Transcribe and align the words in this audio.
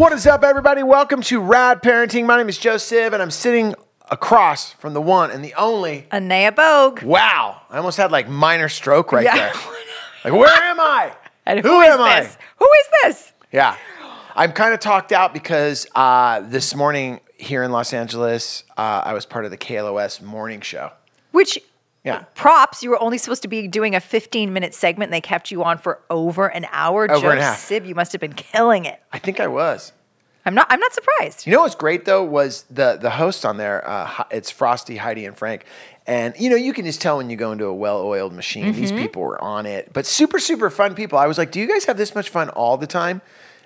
What 0.00 0.14
is 0.14 0.26
up, 0.26 0.44
everybody? 0.44 0.82
Welcome 0.82 1.20
to 1.24 1.40
Rad 1.42 1.82
Parenting. 1.82 2.24
My 2.24 2.38
name 2.38 2.48
is 2.48 2.56
Joe 2.56 2.78
Sib, 2.78 3.12
and 3.12 3.22
I'm 3.22 3.30
sitting 3.30 3.74
across 4.10 4.72
from 4.72 4.94
the 4.94 5.00
one 5.02 5.30
and 5.30 5.44
the 5.44 5.52
only. 5.52 6.06
Anea 6.10 6.52
Bogue. 6.52 7.02
Wow, 7.02 7.60
I 7.68 7.76
almost 7.76 7.98
had 7.98 8.10
like 8.10 8.26
minor 8.26 8.70
stroke 8.70 9.12
right 9.12 9.24
Yeah. 9.26 9.36
there. 9.36 9.52
Like, 10.24 10.32
where 10.32 10.48
am 10.48 10.80
I? 10.80 11.12
And 11.44 11.60
Who 11.60 11.80
is 11.82 11.92
am 11.92 12.00
I? 12.00 12.20
this? 12.22 12.38
Who 12.58 12.64
is 12.80 12.86
this? 13.02 13.32
Yeah, 13.52 13.76
I'm 14.34 14.52
kind 14.52 14.72
of 14.72 14.80
talked 14.80 15.12
out 15.12 15.34
because 15.34 15.86
uh, 15.94 16.40
this 16.40 16.74
morning 16.74 17.20
here 17.36 17.62
in 17.62 17.70
Los 17.70 17.92
Angeles, 17.92 18.64
uh, 18.78 19.02
I 19.04 19.12
was 19.12 19.26
part 19.26 19.44
of 19.44 19.50
the 19.50 19.58
KLOS 19.58 20.22
morning 20.22 20.62
show. 20.62 20.92
Which 21.32 21.58
Yeah. 22.04 22.24
props, 22.34 22.82
you 22.82 22.90
were 22.90 23.00
only 23.02 23.18
supposed 23.18 23.42
to 23.42 23.48
be 23.48 23.68
doing 23.68 23.94
a 23.94 24.00
15 24.00 24.52
minute 24.52 24.74
segment 24.74 25.08
and 25.08 25.12
they 25.14 25.20
kept 25.20 25.50
you 25.50 25.62
on 25.64 25.76
for 25.78 26.00
over 26.08 26.46
an 26.46 26.66
hour. 26.72 27.10
Over 27.10 27.36
Joe. 27.36 27.54
Sib, 27.58 27.84
you 27.84 27.94
must 27.94 28.12
have 28.12 28.20
been 28.20 28.32
killing 28.32 28.86
it. 28.86 29.00
I 29.12 29.18
think 29.18 29.38
I 29.38 29.46
was. 29.48 29.92
I'm 30.46 30.54
not 30.54 30.66
I'm 30.70 30.80
not 30.80 30.94
surprised. 30.94 31.46
You 31.46 31.52
know 31.52 31.60
what's 31.60 31.74
great 31.74 32.06
though 32.06 32.24
was 32.24 32.64
the 32.70 32.96
the 32.96 33.10
host 33.10 33.44
on 33.44 33.58
there. 33.58 33.86
Uh, 33.86 34.24
it's 34.30 34.50
Frosty, 34.50 34.96
Heidi, 34.96 35.26
and 35.26 35.36
Frank, 35.36 35.66
and 36.06 36.34
you 36.38 36.48
know 36.48 36.56
you 36.56 36.72
can 36.72 36.86
just 36.86 37.02
tell 37.02 37.18
when 37.18 37.28
you 37.28 37.36
go 37.36 37.52
into 37.52 37.66
a 37.66 37.74
well-oiled 37.74 38.32
machine. 38.32 38.72
These 38.72 38.90
Mm-hmm. 38.90 39.02
people 39.02 39.22
were 39.22 39.38
on 39.44 39.66
it, 39.66 39.92
but 39.92 40.06
super 40.06 40.38
super 40.38 40.70
fun 40.70 40.94
people. 40.94 41.18
I 41.18 41.26
was 41.26 41.36
like, 41.36 41.52
do 41.52 41.60
you 41.60 41.68
guys 41.68 41.84
have 41.84 41.98
this 41.98 42.14
much 42.14 42.30
fun 42.30 42.48
all 42.48 42.78
the 42.78 42.86
time? 42.86 43.20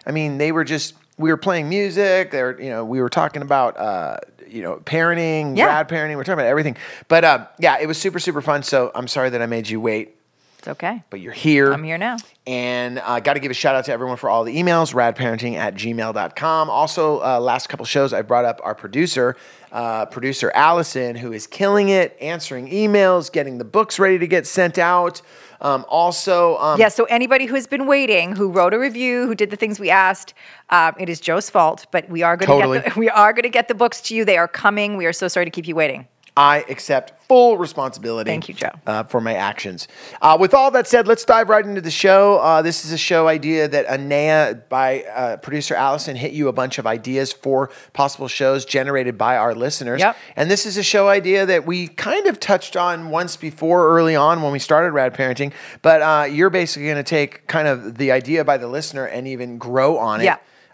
I 0.05 0.11
mean, 0.11 0.39
they 0.39 0.51
were 0.51 0.65
just 0.65 0.95
we 1.19 1.31
were 1.31 1.37
playing 1.37 1.69
music. 1.69 2.31
They 2.31 2.43
were 2.43 2.61
you 2.61 2.71
know 2.71 2.85
we 2.85 3.01
were 3.01 3.09
talking 3.11 3.43
about 3.43 3.79
uh, 3.79 4.17
you 4.49 4.63
know 4.63 4.77
parenting, 4.85 5.57
Yeah. 5.57 5.67
rad 5.67 5.89
parenting. 5.89 6.11
We 6.17 6.21
are 6.21 6.25
talking 6.25 6.35
about 6.35 6.47
everything. 6.47 6.77
But 7.09 7.25
um, 7.25 7.47
yeah, 7.59 7.79
it 7.81 7.87
was 7.87 7.99
super 7.99 8.19
super 8.19 8.41
fun. 8.43 8.63
So 8.63 8.91
I'm 8.95 9.09
sorry 9.09 9.31
that 9.31 9.43
I 9.43 9.47
made 9.47 9.69
you 9.69 9.81
wait, 9.81 10.17
It's 10.59 10.69
okay. 10.69 11.03
but 11.11 11.21
you're 11.21 11.33
here. 11.33 11.73
I'm 11.73 11.85
here 11.85 11.99
now. 11.99 12.17
And 12.47 12.99
uh, 12.99 13.21
got 13.21 13.35
to 13.35 13.41
give 13.41 13.51
a 13.51 13.55
shout 13.55 13.75
out 13.75 13.87
to 13.87 13.93
everyone 13.93 14.19
for 14.19 14.29
all 14.29 14.45
the 14.45 14.55
emails, 14.55 14.93
radparenting 14.93 15.55
at 15.55 15.75
gmail.com. 15.77 16.69
Also, 16.69 17.21
uh, 17.23 17.41
last 17.41 17.69
couple 17.71 17.87
shows, 17.87 18.13
I 18.13 18.21
brought 18.21 18.45
up 18.45 18.61
our 18.63 18.75
producer, 18.75 19.35
uh, 19.73 20.05
producer 20.07 20.53
Allison, 20.55 21.17
who 21.17 21.33
is 21.33 21.47
killing 21.47 21.89
it, 21.89 22.15
answering 22.21 22.69
emails, 22.71 23.33
getting 23.33 23.57
the 23.57 23.65
books 23.65 23.99
ready 23.99 24.19
to 24.19 24.27
get 24.27 24.47
sent 24.47 24.77
out. 24.77 25.23
Um, 25.61 25.85
also, 25.89 26.57
um, 26.59 26.79
Yeah, 26.81 26.89
so 26.89 27.05
anybody 27.05 27.47
who 27.47 27.55
has 27.55 27.67
been 27.67 27.87
waiting, 27.87 28.35
who 28.37 28.51
wrote 28.51 28.75
a 28.75 28.79
review, 28.79 29.27
who 29.27 29.35
did 29.35 29.51
the 29.51 29.57
things 29.57 29.79
we 29.81 29.91
asked, 29.91 30.35
um, 30.71 30.95
it 30.99 31.09
is 31.09 31.21
Joe's 31.21 31.51
fault. 31.51 31.87
But 31.91 32.09
we 32.09 32.23
are 32.23 32.37
going 32.37 32.49
to 32.49 32.55
Totally. 32.55 32.81
get 32.81 32.95
the, 32.95 33.01
we 33.05 33.11
are 33.11 33.33
going 33.33 33.45
to 33.45 33.49
get 33.49 33.69
the 33.69 33.75
books 33.75 34.01
to 34.03 34.15
you. 34.15 34.25
They 34.25 34.37
are 34.39 34.49
coming. 34.49 34.97
We 34.97 35.07
are 35.07 35.13
so 35.13 35.29
sorry 35.29 35.47
to 35.47 35.51
keep 35.51 35.67
you 35.69 35.75
waiting. 35.75 36.07
I 36.37 36.65
accept 36.69 37.25
full 37.29 37.57
responsibility. 37.59 38.29
Thank 38.29 38.49
you, 38.49 38.55
Joe. 38.55 38.71
Uh, 38.87 39.05
for 39.05 39.21
my 39.21 39.35
actions. 39.35 39.87
Uh, 40.21 40.37
with 40.39 40.53
all 40.53 40.71
that 40.73 40.89
said, 40.89 41.07
let's 41.07 41.25
dive 41.25 41.49
right 41.49 41.65
into 41.65 41.81
the 41.81 41.91
show. 41.91 42.39
Uh, 42.39 42.61
this 42.61 42.85
is 42.85 42.91
a 42.91 42.99
show 42.99 43.29
idea 43.29 43.69
that 43.69 43.87
Anea 43.87 44.63
by 44.69 45.05
uh, 45.05 45.37
producer 45.37 45.75
Allison 45.75 46.17
hit 46.17 46.33
you 46.33 46.49
a 46.49 46.53
bunch 46.53 46.79
of 46.79 46.87
ideas 46.87 47.33
for 47.33 47.71
possible 47.93 48.27
shows 48.27 48.65
generated 48.65 49.17
by 49.17 49.37
our 49.37 49.55
listeners. 49.55 50.01
Yep. 50.01 50.17
And 50.35 50.51
this 50.51 50.67
is 50.67 50.77
a 50.77 50.83
show 50.83 51.09
idea 51.09 51.47
that 51.47 51.67
we 51.67 51.87
kind 51.87 52.27
of 52.27 52.41
touched 52.41 52.77
on 52.77 53.11
once 53.11 53.37
before 53.37 53.89
early 53.97 54.17
on 54.17 54.43
when 54.43 54.51
we 54.51 54.59
started 54.59 54.91
Rad 54.91 55.15
Parenting. 55.15 55.53
But 55.83 56.03
uh, 56.03 56.27
you're 56.27 56.51
basically 56.51 56.87
going 56.87 56.97
to 56.97 57.05
take 57.05 57.47
kind 57.47 57.69
of 57.69 57.97
the 57.97 58.11
idea 58.11 58.45
by 58.45 58.59
the 58.59 58.67
listener 58.67 59.07
and 59.07 59.29
even 59.29 59.57
grow 59.57 59.99
on 59.99 60.21
it. 60.21 60.25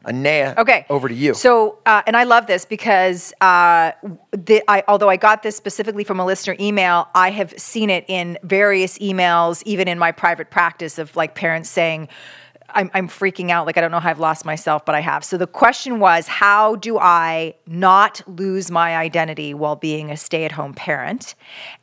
Anea, 0.07 0.55
Okay. 0.57 0.87
over 0.89 1.09
to 1.09 1.15
you. 1.15 1.35
So, 1.35 1.79
uh, 1.85 2.03
and 2.07 2.17
I 2.17 2.25
love 2.25 2.47
this 2.47 2.65
because 2.65 3.33
uh, 3.41 3.93
the, 4.33 4.63
I, 4.67 4.83
although 4.89 5.11
I 5.11 5.17
got 5.17 5.43
this 5.43 5.57
specifically 5.57 6.05
from 6.05 6.19
a 6.19 6.25
listener 6.25 6.57
email, 6.59 7.09
I 7.15 7.31
have 7.31 7.53
seen 7.59 7.91
it 7.91 8.05
in 8.09 8.39
various 8.43 8.99
emails, 8.99 9.63
even 9.65 9.89
in 9.89 9.99
my 9.99 10.13
private 10.13 10.51
practice 10.51 10.99
of 10.99 11.15
like 11.17 11.35
parents 11.35 11.69
saying, 11.69 12.09
I'm, 12.73 12.91
I'm 12.95 13.09
freaking 13.09 13.51
out. 13.51 13.67
Like, 13.67 13.77
I 13.77 13.81
don't 13.81 13.91
know 13.91 14.01
how 14.01 14.11
I've 14.11 14.21
lost 14.21 14.45
myself, 14.45 14.85
but 14.85 14.95
I 14.95 15.01
have. 15.01 15.25
So 15.25 15.37
the 15.37 15.47
question 15.47 15.99
was, 15.99 16.29
how 16.29 16.77
do 16.77 16.99
I 16.99 17.55
not 17.67 18.23
lose 18.27 18.71
my 18.71 18.97
identity 18.97 19.55
while 19.55 19.77
being 19.77 20.11
a 20.11 20.17
stay 20.17 20.45
at 20.45 20.53
home 20.53 20.73
parent? 20.73 21.35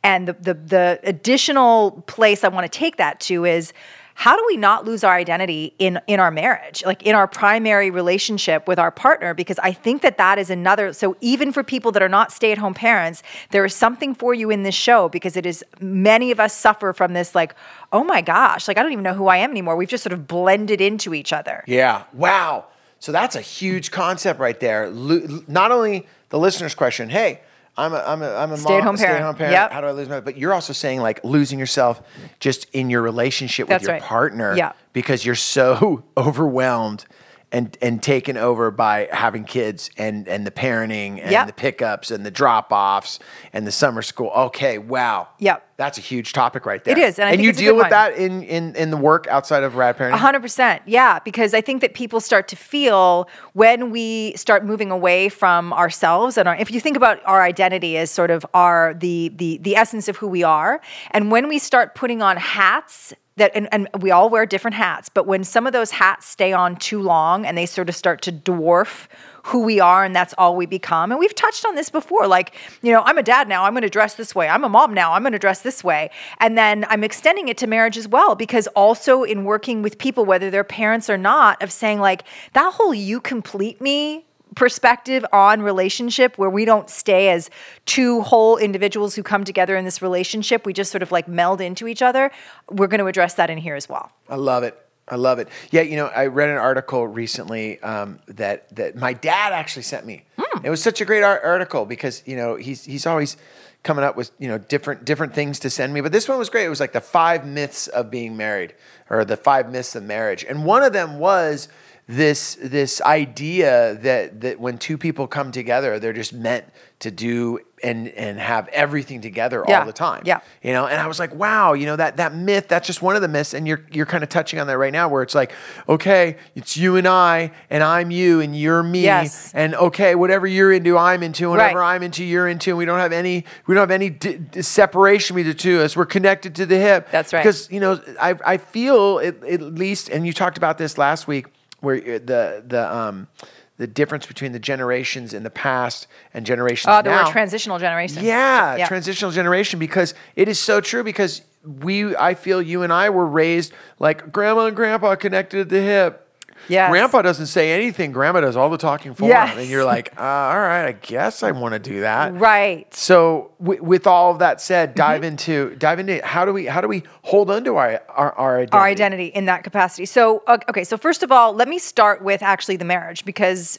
And 0.02 0.28
the, 0.28 0.32
the, 0.32 0.54
the 0.54 1.00
additional 1.02 2.02
place 2.06 2.42
I 2.42 2.48
want 2.48 2.70
to 2.70 2.78
take 2.78 2.96
that 2.96 3.20
to 3.20 3.44
is, 3.44 3.72
how 4.18 4.34
do 4.36 4.42
we 4.48 4.56
not 4.56 4.84
lose 4.84 5.04
our 5.04 5.14
identity 5.14 5.72
in 5.78 6.00
in 6.08 6.18
our 6.18 6.32
marriage 6.32 6.84
like 6.84 7.04
in 7.04 7.14
our 7.14 7.28
primary 7.28 7.88
relationship 7.88 8.66
with 8.66 8.78
our 8.78 8.90
partner 8.90 9.32
because 9.32 9.58
i 9.60 9.72
think 9.72 10.02
that 10.02 10.18
that 10.18 10.38
is 10.38 10.50
another 10.50 10.92
so 10.92 11.16
even 11.20 11.52
for 11.52 11.62
people 11.62 11.92
that 11.92 12.02
are 12.02 12.08
not 12.08 12.32
stay-at-home 12.32 12.74
parents 12.74 13.22
there 13.52 13.64
is 13.64 13.74
something 13.74 14.14
for 14.14 14.34
you 14.34 14.50
in 14.50 14.64
this 14.64 14.74
show 14.74 15.08
because 15.08 15.36
it 15.36 15.46
is 15.46 15.64
many 15.80 16.32
of 16.32 16.40
us 16.40 16.52
suffer 16.52 16.92
from 16.92 17.12
this 17.12 17.34
like 17.34 17.54
oh 17.92 18.02
my 18.02 18.20
gosh 18.20 18.66
like 18.66 18.76
i 18.76 18.82
don't 18.82 18.90
even 18.92 19.04
know 19.04 19.14
who 19.14 19.28
i 19.28 19.36
am 19.36 19.52
anymore 19.52 19.76
we've 19.76 19.88
just 19.88 20.02
sort 20.02 20.12
of 20.12 20.26
blended 20.26 20.80
into 20.80 21.14
each 21.14 21.32
other 21.32 21.62
Yeah. 21.68 22.02
Wow. 22.12 22.66
So 23.00 23.12
that's 23.12 23.36
a 23.36 23.40
huge 23.40 23.90
concept 23.92 24.40
right 24.40 24.58
there. 24.58 24.90
Not 24.90 25.70
only 25.70 26.06
the 26.30 26.38
listener's 26.38 26.74
question, 26.74 27.08
hey, 27.08 27.40
I'm 27.78 27.92
a, 27.94 27.98
I'm 28.04 28.22
a, 28.22 28.34
I'm 28.34 28.52
a 28.52 28.56
Stay-at-home 28.56 28.84
mom, 28.84 28.96
parent. 28.96 28.98
stay-at-home 28.98 29.34
parent. 29.36 29.52
Yep. 29.52 29.70
How 29.72 29.80
do 29.80 29.86
I 29.86 29.92
lose 29.92 30.08
my? 30.08 30.20
But 30.20 30.36
you're 30.36 30.52
also 30.52 30.72
saying 30.72 31.00
like 31.00 31.22
losing 31.24 31.58
yourself 31.58 32.02
just 32.40 32.66
in 32.72 32.90
your 32.90 33.02
relationship 33.02 33.64
with 33.66 33.70
That's 33.70 33.84
your 33.84 33.92
right. 33.94 34.02
partner, 34.02 34.56
Yeah. 34.56 34.72
because 34.92 35.24
you're 35.24 35.34
so 35.36 36.02
overwhelmed 36.16 37.06
and 37.50 37.76
and 37.80 38.02
taken 38.02 38.36
over 38.36 38.70
by 38.70 39.08
having 39.12 39.44
kids 39.44 39.90
and 39.96 40.28
and 40.28 40.46
the 40.46 40.50
parenting 40.50 41.20
and 41.22 41.30
Yep. 41.30 41.46
the 41.46 41.52
pickups 41.52 42.10
and 42.10 42.24
the 42.26 42.30
drop 42.30 42.70
offs 42.72 43.18
and 43.52 43.66
the 43.66 43.72
summer 43.72 44.02
school. 44.02 44.30
Okay, 44.36 44.78
wow. 44.78 45.28
Yep. 45.38 45.64
That's 45.78 45.96
a 45.96 46.00
huge 46.00 46.32
topic 46.32 46.66
right 46.66 46.82
there. 46.82 46.98
It 46.98 47.00
is, 47.00 47.18
and 47.18 47.30
think 47.30 47.42
you 47.42 47.52
deal 47.52 47.74
with 47.76 47.84
one. 47.84 47.90
that 47.90 48.16
in 48.16 48.42
in 48.42 48.74
in 48.74 48.90
the 48.90 48.96
work 48.96 49.26
outside 49.28 49.62
of 49.62 49.76
rad 49.76 49.96
parenting. 49.96 50.18
Hundred 50.18 50.40
percent, 50.40 50.82
yeah. 50.86 51.20
Because 51.20 51.54
I 51.54 51.60
think 51.60 51.80
that 51.82 51.94
people 51.94 52.20
start 52.20 52.48
to 52.48 52.56
feel 52.56 53.28
when 53.52 53.90
we 53.90 54.34
start 54.36 54.64
moving 54.66 54.90
away 54.90 55.28
from 55.28 55.72
ourselves, 55.72 56.36
and 56.36 56.48
our, 56.48 56.56
if 56.56 56.70
you 56.72 56.80
think 56.80 56.96
about 56.96 57.20
our 57.24 57.42
identity 57.42 57.96
as 57.96 58.10
sort 58.10 58.30
of 58.30 58.44
our 58.54 58.94
the 58.94 59.32
the 59.36 59.58
the 59.58 59.76
essence 59.76 60.08
of 60.08 60.16
who 60.16 60.26
we 60.26 60.42
are, 60.42 60.80
and 61.12 61.30
when 61.30 61.48
we 61.48 61.58
start 61.58 61.94
putting 61.94 62.22
on 62.22 62.36
hats 62.36 63.14
that, 63.38 63.52
and, 63.54 63.68
and 63.72 63.88
we 64.00 64.10
all 64.10 64.28
wear 64.28 64.46
different 64.46 64.74
hats, 64.74 65.08
but 65.08 65.26
when 65.26 65.42
some 65.42 65.66
of 65.66 65.72
those 65.72 65.90
hats 65.90 66.26
stay 66.26 66.52
on 66.52 66.76
too 66.76 67.00
long 67.00 67.46
and 67.46 67.56
they 67.56 67.66
sort 67.66 67.88
of 67.88 67.96
start 67.96 68.22
to 68.22 68.32
dwarf 68.32 69.08
who 69.44 69.62
we 69.62 69.80
are 69.80 70.04
and 70.04 70.14
that's 70.14 70.34
all 70.36 70.56
we 70.56 70.66
become. 70.66 71.10
And 71.10 71.18
we've 71.18 71.34
touched 71.34 71.64
on 71.64 71.74
this 71.74 71.88
before. 71.88 72.26
Like, 72.26 72.54
you 72.82 72.92
know, 72.92 73.02
I'm 73.02 73.16
a 73.16 73.22
dad 73.22 73.48
now, 73.48 73.64
I'm 73.64 73.72
going 73.72 73.82
to 73.82 73.88
dress 73.88 74.14
this 74.14 74.34
way. 74.34 74.46
I'm 74.48 74.62
a 74.62 74.68
mom 74.68 74.92
now, 74.92 75.14
I'm 75.14 75.22
going 75.22 75.32
to 75.32 75.38
dress 75.38 75.62
this 75.62 75.82
way. 75.82 76.10
And 76.38 76.58
then 76.58 76.84
I'm 76.88 77.02
extending 77.02 77.48
it 77.48 77.56
to 77.58 77.66
marriage 77.66 77.96
as 77.96 78.06
well 78.06 78.34
because 78.34 78.66
also 78.68 79.22
in 79.22 79.44
working 79.44 79.80
with 79.80 79.96
people 79.96 80.26
whether 80.26 80.50
they're 80.50 80.64
parents 80.64 81.08
or 81.08 81.16
not 81.16 81.62
of 81.62 81.72
saying 81.72 81.98
like 81.98 82.24
that 82.52 82.74
whole 82.74 82.92
you 82.92 83.20
complete 83.20 83.80
me 83.80 84.26
perspective 84.54 85.24
on 85.32 85.62
relationship 85.62 86.38
where 86.38 86.50
we 86.50 86.64
don't 86.64 86.90
stay 86.90 87.30
as 87.30 87.50
two 87.86 88.22
whole 88.22 88.56
individuals 88.56 89.14
who 89.14 89.22
come 89.22 89.44
together 89.44 89.76
in 89.76 89.84
this 89.84 90.02
relationship 90.02 90.66
we 90.66 90.72
just 90.72 90.90
sort 90.90 91.02
of 91.02 91.12
like 91.12 91.28
meld 91.28 91.60
into 91.60 91.86
each 91.86 92.02
other 92.02 92.30
we're 92.70 92.86
going 92.86 93.00
to 93.00 93.06
address 93.06 93.34
that 93.34 93.50
in 93.50 93.58
here 93.58 93.76
as 93.76 93.88
well 93.88 94.10
I 94.28 94.36
love 94.36 94.62
it. 94.62 94.78
I 95.10 95.16
love 95.16 95.38
it. 95.38 95.48
Yeah, 95.70 95.80
you 95.80 95.96
know, 95.96 96.06
I 96.06 96.26
read 96.26 96.50
an 96.50 96.58
article 96.58 97.06
recently 97.06 97.80
um, 97.80 98.18
that 98.26 98.74
that 98.76 98.94
my 98.94 99.14
dad 99.14 99.54
actually 99.54 99.82
sent 99.82 100.04
me. 100.04 100.24
It 100.62 100.70
was 100.70 100.82
such 100.82 101.00
a 101.00 101.04
great 101.04 101.22
ar- 101.22 101.40
article 101.40 101.86
because 101.86 102.22
you 102.26 102.36
know 102.36 102.56
he's 102.56 102.84
he's 102.84 103.06
always 103.06 103.36
coming 103.84 104.04
up 104.04 104.16
with 104.16 104.30
you 104.38 104.48
know 104.48 104.58
different 104.58 105.04
different 105.04 105.34
things 105.34 105.60
to 105.60 105.70
send 105.70 105.94
me, 105.94 106.02
but 106.02 106.12
this 106.12 106.28
one 106.28 106.38
was 106.38 106.50
great. 106.50 106.66
It 106.66 106.68
was 106.68 106.80
like 106.80 106.92
the 106.92 107.00
five 107.00 107.46
myths 107.46 107.86
of 107.86 108.10
being 108.10 108.36
married 108.36 108.74
or 109.08 109.24
the 109.24 109.36
five 109.36 109.70
myths 109.70 109.94
of 109.94 110.02
marriage, 110.02 110.44
and 110.44 110.64
one 110.64 110.82
of 110.82 110.92
them 110.92 111.18
was 111.18 111.68
this 112.08 112.56
this 112.62 113.02
idea 113.02 113.94
that 114.00 114.40
that 114.40 114.58
when 114.58 114.78
two 114.78 114.96
people 114.96 115.26
come 115.26 115.52
together, 115.52 115.98
they're 115.98 116.14
just 116.14 116.32
meant 116.32 116.64
to 117.00 117.10
do 117.10 117.58
and 117.84 118.08
and 118.08 118.40
have 118.40 118.66
everything 118.68 119.20
together 119.20 119.62
Yeah, 119.68 119.80
all 119.80 119.86
the 119.86 119.92
time. 119.92 120.22
yeah. 120.24 120.40
You 120.62 120.72
know, 120.72 120.86
and 120.86 120.98
I 121.00 121.06
was 121.06 121.18
like, 121.20 121.34
wow, 121.34 121.74
you 121.74 121.84
know, 121.84 121.96
that 121.96 122.16
that 122.16 122.34
myth, 122.34 122.66
that's 122.66 122.86
just 122.86 123.02
one 123.02 123.14
of 123.14 123.20
the 123.20 123.28
myths. 123.28 123.52
And 123.52 123.68
you're 123.68 123.84
you're 123.92 124.06
kind 124.06 124.24
of 124.24 124.30
touching 124.30 124.58
on 124.58 124.66
that 124.68 124.78
right 124.78 124.92
now 124.92 125.08
where 125.10 125.22
it's 125.22 125.34
like, 125.34 125.52
okay, 125.86 126.38
it's 126.56 126.78
you 126.78 126.96
and 126.96 127.06
I, 127.06 127.52
and 127.68 127.84
I'm 127.84 128.10
you 128.10 128.40
and 128.40 128.58
you're 128.58 128.82
me. 128.82 129.02
Yes. 129.02 129.52
And 129.54 129.74
okay, 129.74 130.14
whatever 130.14 130.46
you're 130.46 130.72
into, 130.72 130.96
I'm 130.96 131.22
into, 131.22 131.44
and 131.44 131.50
whatever 131.52 131.80
Right. 131.80 131.94
I'm 131.94 132.02
into, 132.02 132.24
you're 132.24 132.48
into. 132.48 132.70
And 132.70 132.78
we 132.78 132.86
don't 132.86 132.98
have 133.00 133.12
any 133.12 133.44
we 133.66 133.74
don't 133.74 133.82
have 133.82 133.90
any 133.90 134.08
d- 134.08 134.38
d- 134.38 134.62
separation 134.62 135.36
between 135.36 135.52
the 135.52 135.58
two 135.58 135.76
of 135.80 135.82
us. 135.84 135.94
We're 135.94 136.06
connected 136.06 136.54
to 136.56 136.64
the 136.64 136.78
hip. 136.78 137.10
That's 137.12 137.34
right. 137.34 137.40
Because, 137.40 137.70
you 137.70 137.80
know, 137.80 138.00
I 138.18 138.34
I 138.46 138.56
feel 138.56 139.20
at, 139.22 139.44
at 139.44 139.60
least, 139.60 140.08
and 140.08 140.26
you 140.26 140.32
talked 140.32 140.56
about 140.56 140.78
this 140.78 140.96
last 140.98 141.28
week, 141.28 141.46
where 141.80 141.96
uh, 141.96 142.18
the 142.24 142.62
the 142.66 142.94
um 142.94 143.28
the 143.76 143.86
difference 143.86 144.26
between 144.26 144.52
the 144.52 144.58
generations 144.58 145.32
in 145.32 145.44
the 145.44 145.50
past 145.50 146.08
and 146.34 146.44
generations 146.44 146.92
oh 146.96 147.00
there 147.02 147.14
now. 147.14 147.26
were 147.26 147.30
transitional 147.32 147.78
generations 147.78 148.22
Yeah, 148.22 148.76
Yeah. 148.76 148.88
transitional 148.88 149.30
generation 149.30 149.78
because 149.78 150.14
it 150.36 150.48
is 150.48 150.58
so 150.58 150.80
true 150.80 151.04
because 151.04 151.42
we 151.64 152.16
I 152.16 152.34
feel 152.34 152.60
you 152.60 152.82
and 152.82 152.92
I 152.92 153.10
were 153.10 153.26
raised 153.26 153.72
like 153.98 154.32
grandma 154.32 154.66
and 154.66 154.76
grandpa 154.76 155.14
connected 155.16 155.60
at 155.60 155.68
the 155.68 155.80
hip. 155.80 156.27
Yes. 156.68 156.90
Grandpa 156.90 157.22
doesn't 157.22 157.46
say 157.46 157.72
anything. 157.72 158.12
Grandma 158.12 158.40
does 158.40 158.56
all 158.56 158.70
the 158.70 158.78
talking 158.78 159.14
for 159.14 159.26
Yes. 159.26 159.52
him. 159.52 159.58
And 159.60 159.68
you're 159.68 159.84
like, 159.84 160.12
uh, 160.18 160.22
all 160.22 160.58
right, 160.60 160.86
I 160.86 160.92
guess 160.92 161.42
I 161.42 161.50
want 161.52 161.72
to 161.74 161.78
do 161.78 162.00
that. 162.02 162.34
Right. 162.34 162.92
So 162.94 163.52
w- 163.60 163.82
with 163.82 164.06
all 164.06 164.30
of 164.32 164.38
that 164.40 164.60
said, 164.60 164.94
dive 164.94 165.24
into 165.24 165.74
dive 165.76 165.98
into 165.98 166.24
how 166.24 166.44
do 166.44 166.52
we 166.52 166.66
how 166.66 166.80
do 166.80 166.88
we 166.88 167.02
hold 167.22 167.50
on 167.50 167.64
to 167.64 167.76
our 167.76 168.02
our, 168.08 168.32
our 168.32 168.56
identity? 168.58 168.76
our 168.76 168.84
identity 168.86 169.26
in 169.26 169.46
that 169.46 169.64
capacity. 169.64 170.06
So 170.06 170.42
okay, 170.48 170.84
so 170.84 170.96
first 170.96 171.22
of 171.22 171.32
all, 171.32 171.52
let 171.52 171.68
me 171.68 171.78
start 171.78 172.22
with 172.22 172.42
actually 172.42 172.76
the 172.76 172.84
marriage 172.84 173.24
because 173.24 173.78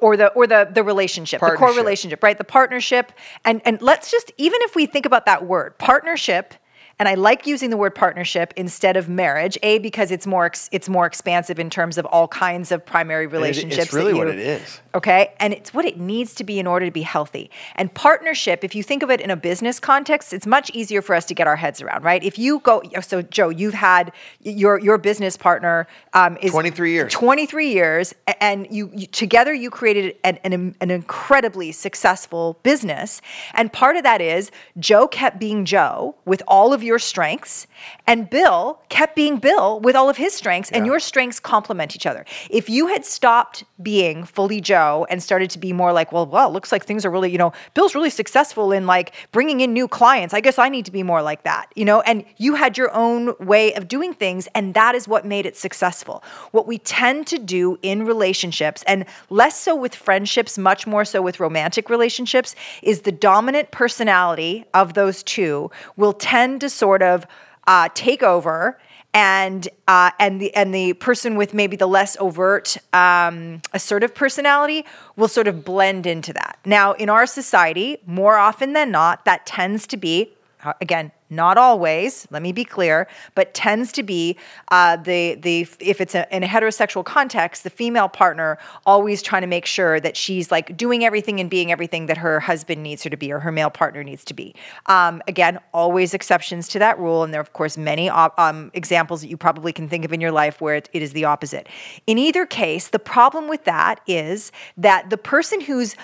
or 0.00 0.16
the 0.16 0.28
or 0.32 0.46
the 0.46 0.68
the 0.72 0.82
relationship, 0.82 1.40
the 1.40 1.54
core 1.56 1.72
relationship, 1.74 2.22
right? 2.22 2.36
The 2.38 2.44
partnership 2.44 3.12
and 3.44 3.60
and 3.64 3.80
let's 3.80 4.10
just 4.10 4.32
even 4.38 4.58
if 4.62 4.74
we 4.74 4.86
think 4.86 5.06
about 5.06 5.26
that 5.26 5.46
word, 5.46 5.78
partnership 5.78 6.54
and 6.98 7.08
I 7.08 7.14
like 7.14 7.46
using 7.46 7.70
the 7.70 7.76
word 7.76 7.94
partnership 7.94 8.54
instead 8.56 8.96
of 8.96 9.08
marriage. 9.08 9.58
A 9.62 9.78
because 9.78 10.10
it's 10.10 10.26
more 10.26 10.46
ex- 10.46 10.68
it's 10.72 10.88
more 10.88 11.06
expansive 11.06 11.58
in 11.58 11.70
terms 11.70 11.98
of 11.98 12.06
all 12.06 12.28
kinds 12.28 12.70
of 12.70 12.84
primary 12.84 13.24
it- 13.24 13.32
relationships. 13.32 13.84
It's 13.84 13.92
really 13.92 14.12
that 14.12 14.18
what 14.18 14.28
it 14.28 14.38
is. 14.38 14.80
Okay. 14.94 15.32
And 15.40 15.52
it's 15.52 15.74
what 15.74 15.84
it 15.84 15.98
needs 15.98 16.34
to 16.36 16.44
be 16.44 16.58
in 16.60 16.66
order 16.66 16.86
to 16.86 16.92
be 16.92 17.02
healthy. 17.02 17.50
And 17.74 17.92
partnership, 17.92 18.62
if 18.62 18.74
you 18.74 18.82
think 18.82 19.02
of 19.02 19.10
it 19.10 19.20
in 19.20 19.30
a 19.30 19.36
business 19.36 19.80
context, 19.80 20.32
it's 20.32 20.46
much 20.46 20.70
easier 20.70 21.02
for 21.02 21.16
us 21.16 21.24
to 21.26 21.34
get 21.34 21.48
our 21.48 21.56
heads 21.56 21.82
around, 21.82 22.04
right? 22.04 22.22
If 22.22 22.38
you 22.38 22.60
go, 22.60 22.82
so 23.02 23.22
Joe, 23.22 23.48
you've 23.48 23.74
had 23.74 24.12
your 24.42 24.78
your 24.78 24.98
business 24.98 25.36
partner 25.36 25.88
um, 26.12 26.36
is 26.40 26.52
23 26.52 26.92
years. 26.92 27.12
23 27.12 27.72
years, 27.72 28.14
and 28.40 28.68
you, 28.70 28.90
you 28.94 29.06
together 29.06 29.52
you 29.52 29.68
created 29.68 30.16
an, 30.22 30.38
an, 30.44 30.76
an 30.80 30.90
incredibly 30.90 31.72
successful 31.72 32.58
business. 32.62 33.20
And 33.54 33.72
part 33.72 33.96
of 33.96 34.04
that 34.04 34.20
is 34.20 34.52
Joe 34.78 35.08
kept 35.08 35.40
being 35.40 35.64
Joe 35.64 36.14
with 36.24 36.42
all 36.46 36.72
of 36.72 36.83
your 36.84 36.98
strengths, 36.98 37.66
and 38.06 38.30
Bill 38.30 38.78
kept 38.88 39.16
being 39.16 39.38
Bill 39.38 39.80
with 39.80 39.96
all 39.96 40.08
of 40.08 40.16
his 40.16 40.32
strengths, 40.34 40.70
and 40.70 40.86
your 40.86 41.00
strengths 41.00 41.40
complement 41.40 41.96
each 41.96 42.06
other. 42.06 42.24
If 42.50 42.70
you 42.70 42.86
had 42.88 43.04
stopped 43.04 43.64
being 43.82 44.24
fully 44.24 44.60
Joe 44.60 45.06
and 45.10 45.22
started 45.22 45.50
to 45.50 45.58
be 45.58 45.72
more 45.72 45.92
like, 45.92 46.12
well, 46.12 46.26
well, 46.26 46.52
looks 46.52 46.70
like 46.70 46.84
things 46.84 47.04
are 47.04 47.10
really, 47.10 47.30
you 47.30 47.38
know, 47.38 47.52
Bill's 47.74 47.94
really 47.94 48.10
successful 48.10 48.72
in 48.72 48.86
like 48.86 49.12
bringing 49.32 49.60
in 49.60 49.72
new 49.72 49.88
clients. 49.88 50.34
I 50.34 50.40
guess 50.40 50.58
I 50.58 50.68
need 50.68 50.84
to 50.84 50.92
be 50.92 51.02
more 51.02 51.22
like 51.22 51.42
that, 51.44 51.66
you 51.74 51.84
know, 51.84 52.00
and 52.02 52.24
you 52.36 52.54
had 52.54 52.78
your 52.78 52.94
own 52.94 53.34
way 53.40 53.74
of 53.74 53.88
doing 53.88 54.14
things, 54.14 54.48
and 54.54 54.74
that 54.74 54.94
is 54.94 55.08
what 55.08 55.24
made 55.24 55.46
it 55.46 55.56
successful. 55.56 56.22
What 56.52 56.66
we 56.66 56.78
tend 56.78 57.26
to 57.28 57.38
do 57.38 57.78
in 57.82 58.04
relationships, 58.04 58.84
and 58.86 59.04
less 59.30 59.58
so 59.58 59.74
with 59.74 59.94
friendships, 59.94 60.58
much 60.58 60.86
more 60.86 61.04
so 61.04 61.22
with 61.22 61.40
romantic 61.40 61.90
relationships, 61.90 62.54
is 62.82 63.02
the 63.02 63.12
dominant 63.12 63.70
personality 63.70 64.64
of 64.74 64.94
those 64.94 65.22
two 65.22 65.70
will 65.96 66.12
tend 66.12 66.60
to 66.60 66.68
sort 66.74 67.02
of 67.02 67.26
uh, 67.66 67.88
take 67.94 68.22
over 68.22 68.78
and 69.14 69.68
uh, 69.86 70.10
and 70.18 70.40
the 70.40 70.54
and 70.54 70.74
the 70.74 70.92
person 70.94 71.36
with 71.36 71.54
maybe 71.54 71.76
the 71.76 71.86
less 71.86 72.16
overt 72.18 72.76
um, 72.92 73.62
assertive 73.72 74.14
personality 74.14 74.84
will 75.16 75.28
sort 75.28 75.46
of 75.46 75.64
blend 75.64 76.04
into 76.06 76.32
that. 76.32 76.58
Now, 76.66 76.92
in 76.94 77.08
our 77.08 77.26
society, 77.26 77.98
more 78.06 78.36
often 78.36 78.72
than 78.72 78.90
not, 78.90 79.24
that 79.24 79.46
tends 79.46 79.86
to 79.88 79.96
be 79.96 80.32
uh, 80.64 80.72
again 80.80 81.12
not 81.30 81.58
always. 81.58 82.28
Let 82.30 82.42
me 82.42 82.52
be 82.52 82.64
clear, 82.64 83.08
but 83.34 83.54
tends 83.54 83.92
to 83.92 84.02
be 84.02 84.36
uh, 84.68 84.96
the 84.96 85.34
the 85.36 85.66
if 85.80 86.00
it's 86.00 86.14
a, 86.14 86.26
in 86.34 86.42
a 86.42 86.46
heterosexual 86.46 87.04
context, 87.04 87.64
the 87.64 87.70
female 87.70 88.08
partner 88.08 88.58
always 88.86 89.22
trying 89.22 89.42
to 89.42 89.48
make 89.48 89.66
sure 89.66 90.00
that 90.00 90.16
she's 90.16 90.50
like 90.50 90.76
doing 90.76 91.04
everything 91.04 91.40
and 91.40 91.48
being 91.48 91.72
everything 91.72 92.06
that 92.06 92.18
her 92.18 92.40
husband 92.40 92.82
needs 92.82 93.02
her 93.02 93.10
to 93.10 93.16
be 93.16 93.32
or 93.32 93.40
her 93.40 93.52
male 93.52 93.70
partner 93.70 94.04
needs 94.04 94.24
to 94.24 94.34
be. 94.34 94.54
Um, 94.86 95.22
again, 95.26 95.58
always 95.72 96.14
exceptions 96.14 96.68
to 96.68 96.78
that 96.78 96.98
rule, 96.98 97.22
and 97.22 97.32
there 97.32 97.40
are 97.40 97.42
of 97.42 97.52
course 97.52 97.76
many 97.76 98.08
op- 98.08 98.38
um, 98.38 98.70
examples 98.74 99.20
that 99.22 99.28
you 99.28 99.36
probably 99.36 99.72
can 99.72 99.88
think 99.88 100.04
of 100.04 100.12
in 100.12 100.20
your 100.20 100.32
life 100.32 100.60
where 100.60 100.76
it, 100.76 100.88
it 100.92 101.02
is 101.02 101.12
the 101.12 101.24
opposite. 101.24 101.68
In 102.06 102.18
either 102.18 102.46
case, 102.46 102.88
the 102.88 102.98
problem 102.98 103.48
with 103.48 103.64
that 103.64 104.00
is 104.06 104.52
that 104.76 105.10
the 105.10 105.18
person 105.18 105.60
who's 105.60 105.96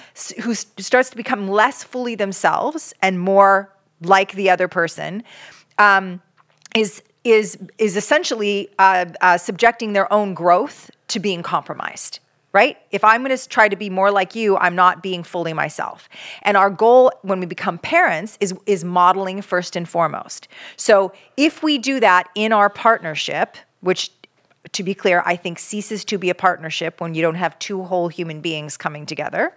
who 0.43 0.55
starts 0.55 1.11
to 1.11 1.16
become 1.16 1.49
less 1.49 1.84
fully 1.84 2.14
themselves 2.14 2.94
and 3.02 3.20
more 3.20 3.73
like 4.00 4.32
the 4.32 4.50
other 4.50 4.69
person 4.69 5.23
um, 5.79 6.20
is 6.75 7.02
is 7.25 7.58
is 7.79 7.97
essentially 7.97 8.69
uh, 8.79 9.06
uh, 9.20 9.37
subjecting 9.37 9.93
their 9.93 10.11
own 10.12 10.35
growth 10.35 10.91
to 11.08 11.20
being 11.20 11.43
compromised 11.43 12.20
right? 12.52 12.79
If 12.91 13.05
i'm 13.05 13.23
going 13.23 13.37
to 13.37 13.49
try 13.49 13.69
to 13.69 13.76
be 13.76 13.91
more 13.91 14.11
like 14.11 14.35
you 14.35 14.56
i'm 14.56 14.75
not 14.75 15.02
being 15.02 15.23
fully 15.23 15.52
myself. 15.52 16.08
And 16.43 16.56
our 16.56 16.70
goal 16.70 17.12
when 17.23 17.41
we 17.41 17.47
become 17.47 17.79
parents 17.79 18.37
is 18.41 18.55
is 18.67 18.85
modeling 18.85 19.43
first 19.43 19.76
and 19.76 19.88
foremost. 19.88 20.49
So 20.76 21.12
if 21.37 21.62
we 21.62 21.79
do 21.79 22.00
that 22.00 22.29
in 22.35 22.52
our 22.52 22.69
partnership 22.69 23.56
which 23.81 24.11
to 24.73 24.82
be 24.82 24.94
clear, 24.94 25.23
I 25.25 25.37
think 25.37 25.58
ceases 25.58 26.05
to 26.06 26.19
be 26.19 26.29
a 26.29 26.35
partnership 26.35 27.00
when 27.00 27.14
you 27.14 27.23
don't 27.23 27.37
have 27.37 27.58
two 27.58 27.82
whole 27.82 28.08
human 28.08 28.41
beings 28.41 28.76
coming 28.76 29.06
together. 29.06 29.55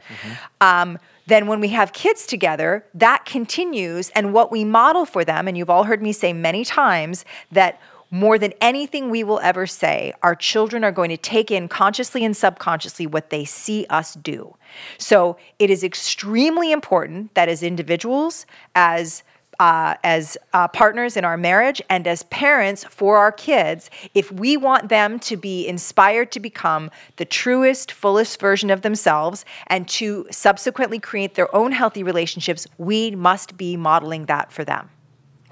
Um, 0.62 0.98
then, 1.25 1.48
when 1.48 1.62
we 1.62 1.70
have 1.70 1.94
kids 1.94 2.25
together, 2.25 2.86
that 2.94 3.25
continues. 3.25 4.10
And 4.10 4.34
what 4.34 4.52
we 4.52 4.66
model 4.66 5.06
for 5.06 5.24
them, 5.24 5.48
and 5.48 5.58
you've 5.58 5.70
all 5.70 5.86
heard 5.86 6.02
me 6.02 6.12
say 6.12 6.34
many 6.34 6.66
times 6.66 7.24
that 7.52 7.80
more 8.12 8.38
than 8.38 8.54
anything 8.62 9.10
we 9.10 9.24
will 9.24 9.40
ever 9.40 9.66
say, 9.66 10.14
our 10.22 10.36
children 10.36 10.84
are 10.84 10.92
going 10.92 11.10
to 11.10 11.18
take 11.18 11.50
in 11.50 11.68
consciously 11.68 12.24
and 12.24 12.38
subconsciously 12.38 13.08
what 13.08 13.30
they 13.30 13.46
see 13.46 13.86
us 13.90 14.14
do. 14.16 14.56
So, 14.98 15.38
it 15.60 15.70
is 15.70 15.84
extremely 15.84 16.72
important 16.72 17.34
that 17.36 17.50
as 17.50 17.64
individuals, 17.64 18.46
as 18.76 19.24
uh, 19.60 19.96
as 20.04 20.38
uh, 20.54 20.68
partners 20.68 21.18
in 21.18 21.26
our 21.26 21.38
marriage 21.38 21.82
and 21.90 22.08
as 22.08 22.24
parents 22.24 22.84
for 22.84 23.18
our 23.18 23.32
kids, 23.32 23.90
if 24.14 24.32
we 24.32 24.58
want 24.58 24.90
them 24.90 25.20
to 25.20 25.38
be 25.38 25.68
inspired 25.68 26.32
to 26.32 26.40
become 26.40 26.90
the 27.18 27.26
truest, 27.26 27.92
fullest 27.92 28.40
version 28.40 28.70
of 28.70 28.82
themselves 28.82 29.46
and 29.68 29.88
to 29.88 30.26
subsequently 30.32 31.00
create 31.00 31.36
their 31.36 31.54
own 31.56 31.72
healthy 31.72 32.04
relationships, 32.04 32.68
we 32.78 33.12
must 33.12 33.58
be 33.58 33.78
modeling 33.78 34.26
that 34.26 34.52
for 34.52 34.64
them. 34.64 34.90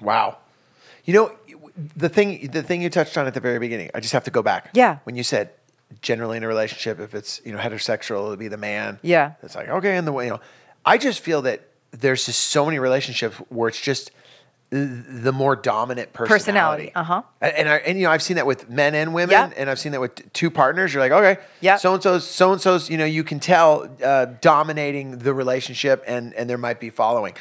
Wow. 0.02 0.38
You 1.06 1.14
know, 1.14 1.32
the 1.96 2.10
thing 2.10 2.52
the 2.52 2.64
thing 2.64 2.82
you 2.82 2.90
touched 2.90 3.18
on 3.18 3.28
at 3.28 3.34
the 3.34 3.40
very 3.40 3.60
beginning, 3.60 3.90
I 3.94 4.00
just 4.00 4.14
have 4.14 4.24
to 4.26 4.32
go 4.32 4.42
back. 4.42 4.70
Yeah. 4.74 5.00
When 5.04 5.16
you 5.16 5.24
said 5.24 5.52
generally 6.02 6.38
in 6.38 6.44
a 6.44 6.48
relationship, 6.48 7.00
if 7.00 7.14
it's 7.14 7.42
you 7.46 7.52
know 7.52 7.58
heterosexual, 7.58 8.26
it'll 8.26 8.36
be 8.36 8.48
the 8.48 8.58
man. 8.58 9.00
Yeah. 9.02 9.34
It's 9.42 9.56
like 9.56 9.70
okay, 9.70 9.98
and 9.98 10.06
the 10.08 10.12
way 10.12 10.26
you 10.26 10.32
know, 10.32 10.42
I 10.86 10.98
just 10.98 11.22
feel 11.22 11.42
that 11.44 11.71
there's 11.92 12.26
just 12.26 12.40
so 12.48 12.66
many 12.66 12.80
relationships 12.80 13.36
where 13.50 13.68
it's 13.70 13.80
just 13.82 14.12
the 14.70 15.34
more 15.34 15.58
dominant 15.58 16.14
personality. 16.14 16.92
Personality, 16.92 16.92
uh-huh. 16.96 17.22
And 17.42 17.54
and, 17.58 17.70
I, 17.70 17.76
and 17.78 17.98
you 18.00 18.06
know, 18.06 18.12
I've 18.12 18.22
seen 18.24 18.38
that 18.38 18.46
with 18.46 18.70
men 18.70 18.96
and 18.96 19.14
women, 19.14 19.32
Yeah. 19.34 19.52
and 19.58 19.70
I've 19.70 19.80
seen 19.80 19.92
that 19.92 20.00
with 20.00 20.32
two 20.32 20.50
partners. 20.50 20.94
You're 20.94 21.04
like, 21.04 21.12
okay, 21.12 21.42
Yeah. 21.60 21.76
so 21.76 21.94
and 21.94 22.02
so's, 22.02 22.26
so 22.26 22.54
and 22.54 22.62
so's. 22.62 22.90
You 22.90 22.98
know, 22.98 23.04
you 23.04 23.26
can 23.26 23.42
tell 23.42 23.90
uh, 24.02 24.28
dominating 24.40 25.18
the 25.18 25.34
relationship, 25.34 26.04
and 26.08 26.34
and 26.36 26.50
there 26.50 26.58
might 26.58 26.80
be 26.80 26.90
following. 26.90 27.34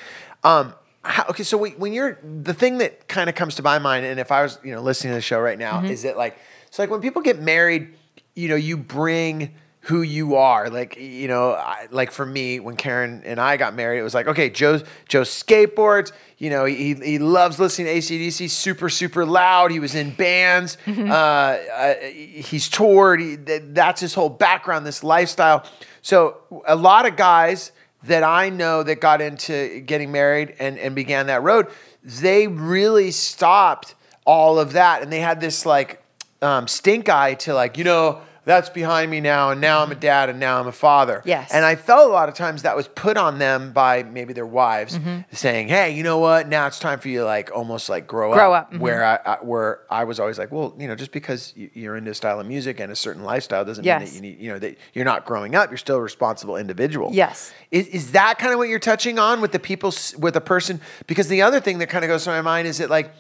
Um, 0.43 0.75
how, 1.03 1.25
okay, 1.31 1.45
so 1.45 1.57
we, 1.57 1.71
when 1.71 1.93
you're 1.93 2.19
the 2.43 2.53
thing 2.53 2.79
that 2.79 3.07
kind 3.07 3.29
of 3.31 3.37
comes 3.37 3.55
to 3.55 3.63
my 3.63 3.79
mind, 3.79 4.05
and 4.07 4.19
if 4.19 4.33
I 4.33 4.43
was 4.43 4.59
you 4.65 4.73
know 4.75 4.83
listening 4.83 5.13
to 5.13 5.17
the 5.17 5.23
show 5.23 5.39
right 5.41 5.59
now, 5.59 5.75
Mm-hmm. 5.83 5.93
is 5.93 6.03
that 6.03 6.17
like 6.19 6.37
it's 6.67 6.81
like 6.81 6.91
when 6.91 7.01
people 7.01 7.23
get 7.23 7.41
married, 7.41 7.95
you 8.35 8.49
know, 8.49 8.57
you 8.57 8.77
bring 8.77 9.55
who 9.83 10.03
you 10.03 10.37
are. 10.37 10.69
Like 10.69 10.97
you 10.97 11.29
know, 11.29 11.53
I, 11.53 11.89
like 11.91 12.11
for 12.11 12.27
me, 12.27 12.61
when 12.61 12.77
Karen 12.77 13.23
and 13.25 13.41
I 13.41 13.57
got 13.57 13.75
married, 13.75 14.01
it 14.01 14.03
was 14.03 14.15
like 14.15 14.27
okay, 14.27 14.51
Joe 14.51 14.81
Joe 15.09 15.23
skateboards. 15.23 16.13
You 16.39 16.51
know, 16.51 16.65
he 16.65 16.95
he 16.95 17.19
loves 17.19 17.59
listening 17.59 17.87
to 17.87 17.95
ACDC, 17.95 18.51
super 18.51 18.89
super 18.89 19.25
loud. 19.25 19.71
He 19.71 19.81
was 19.81 19.95
in 19.95 20.11
bands. 20.11 20.77
Mm-hmm. 20.91 21.09
Uh, 21.09 21.15
uh, 21.15 21.95
he's 22.05 22.69
toured. 22.69 23.21
He, 23.21 23.37
that's 23.37 24.01
his 24.01 24.13
whole 24.13 24.29
background, 24.29 24.85
this 24.85 25.05
lifestyle. 25.05 25.65
So 26.03 26.39
a 26.67 26.75
lot 26.75 27.07
of 27.07 27.15
guys 27.15 27.71
that 28.05 28.23
I 28.23 28.49
know 28.49 28.83
that 28.83 29.01
got 29.01 29.21
into 29.21 29.81
getting 29.81 30.11
married 30.11 30.55
and, 30.59 30.79
and 30.79 30.95
began 30.95 31.27
that 31.27 31.43
road, 31.43 31.69
they 32.03 32.49
really 32.49 33.11
stopped 33.11 33.95
all 34.25 34.59
of 34.59 34.73
that. 34.73 35.03
And 35.03 35.13
they 35.13 35.21
had 35.21 35.41
this 35.41 35.67
like 35.67 36.03
um, 36.41 36.67
stink 36.67 37.09
eye 37.09 37.35
to 37.35 37.55
like, 37.55 37.77
you 37.77 37.85
know, 37.85 38.21
that's 38.51 38.69
behind 38.69 39.11
me 39.11 39.21
now. 39.21 39.51
And 39.51 39.61
now 39.61 39.83
I'm 39.83 39.93
a 39.93 39.95
dad 39.95 40.29
and 40.29 40.41
now 40.41 40.59
I'm 40.61 40.67
a 40.67 40.73
father. 40.73 41.23
Yes. 41.25 41.53
And 41.53 41.65
I 41.65 41.77
felt 41.77 42.11
a 42.11 42.13
lot 42.13 42.29
of 42.29 42.35
times 42.35 42.63
that 42.63 42.75
was 42.77 42.89
put 42.89 43.17
on 43.17 43.39
them 43.39 43.73
by 43.73 44.03
maybe 44.03 44.33
their 44.33 44.47
wives 44.47 44.99
Mm-hmm. 44.99 45.21
saying, 45.33 45.69
hey, 45.69 45.93
you 45.95 46.03
know 46.03 46.19
what? 46.19 46.49
Now 46.49 46.67
it's 46.67 46.81
time 46.81 46.99
for 46.99 47.09
you 47.09 47.21
to 47.21 47.25
like 47.25 47.51
almost 47.55 47.89
like 47.89 48.07
grow, 48.07 48.33
up." 48.33 48.37
Grow 48.37 48.53
up. 48.53 48.67
up, 48.67 48.73
mhm. 48.75 48.81
Where 48.81 49.05
I, 49.05 49.19
I, 49.25 49.35
where 49.43 49.81
I 49.89 50.03
was 50.05 50.19
always 50.19 50.39
like, 50.39 50.51
well, 50.51 50.75
you 50.79 50.89
know, 50.89 50.97
just 50.97 51.13
because 51.13 51.53
you- 51.57 51.71
you're 51.75 51.97
into 51.97 52.11
a 52.11 52.15
style 52.15 52.41
of 52.41 52.47
music 52.47 52.81
and 52.81 52.91
a 52.91 52.97
certain 52.97 53.23
lifestyle 53.23 53.65
doesn't 53.65 53.85
mean 53.85 53.99
that 54.01 54.13
you 54.13 54.21
need, 54.21 54.39
you 54.41 54.53
know, 54.53 54.59
that 54.59 54.77
you're 54.95 55.05
not 55.05 55.25
growing 55.25 55.55
up. 55.55 55.71
You're 55.71 55.79
still 55.79 55.97
a 55.97 56.01
responsible 56.03 56.57
individual. 56.57 57.11
Yes. 57.13 57.53
Is, 57.71 57.87
is 57.89 58.13
that 58.13 58.39
kind 58.39 58.53
of 58.53 58.59
what 58.59 58.69
you're 58.69 58.79
touching 58.81 59.19
on 59.21 59.41
with 59.41 59.53
the 59.53 59.59
people, 59.61 59.95
with 60.19 60.35
a 60.35 60.41
person? 60.41 60.81
Because 61.07 61.29
the 61.29 61.43
other 61.43 61.61
thing 61.61 61.79
that 61.79 61.89
kind 61.89 62.05
of 62.05 62.09
goes 62.09 62.25
through 62.25 62.35
my 62.35 62.43
mind 62.43 62.67
is 62.67 62.79
that 62.79 62.91
like, 62.91 63.13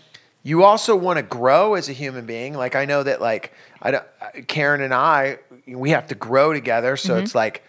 you 0.42 0.64
also 0.64 0.96
want 0.96 1.18
to 1.18 1.22
grow 1.22 1.74
as 1.74 1.88
a 1.88 1.92
human 1.92 2.26
being. 2.26 2.54
Like 2.54 2.74
I 2.74 2.84
know 2.84 3.02
that 3.02 3.20
like 3.20 3.52
I 3.82 3.90
don't, 3.90 4.04
Karen 4.48 4.80
and 4.80 4.94
I, 4.94 5.38
we 5.66 5.90
have 5.90 6.06
to 6.08 6.14
grow 6.14 6.52
together. 6.52 6.96
So 6.96 7.14
Mm-hmm. 7.14 7.24
it's 7.24 7.34
like, 7.34 7.62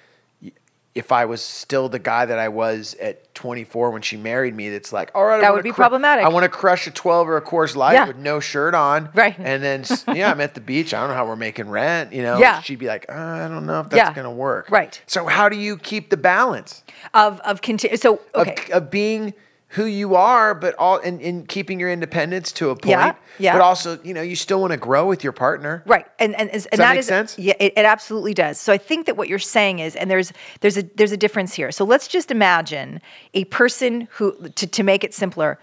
if 0.93 1.13
I 1.13 1.23
was 1.23 1.41
still 1.41 1.87
the 1.87 1.99
guy 1.99 2.25
that 2.25 2.37
I 2.37 2.49
was 2.49 2.95
at 2.95 3.33
24 3.33 3.91
when 3.91 4.01
she 4.01 4.17
married 4.17 4.53
me, 4.53 4.67
that's 4.67 4.91
like, 4.91 5.09
all 5.15 5.23
right, 5.23 5.39
That 5.39 5.53
would 5.53 5.63
be 5.63 5.69
cru- 5.69 5.75
problematic. 5.83 6.25
I 6.25 6.27
want 6.27 6.43
to 6.43 6.49
crush 6.49 6.85
a 6.85 6.91
12 6.91 7.29
or 7.29 7.37
a 7.37 7.41
Coors 7.41 7.77
Light 7.77 7.93
Yeah. 7.93 8.07
with 8.07 8.17
no 8.17 8.41
shirt 8.41 8.75
on, 8.75 9.09
Right. 9.15 9.33
And 9.39 9.63
then 9.63 9.85
yeah, 10.13 10.29
I'm 10.31 10.41
at 10.41 10.53
the 10.53 10.59
beach. 10.59 10.93
I 10.93 10.99
don't 10.99 11.07
know 11.09 11.15
how 11.15 11.25
we're 11.25 11.37
making 11.37 11.69
rent. 11.69 12.11
You 12.11 12.23
know, 12.23 12.39
Yeah. 12.39 12.59
She'd 12.61 12.79
be 12.79 12.87
like, 12.87 13.05
uh, 13.07 13.13
I 13.13 13.47
don't 13.47 13.65
know 13.65 13.79
if 13.79 13.89
that's 13.89 14.09
Yeah. 14.09 14.13
gonna 14.13 14.31
work. 14.33 14.69
Right. 14.69 15.01
So 15.07 15.27
how 15.27 15.47
do 15.47 15.55
you 15.57 15.77
keep 15.77 16.09
the 16.09 16.17
balance 16.17 16.83
Of 17.13 17.39
of 17.41 17.61
continue. 17.61 17.95
So 17.95 18.19
of, 18.33 18.47
okay. 18.49 18.71
of 18.73 18.91
being 18.91 19.33
who 19.71 19.85
you 19.85 20.15
are, 20.15 20.53
but 20.53 20.75
all 20.75 20.97
and, 20.99 21.21
and 21.21 21.47
keeping 21.47 21.79
your 21.79 21.89
independence 21.89 22.51
to 22.51 22.71
a 22.71 22.75
point. 22.75 22.91
Yeah, 22.91 23.15
yeah. 23.39 23.53
But 23.53 23.61
also, 23.61 23.99
you 24.03 24.13
know, 24.13 24.21
you 24.21 24.35
still 24.35 24.59
want 24.59 24.71
to 24.71 24.77
grow 24.77 25.07
with 25.07 25.23
your 25.23 25.31
partner. 25.31 25.81
Right, 25.85 26.05
and 26.19 26.35
and, 26.35 26.49
and 26.49 26.63
that 26.63 26.77
that 26.77 26.89
make 26.89 26.99
is- 26.99 27.07
sense? 27.07 27.39
Yeah, 27.39 27.53
it, 27.57 27.73
it 27.77 27.85
absolutely 27.85 28.33
does. 28.33 28.59
So 28.59 28.73
I 28.73 28.77
think 28.77 29.05
that 29.05 29.15
what 29.15 29.29
you're 29.29 29.39
saying 29.39 29.79
is, 29.79 29.95
and 29.95 30.11
there's 30.11 30.33
there's 30.59 30.77
a 30.77 30.83
there's 30.95 31.13
a 31.13 31.17
difference 31.17 31.53
here. 31.53 31.71
So 31.71 31.85
let's 31.85 32.09
just 32.09 32.31
imagine 32.31 33.01
a 33.33 33.45
person 33.45 34.09
who, 34.11 34.49
to, 34.49 34.67
to 34.67 34.83
make 34.83 35.05
it 35.05 35.13
simpler, 35.13 35.57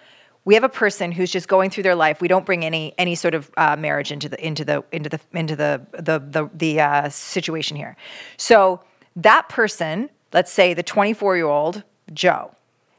we 0.46 0.54
have 0.54 0.64
a 0.64 0.70
person 0.70 1.12
who's 1.12 1.30
just 1.30 1.46
going 1.46 1.68
through 1.68 1.82
their 1.82 1.94
life. 1.94 2.22
We 2.22 2.28
don't 2.28 2.46
bring 2.46 2.64
any 2.64 2.94
any 2.96 3.14
sort 3.14 3.34
of 3.34 3.50
uh, 3.58 3.76
marriage 3.76 4.10
into 4.10 4.30
the 4.30 4.42
into 4.42 4.64
the 4.64 4.82
into 4.90 5.10
the 5.10 5.20
into 5.34 5.54
the 5.54 5.86
the 5.92 6.18
the, 6.18 6.50
the 6.54 6.80
uh, 6.80 7.08
situation 7.10 7.76
here. 7.76 7.94
So 8.38 8.80
that 9.16 9.50
person, 9.50 10.08
let's 10.32 10.50
say 10.50 10.72
the 10.72 10.82
24 10.82 11.36
year 11.36 11.46
old 11.46 11.82
Joe, 12.14 12.52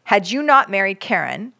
had 0.10 0.32
you 0.32 0.42
not 0.42 0.72
married 0.72 1.00
Karen, 1.00 1.54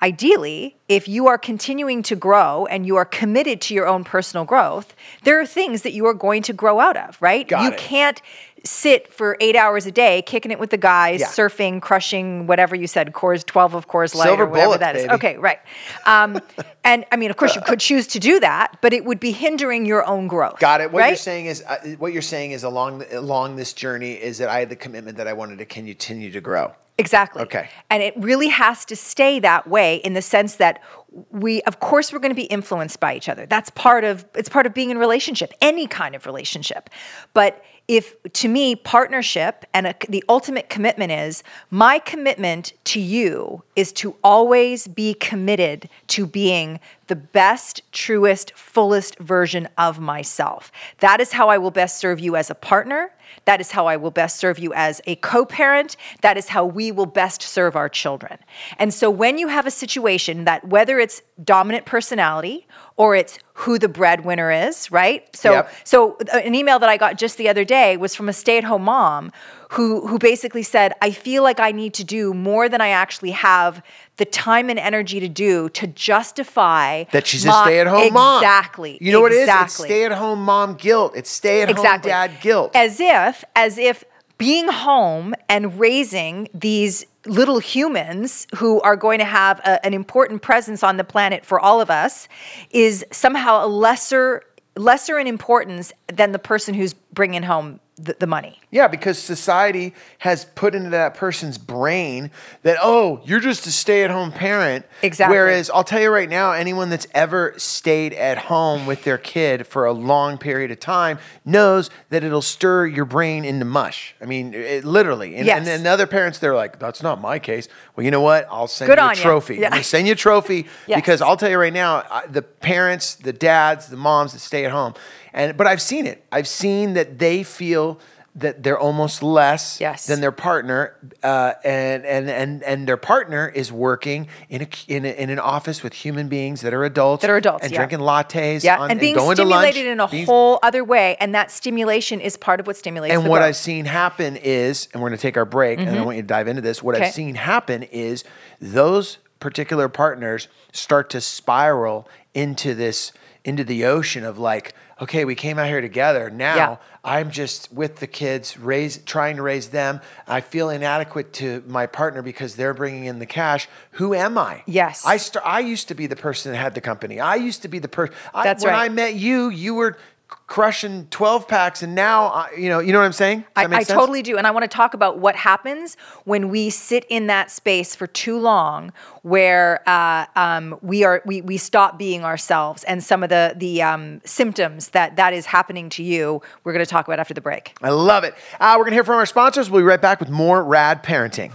ideally, 0.00 0.76
if 0.88 1.08
you 1.08 1.26
are 1.26 1.36
continuing 1.36 2.04
to 2.04 2.14
grow 2.14 2.64
and 2.66 2.86
you 2.86 2.94
are 2.94 3.04
committed 3.04 3.60
to 3.62 3.74
your 3.74 3.88
own 3.88 4.04
personal 4.04 4.44
growth, 4.44 4.94
there 5.24 5.40
are 5.40 5.44
things 5.44 5.82
that 5.82 5.92
you 5.92 6.06
are 6.06 6.14
going 6.14 6.40
to 6.42 6.52
grow 6.52 6.78
out 6.78 6.96
of, 6.96 7.20
right? 7.20 7.48
Got 7.48 7.64
you 7.64 7.70
it. 7.72 7.78
can't 7.78 8.22
sit 8.62 9.12
for 9.12 9.36
eight 9.40 9.56
hours 9.56 9.86
a 9.86 9.90
day 9.90 10.22
kicking 10.22 10.52
it 10.52 10.60
with 10.60 10.70
the 10.70 10.76
guys, 10.76 11.18
Yeah. 11.18 11.26
surfing, 11.26 11.82
crushing, 11.82 12.46
whatever 12.46 12.76
you 12.76 12.86
said, 12.86 13.12
Coors 13.12 13.44
12 13.44 13.74
of 13.74 13.88
course 13.88 14.14
light 14.14 14.26
Silver 14.26 14.44
or 14.44 14.46
whatever 14.46 14.66
bullets, 14.66 14.80
that 14.82 14.94
is. 14.94 15.02
baby. 15.02 15.14
Okay, 15.14 15.36
right. 15.38 15.58
Um, 16.04 16.40
and 16.84 17.04
I 17.10 17.16
mean, 17.16 17.30
of 17.30 17.36
course, 17.36 17.56
you 17.56 17.62
could 17.62 17.80
choose 17.80 18.06
to 18.06 18.20
do 18.20 18.38
that, 18.38 18.78
but 18.82 18.92
it 18.92 19.04
would 19.04 19.18
be 19.18 19.32
hindering 19.32 19.84
your 19.84 20.06
own 20.06 20.28
growth. 20.28 20.60
Got 20.60 20.80
it. 20.80 20.92
What 20.92 21.00
right? 21.00 21.08
you're 21.08 21.16
saying 21.16 21.46
is, 21.46 21.64
uh, 21.66 21.96
what 21.98 22.12
you're 22.12 22.22
saying 22.22 22.52
is 22.52 22.62
along 22.62 23.00
the, 23.00 23.18
along 23.18 23.56
this 23.56 23.72
journey 23.72 24.12
is 24.12 24.38
that 24.38 24.48
I 24.48 24.60
had 24.60 24.68
the 24.68 24.76
commitment 24.76 25.16
that 25.16 25.26
I 25.26 25.32
wanted 25.32 25.58
to 25.58 25.64
continue 25.64 26.30
to 26.30 26.40
grow. 26.40 26.72
Exactly. 26.98 27.42
Okay. 27.42 27.68
And 27.90 28.02
it 28.02 28.14
really 28.16 28.48
has 28.48 28.84
to 28.86 28.96
stay 28.96 29.38
that 29.40 29.68
way 29.68 29.96
in 29.96 30.14
the 30.14 30.22
sense 30.22 30.56
that 30.56 30.82
we 31.30 31.62
of 31.62 31.80
course 31.80 32.12
we're 32.12 32.18
going 32.18 32.30
to 32.30 32.34
be 32.34 32.44
influenced 32.44 33.00
by 33.00 33.14
each 33.14 33.28
other. 33.28 33.46
That's 33.46 33.70
part 33.70 34.04
of 34.04 34.24
it's 34.34 34.48
part 34.48 34.66
of 34.66 34.74
being 34.74 34.90
in 34.90 34.98
relationship, 34.98 35.52
any 35.60 35.86
kind 35.86 36.14
of 36.14 36.26
relationship. 36.26 36.90
But 37.34 37.62
if 37.88 38.20
to 38.32 38.48
me 38.48 38.74
partnership 38.74 39.64
and 39.72 39.86
a, 39.86 39.94
the 40.08 40.24
ultimate 40.28 40.68
commitment 40.68 41.12
is 41.12 41.44
my 41.70 41.98
commitment 42.00 42.72
to 42.84 43.00
you 43.00 43.62
is 43.76 43.92
to 43.92 44.16
always 44.24 44.88
be 44.88 45.14
committed 45.14 45.88
to 46.08 46.26
being 46.26 46.80
the 47.06 47.16
best, 47.16 47.82
truest, 47.92 48.52
fullest 48.56 49.18
version 49.18 49.68
of 49.78 50.00
myself. 50.00 50.72
That 50.98 51.20
is 51.20 51.32
how 51.32 51.48
I 51.48 51.58
will 51.58 51.70
best 51.70 51.98
serve 51.98 52.18
you 52.18 52.34
as 52.36 52.50
a 52.50 52.54
partner. 52.54 53.12
That 53.46 53.60
is 53.60 53.70
how 53.70 53.86
I 53.86 53.96
will 53.96 54.10
best 54.10 54.36
serve 54.36 54.58
you 54.58 54.72
as 54.74 55.00
a 55.06 55.16
co 55.16 55.44
parent. 55.44 55.96
That 56.20 56.36
is 56.36 56.48
how 56.48 56.64
we 56.64 56.92
will 56.92 57.06
best 57.06 57.42
serve 57.42 57.74
our 57.74 57.88
children. 57.88 58.38
And 58.78 58.92
so, 58.92 59.10
when 59.10 59.38
you 59.38 59.48
have 59.48 59.66
a 59.66 59.70
situation 59.70 60.44
that 60.44 60.68
whether 60.68 60.98
it's 60.98 61.22
dominant 61.42 61.86
personality 61.86 62.66
or 62.96 63.16
it's 63.16 63.38
who 63.54 63.78
the 63.78 63.88
breadwinner 63.88 64.50
is, 64.50 64.90
right? 64.90 65.24
So, 65.34 65.52
Yep. 65.52 65.72
so 65.84 66.16
uh, 66.32 66.38
an 66.38 66.54
email 66.54 66.78
that 66.78 66.88
I 66.88 66.96
got 66.96 67.16
just 67.18 67.38
the 67.38 67.48
other 67.48 67.64
day 67.64 67.96
was 67.96 68.14
from 68.14 68.28
a 68.28 68.32
stay 68.32 68.58
at 68.58 68.64
home 68.64 68.82
mom 68.82 69.32
who, 69.72 70.06
who 70.06 70.18
basically 70.18 70.62
said, 70.62 70.92
I 71.02 71.10
feel 71.10 71.42
like 71.42 71.58
I 71.58 71.72
need 71.72 71.94
to 71.94 72.04
do 72.04 72.32
more 72.32 72.68
than 72.68 72.80
I 72.80 72.88
actually 72.88 73.32
have 73.32 73.82
the 74.16 74.24
time 74.24 74.70
and 74.70 74.78
energy 74.78 75.20
to 75.20 75.28
do 75.28 75.68
to 75.70 75.86
justify 75.88 77.04
That 77.12 77.26
she's 77.26 77.44
a 77.44 77.52
stay 77.52 77.80
at 77.80 77.86
home 77.86 78.12
mom. 78.12 78.42
Exactly. 78.42 78.98
You 79.00 79.12
know 79.12 79.20
what 79.20 79.32
it 79.32 79.36
is? 79.36 79.48
It's 79.48 79.74
stay 79.74 80.04
at 80.04 80.12
home 80.12 80.44
mom 80.44 80.74
guilt. 80.74 81.12
It's 81.16 81.30
stay 81.30 81.62
at 81.62 81.68
home 81.68 81.76
exactly. 81.76 82.10
dad 82.10 82.32
guilt. 82.40 82.72
As 82.74 83.00
if, 83.00 83.44
as 83.54 83.78
if 83.78 84.04
being 84.38 84.68
home 84.68 85.34
and 85.48 85.78
raising 85.80 86.48
these 86.54 87.04
little 87.24 87.58
humans 87.58 88.46
who 88.56 88.80
are 88.82 88.96
going 88.96 89.18
to 89.18 89.24
have 89.24 89.58
a- 89.60 89.84
an 89.84 89.94
important 89.94 90.42
presence 90.42 90.82
on 90.82 90.96
the 90.96 91.04
planet 91.04 91.44
for 91.44 91.58
all 91.58 91.80
of 91.80 91.90
us 91.90 92.28
is 92.70 93.04
somehow 93.10 93.64
a 93.64 93.66
lesser 93.66 94.42
lesser 94.76 95.18
in 95.18 95.26
importance 95.26 95.90
than 96.12 96.32
the 96.32 96.38
person 96.38 96.74
who's 96.74 96.92
bringing 96.92 97.42
home 97.42 97.80
the, 97.98 98.14
the 98.18 98.26
money. 98.26 98.60
Yeah, 98.70 98.88
because 98.88 99.18
society 99.18 99.94
has 100.18 100.44
put 100.54 100.74
into 100.74 100.90
that 100.90 101.14
person's 101.14 101.56
brain 101.56 102.30
that, 102.62 102.76
oh, 102.82 103.22
you're 103.24 103.40
just 103.40 103.66
a 103.66 103.72
stay 103.72 104.04
at 104.04 104.10
home 104.10 104.30
parent. 104.32 104.84
Exactly. 105.02 105.34
Whereas 105.36 105.70
I'll 105.70 105.82
tell 105.84 106.00
you 106.00 106.10
right 106.10 106.28
now, 106.28 106.52
anyone 106.52 106.90
that's 106.90 107.06
ever 107.14 107.54
stayed 107.56 108.12
at 108.12 108.36
home 108.36 108.84
with 108.84 109.04
their 109.04 109.16
kid 109.16 109.66
for 109.66 109.86
a 109.86 109.92
long 109.92 110.36
period 110.36 110.70
of 110.70 110.78
time 110.78 111.18
knows 111.46 111.88
that 112.10 112.22
it'll 112.22 112.42
stir 112.42 112.86
your 112.86 113.06
brain 113.06 113.44
into 113.46 113.64
mush. 113.64 114.14
I 114.20 114.26
mean, 114.26 114.52
it, 114.52 114.84
literally. 114.84 115.34
And, 115.36 115.46
Yes. 115.46 115.58
and 115.58 115.66
then 115.66 115.86
other 115.86 116.06
parents, 116.06 116.38
they're 116.38 116.54
like, 116.54 116.78
that's 116.78 117.02
not 117.02 117.20
my 117.20 117.38
case. 117.38 117.66
Well, 117.94 118.04
you 118.04 118.10
know 118.10 118.20
what? 118.20 118.46
I'll 118.50 118.66
send 118.68 118.88
Good 118.90 118.98
you 118.98 119.04
a 119.04 119.08
on 119.08 119.16
you. 119.16 119.22
trophy. 119.22 119.54
Yeah. 119.56 119.66
I'm 119.66 119.70
going 119.70 119.82
to 119.82 119.88
send 119.88 120.06
you 120.06 120.12
a 120.12 120.16
trophy 120.16 120.66
Yes. 120.86 120.98
because 120.98 121.22
I'll 121.22 121.36
tell 121.38 121.48
you 121.50 121.56
right 121.58 121.72
now, 121.72 122.04
I, 122.10 122.26
the 122.26 122.42
parents, 122.42 123.14
the 123.14 123.32
dads, 123.32 123.86
the 123.88 123.96
moms 123.96 124.34
that 124.34 124.40
stay 124.40 124.66
at 124.66 124.70
home, 124.70 124.92
and 125.36 125.56
but 125.56 125.66
I've 125.68 125.82
seen 125.82 126.06
it. 126.06 126.24
I've 126.32 126.48
seen 126.48 126.94
that 126.94 127.18
they 127.20 127.44
feel 127.44 128.00
that 128.38 128.62
they're 128.62 128.78
almost 128.78 129.22
less 129.22 129.80
Yes. 129.80 130.06
than 130.06 130.20
their 130.20 130.30
partner, 130.30 130.94
uh, 131.22 131.54
and 131.64 132.04
and 132.04 132.28
and 132.28 132.62
and 132.64 132.86
their 132.86 132.98
partner 132.98 133.48
is 133.48 133.72
working 133.72 134.28
in 134.50 134.60
a, 134.60 134.68
in, 134.88 135.06
a, 135.06 135.08
in 135.08 135.30
an 135.30 135.38
office 135.38 135.82
with 135.82 135.94
human 135.94 136.28
beings 136.28 136.60
that 136.60 136.74
are 136.74 136.84
adults, 136.84 137.22
That 137.22 137.30
are 137.30 137.36
adults, 137.38 137.64
and 137.64 137.72
yeah. 137.72 137.78
drinking 137.78 138.00
lattes, 138.00 138.62
Yeah, 138.62 138.76
on- 138.78 138.90
and 138.90 139.00
being 139.00 139.14
going 139.14 139.36
to 139.36 139.44
lunch, 139.44 139.70
stimulated 139.70 139.86
in 139.90 140.00
a 140.00 140.08
being- 140.08 140.26
whole 140.26 140.58
other 140.62 140.84
way, 140.84 141.16
and 141.18 141.34
that 141.34 141.50
stimulation 141.50 142.20
is 142.20 142.36
part 142.36 142.60
of 142.60 142.66
what 142.66 142.76
stimulates. 142.76 143.14
and 143.14 143.22
what 143.26 143.38
growth. 143.38 143.48
I've 143.48 143.56
seen 143.56 143.86
happen 143.86 144.36
is, 144.36 144.88
and 144.92 145.00
we're 145.02 145.08
going 145.08 145.18
to 145.18 145.22
take 145.22 145.38
our 145.38 145.46
break, 145.46 145.78
and 145.78 145.88
I 145.98 146.02
want 146.04 146.16
you 146.16 146.22
to 146.22 146.28
dive 146.28 146.46
into 146.48 146.60
this. 146.60 146.82
What 146.82 146.94
Mm-hmm. 146.96 147.02
Okay. 147.04 147.08
I've 147.08 147.14
seen 147.14 147.34
happen 147.36 147.84
is 147.84 148.22
those 148.60 149.16
particular 149.40 149.88
partners 149.88 150.48
start 150.72 151.08
to 151.10 151.20
spiral 151.22 152.06
into 152.34 152.74
this 152.74 153.12
into 153.44 153.62
the 153.64 153.84
ocean 153.84 154.24
of 154.24 154.38
like, 154.38 154.74
okay, 155.00 155.24
we 155.24 155.34
came 155.34 155.58
out 155.58 155.66
here 155.66 155.80
together. 155.80 156.30
Now 156.30 156.56
Yeah. 156.56 156.76
I'm 157.04 157.30
just 157.30 157.72
with 157.72 157.96
the 157.96 158.06
kids, 158.06 158.58
raise 158.58 158.98
trying 158.98 159.36
to 159.36 159.42
raise 159.42 159.68
them. 159.68 160.00
I 160.26 160.40
feel 160.40 160.70
inadequate 160.70 161.32
to 161.34 161.62
my 161.66 161.86
partner 161.86 162.22
because 162.22 162.56
they're 162.56 162.74
bringing 162.74 163.04
in 163.04 163.18
the 163.18 163.26
cash. 163.26 163.68
Who 163.92 164.14
am 164.14 164.38
I? 164.38 164.62
Yes. 164.66 165.04
I 165.06 165.16
st- 165.18 165.44
I 165.46 165.60
used 165.60 165.88
to 165.88 165.94
be 165.94 166.06
the 166.06 166.16
person 166.16 166.52
that 166.52 166.58
had 166.58 166.74
the 166.74 166.80
company. 166.80 167.20
I 167.20 167.36
used 167.36 167.62
to 167.62 167.68
be 167.68 167.78
the 167.78 167.88
person. 167.88 168.14
That's 168.34 168.64
when 168.64 168.72
right. 168.72 168.84
I 168.84 168.88
met 168.88 169.14
you, 169.14 169.50
you 169.50 169.74
were 169.74 169.96
crushing 170.28 171.06
12 171.10 171.46
packs 171.46 171.82
and 171.82 171.94
now 171.94 172.26
I, 172.26 172.50
you 172.56 172.68
know 172.68 172.80
you 172.80 172.92
know 172.92 172.98
what 172.98 173.04
i'm 173.04 173.12
saying 173.12 173.44
I, 173.54 173.64
I 173.70 173.84
totally 173.84 174.22
do. 174.22 174.36
And 174.36 174.46
I 174.46 174.50
want 174.50 174.64
to 174.64 174.68
talk 174.68 174.94
about 174.94 175.18
what 175.18 175.36
happens 175.36 175.96
when 176.24 176.48
we 176.48 176.70
sit 176.70 177.04
in 177.08 177.28
that 177.28 177.50
space 177.50 177.94
for 177.94 178.06
too 178.06 178.38
long 178.38 178.92
where 179.22 179.88
uh, 179.88 180.26
um, 180.34 180.78
we 180.82 181.04
are 181.04 181.22
we, 181.24 181.42
we 181.42 181.56
stop 181.56 181.98
being 181.98 182.24
ourselves 182.24 182.84
and 182.84 183.02
some 183.02 183.22
of 183.22 183.28
the 183.28 183.54
the 183.56 183.82
um, 183.82 184.20
symptoms 184.24 184.88
that 184.90 185.16
that 185.16 185.32
is 185.32 185.46
happening 185.46 185.88
to 185.90 186.02
you 186.02 186.42
we're 186.64 186.72
going 186.72 186.84
to 186.84 186.90
talk 186.90 187.06
about 187.06 187.18
after 187.18 187.34
the 187.34 187.40
break. 187.40 187.76
I 187.82 187.90
love 187.90 188.24
it. 188.24 188.34
Uh, 188.58 188.74
we're 188.76 188.84
going 188.84 188.92
to 188.92 188.96
hear 188.96 189.04
from 189.04 189.16
our 189.16 189.26
sponsors. 189.26 189.70
We'll 189.70 189.82
be 189.82 189.86
right 189.86 190.00
back 190.00 190.20
with 190.20 190.30
more 190.30 190.62
rad 190.64 191.02
parenting. 191.02 191.52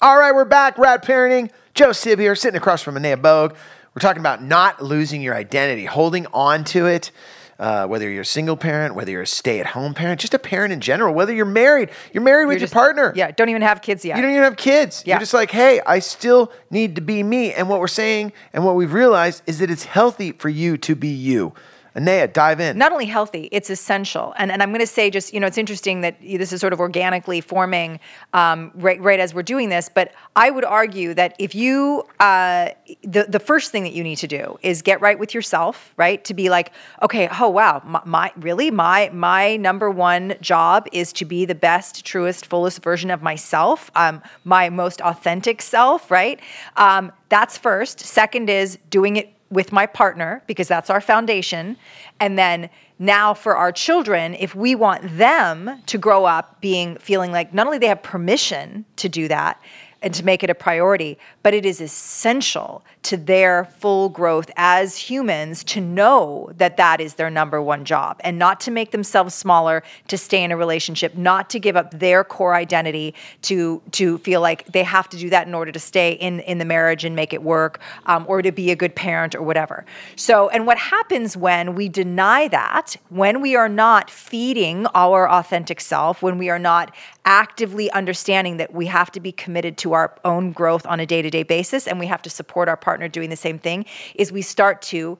All 0.00 0.18
right, 0.18 0.34
we're 0.34 0.44
back. 0.44 0.78
Rad 0.78 1.04
parenting. 1.04 1.50
Joe 1.74 1.92
Sib 1.92 2.18
here, 2.18 2.34
sitting 2.34 2.56
across 2.56 2.82
from 2.82 2.96
Anea 2.96 3.16
Bogue. 3.16 3.54
We're 3.94 4.00
talking 4.00 4.20
about 4.20 4.42
not 4.42 4.82
losing 4.82 5.22
your 5.22 5.34
identity, 5.34 5.84
holding 5.86 6.26
on 6.32 6.64
to 6.64 6.86
it. 6.86 7.10
Uh, 7.58 7.86
whether 7.86 8.10
you're 8.10 8.22
a 8.22 8.26
single 8.26 8.56
parent, 8.56 8.94
whether 8.96 9.12
you're 9.12 9.22
a 9.22 9.26
stay-at-home 9.26 9.94
parent, 9.94 10.20
just 10.20 10.34
a 10.34 10.38
parent 10.38 10.72
in 10.72 10.80
general, 10.80 11.14
whether 11.14 11.32
you're 11.32 11.44
married, 11.44 11.90
you're 12.12 12.22
married 12.22 12.46
with 12.46 12.54
You're 12.54 12.60
your 12.60 12.66
just- 12.66 12.74
partner. 12.74 13.12
Yeah, 13.14 13.30
don't 13.30 13.50
even 13.50 13.62
have 13.62 13.82
kids 13.82 14.04
yet. 14.04 14.16
You 14.16 14.22
don't 14.22 14.32
even 14.32 14.42
have 14.42 14.56
kids. 14.56 15.04
Yeah. 15.06 15.14
You're 15.14 15.20
just 15.20 15.34
like, 15.34 15.50
hey, 15.52 15.80
I 15.86 16.00
still 16.00 16.50
need 16.70 16.96
to 16.96 17.00
be 17.02 17.22
me. 17.22 17.52
And 17.52 17.68
what 17.68 17.78
we're 17.78 17.86
saying 17.88 18.32
and 18.52 18.64
what 18.64 18.74
we've 18.74 18.92
realized 18.92 19.42
is 19.46 19.60
that 19.60 19.70
it's 19.70 19.84
healthy 19.84 20.32
for 20.32 20.48
you 20.48 20.76
to 20.78 20.96
be 20.96 21.08
you. 21.08 21.52
Anea, 21.94 22.26
dive 22.26 22.58
in. 22.58 22.78
not 22.78 22.90
only 22.92 23.04
healthy, 23.04 23.48
it's 23.52 23.68
essential. 23.68 24.32
And, 24.38 24.50
and 24.50 24.62
I'm 24.62 24.70
going 24.70 24.80
to 24.80 24.86
say 24.86 25.10
just, 25.10 25.34
you 25.34 25.40
know, 25.40 25.46
it's 25.46 25.58
interesting 25.58 26.00
that 26.00 26.16
this 26.20 26.52
is 26.52 26.60
sort 26.60 26.72
of 26.72 26.80
organically 26.80 27.40
forming 27.42 28.00
um, 28.32 28.72
right, 28.74 29.00
right 29.00 29.20
as 29.20 29.34
we're 29.34 29.42
doing 29.42 29.68
this. 29.68 29.90
But 29.92 30.14
I 30.34 30.50
would 30.50 30.64
argue 30.64 31.12
that 31.14 31.36
if 31.38 31.54
you, 31.54 32.04
uh, 32.18 32.70
the, 33.02 33.26
the 33.28 33.38
first 33.38 33.72
thing 33.72 33.82
that 33.82 33.92
you 33.92 34.02
need 34.02 34.16
to 34.16 34.26
do 34.26 34.58
is 34.62 34.80
get 34.80 35.02
right 35.02 35.18
with 35.18 35.34
yourself, 35.34 35.92
right? 35.98 36.24
To 36.24 36.34
be 36.34 36.48
like, 36.48 36.72
okay, 37.02 37.28
oh, 37.38 37.50
wow, 37.50 37.82
my, 37.84 38.00
my 38.06 38.32
really, 38.36 38.70
my, 38.70 39.10
my 39.12 39.56
number 39.56 39.90
one 39.90 40.34
job 40.40 40.88
is 40.92 41.12
to 41.14 41.26
be 41.26 41.44
the 41.44 41.54
best, 41.54 42.06
truest, 42.06 42.46
fullest 42.46 42.82
version 42.82 43.10
of 43.10 43.20
myself, 43.22 43.90
um, 43.94 44.22
my 44.44 44.70
most 44.70 45.02
authentic 45.02 45.60
self, 45.60 46.10
right? 46.10 46.40
Um, 46.76 47.12
that's 47.28 47.58
first. 47.58 48.00
Second 48.00 48.48
is 48.48 48.78
doing 48.88 49.16
it 49.16 49.34
with 49.52 49.70
my 49.70 49.86
partner 49.86 50.42
because 50.46 50.66
that's 50.66 50.90
our 50.90 51.00
foundation. 51.00 51.76
And 52.18 52.38
then 52.38 52.70
now 52.98 53.34
for 53.34 53.56
our 53.56 53.70
children, 53.70 54.34
if 54.34 54.54
we 54.54 54.74
want 54.74 55.18
them 55.18 55.82
to 55.86 55.98
grow 55.98 56.24
up 56.24 56.60
being 56.60 56.96
feeling 56.96 57.32
like 57.32 57.52
not 57.52 57.66
only 57.66 57.78
they 57.78 57.86
have 57.88 58.02
permission 58.02 58.84
to 58.96 59.08
do 59.08 59.28
that, 59.28 59.60
and 60.02 60.12
to 60.14 60.24
make 60.24 60.42
it 60.42 60.50
a 60.50 60.54
priority, 60.54 61.16
but 61.42 61.54
it 61.54 61.64
is 61.64 61.80
essential 61.80 62.84
to 63.02 63.16
their 63.16 63.64
full 63.64 64.08
growth 64.08 64.50
as 64.56 64.96
humans 64.96 65.64
to 65.64 65.80
know 65.80 66.50
that 66.56 66.76
that 66.76 67.00
is 67.00 67.14
their 67.14 67.30
number 67.30 67.60
one 67.60 67.84
job 67.84 68.20
and 68.20 68.38
not 68.38 68.60
to 68.60 68.70
make 68.70 68.92
themselves 68.92 69.34
smaller 69.34 69.82
to 70.06 70.16
stay 70.16 70.42
in 70.42 70.52
a 70.52 70.56
relationship, 70.56 71.16
not 71.16 71.50
to 71.50 71.58
give 71.58 71.76
up 71.76 71.90
their 71.98 72.22
core 72.22 72.54
identity 72.54 73.14
to 73.42 73.82
to 73.90 74.18
feel 74.18 74.40
like 74.40 74.64
they 74.66 74.84
have 74.84 75.08
to 75.08 75.16
do 75.16 75.28
that 75.30 75.48
in 75.48 75.54
order 75.54 75.72
to 75.72 75.80
stay 75.80 76.12
in 76.12 76.40
in 76.40 76.58
the 76.58 76.64
marriage 76.64 77.04
and 77.04 77.16
make 77.16 77.32
it 77.32 77.42
work 77.42 77.80
um, 78.06 78.24
or 78.28 78.40
to 78.40 78.52
be 78.52 78.70
a 78.70 78.76
good 78.76 78.94
parent 78.94 79.34
or 79.34 79.42
whatever. 79.42 79.84
So, 80.14 80.48
and 80.50 80.66
what 80.66 80.78
happens 80.78 81.36
when 81.36 81.74
we 81.74 81.88
deny 81.88 82.46
that, 82.48 82.96
when 83.08 83.40
we 83.40 83.56
are 83.56 83.68
not 83.68 84.10
feeding 84.10 84.86
our 84.94 85.28
authentic 85.28 85.80
self, 85.80 86.22
when 86.22 86.38
we 86.38 86.50
are 86.50 86.58
not 86.58 86.94
actively 87.24 87.90
understanding 87.92 88.56
that 88.58 88.72
we 88.72 88.86
have 88.86 89.10
to 89.12 89.20
be 89.20 89.32
committed 89.32 89.76
to 89.78 89.92
our 89.92 90.16
own 90.24 90.52
growth 90.52 90.86
on 90.86 91.00
a 91.00 91.06
day 91.06 91.22
to 91.22 91.30
day 91.30 91.42
basis 91.42 91.86
and 91.86 91.98
we 91.98 92.06
have 92.06 92.20
to 92.22 92.30
support 92.30 92.68
our 92.68 92.76
partner 92.76 92.91
doing 92.98 93.30
the 93.30 93.36
same 93.36 93.58
thing, 93.58 93.84
is 94.14 94.32
we 94.32 94.42
start 94.42 94.82
to 94.82 95.18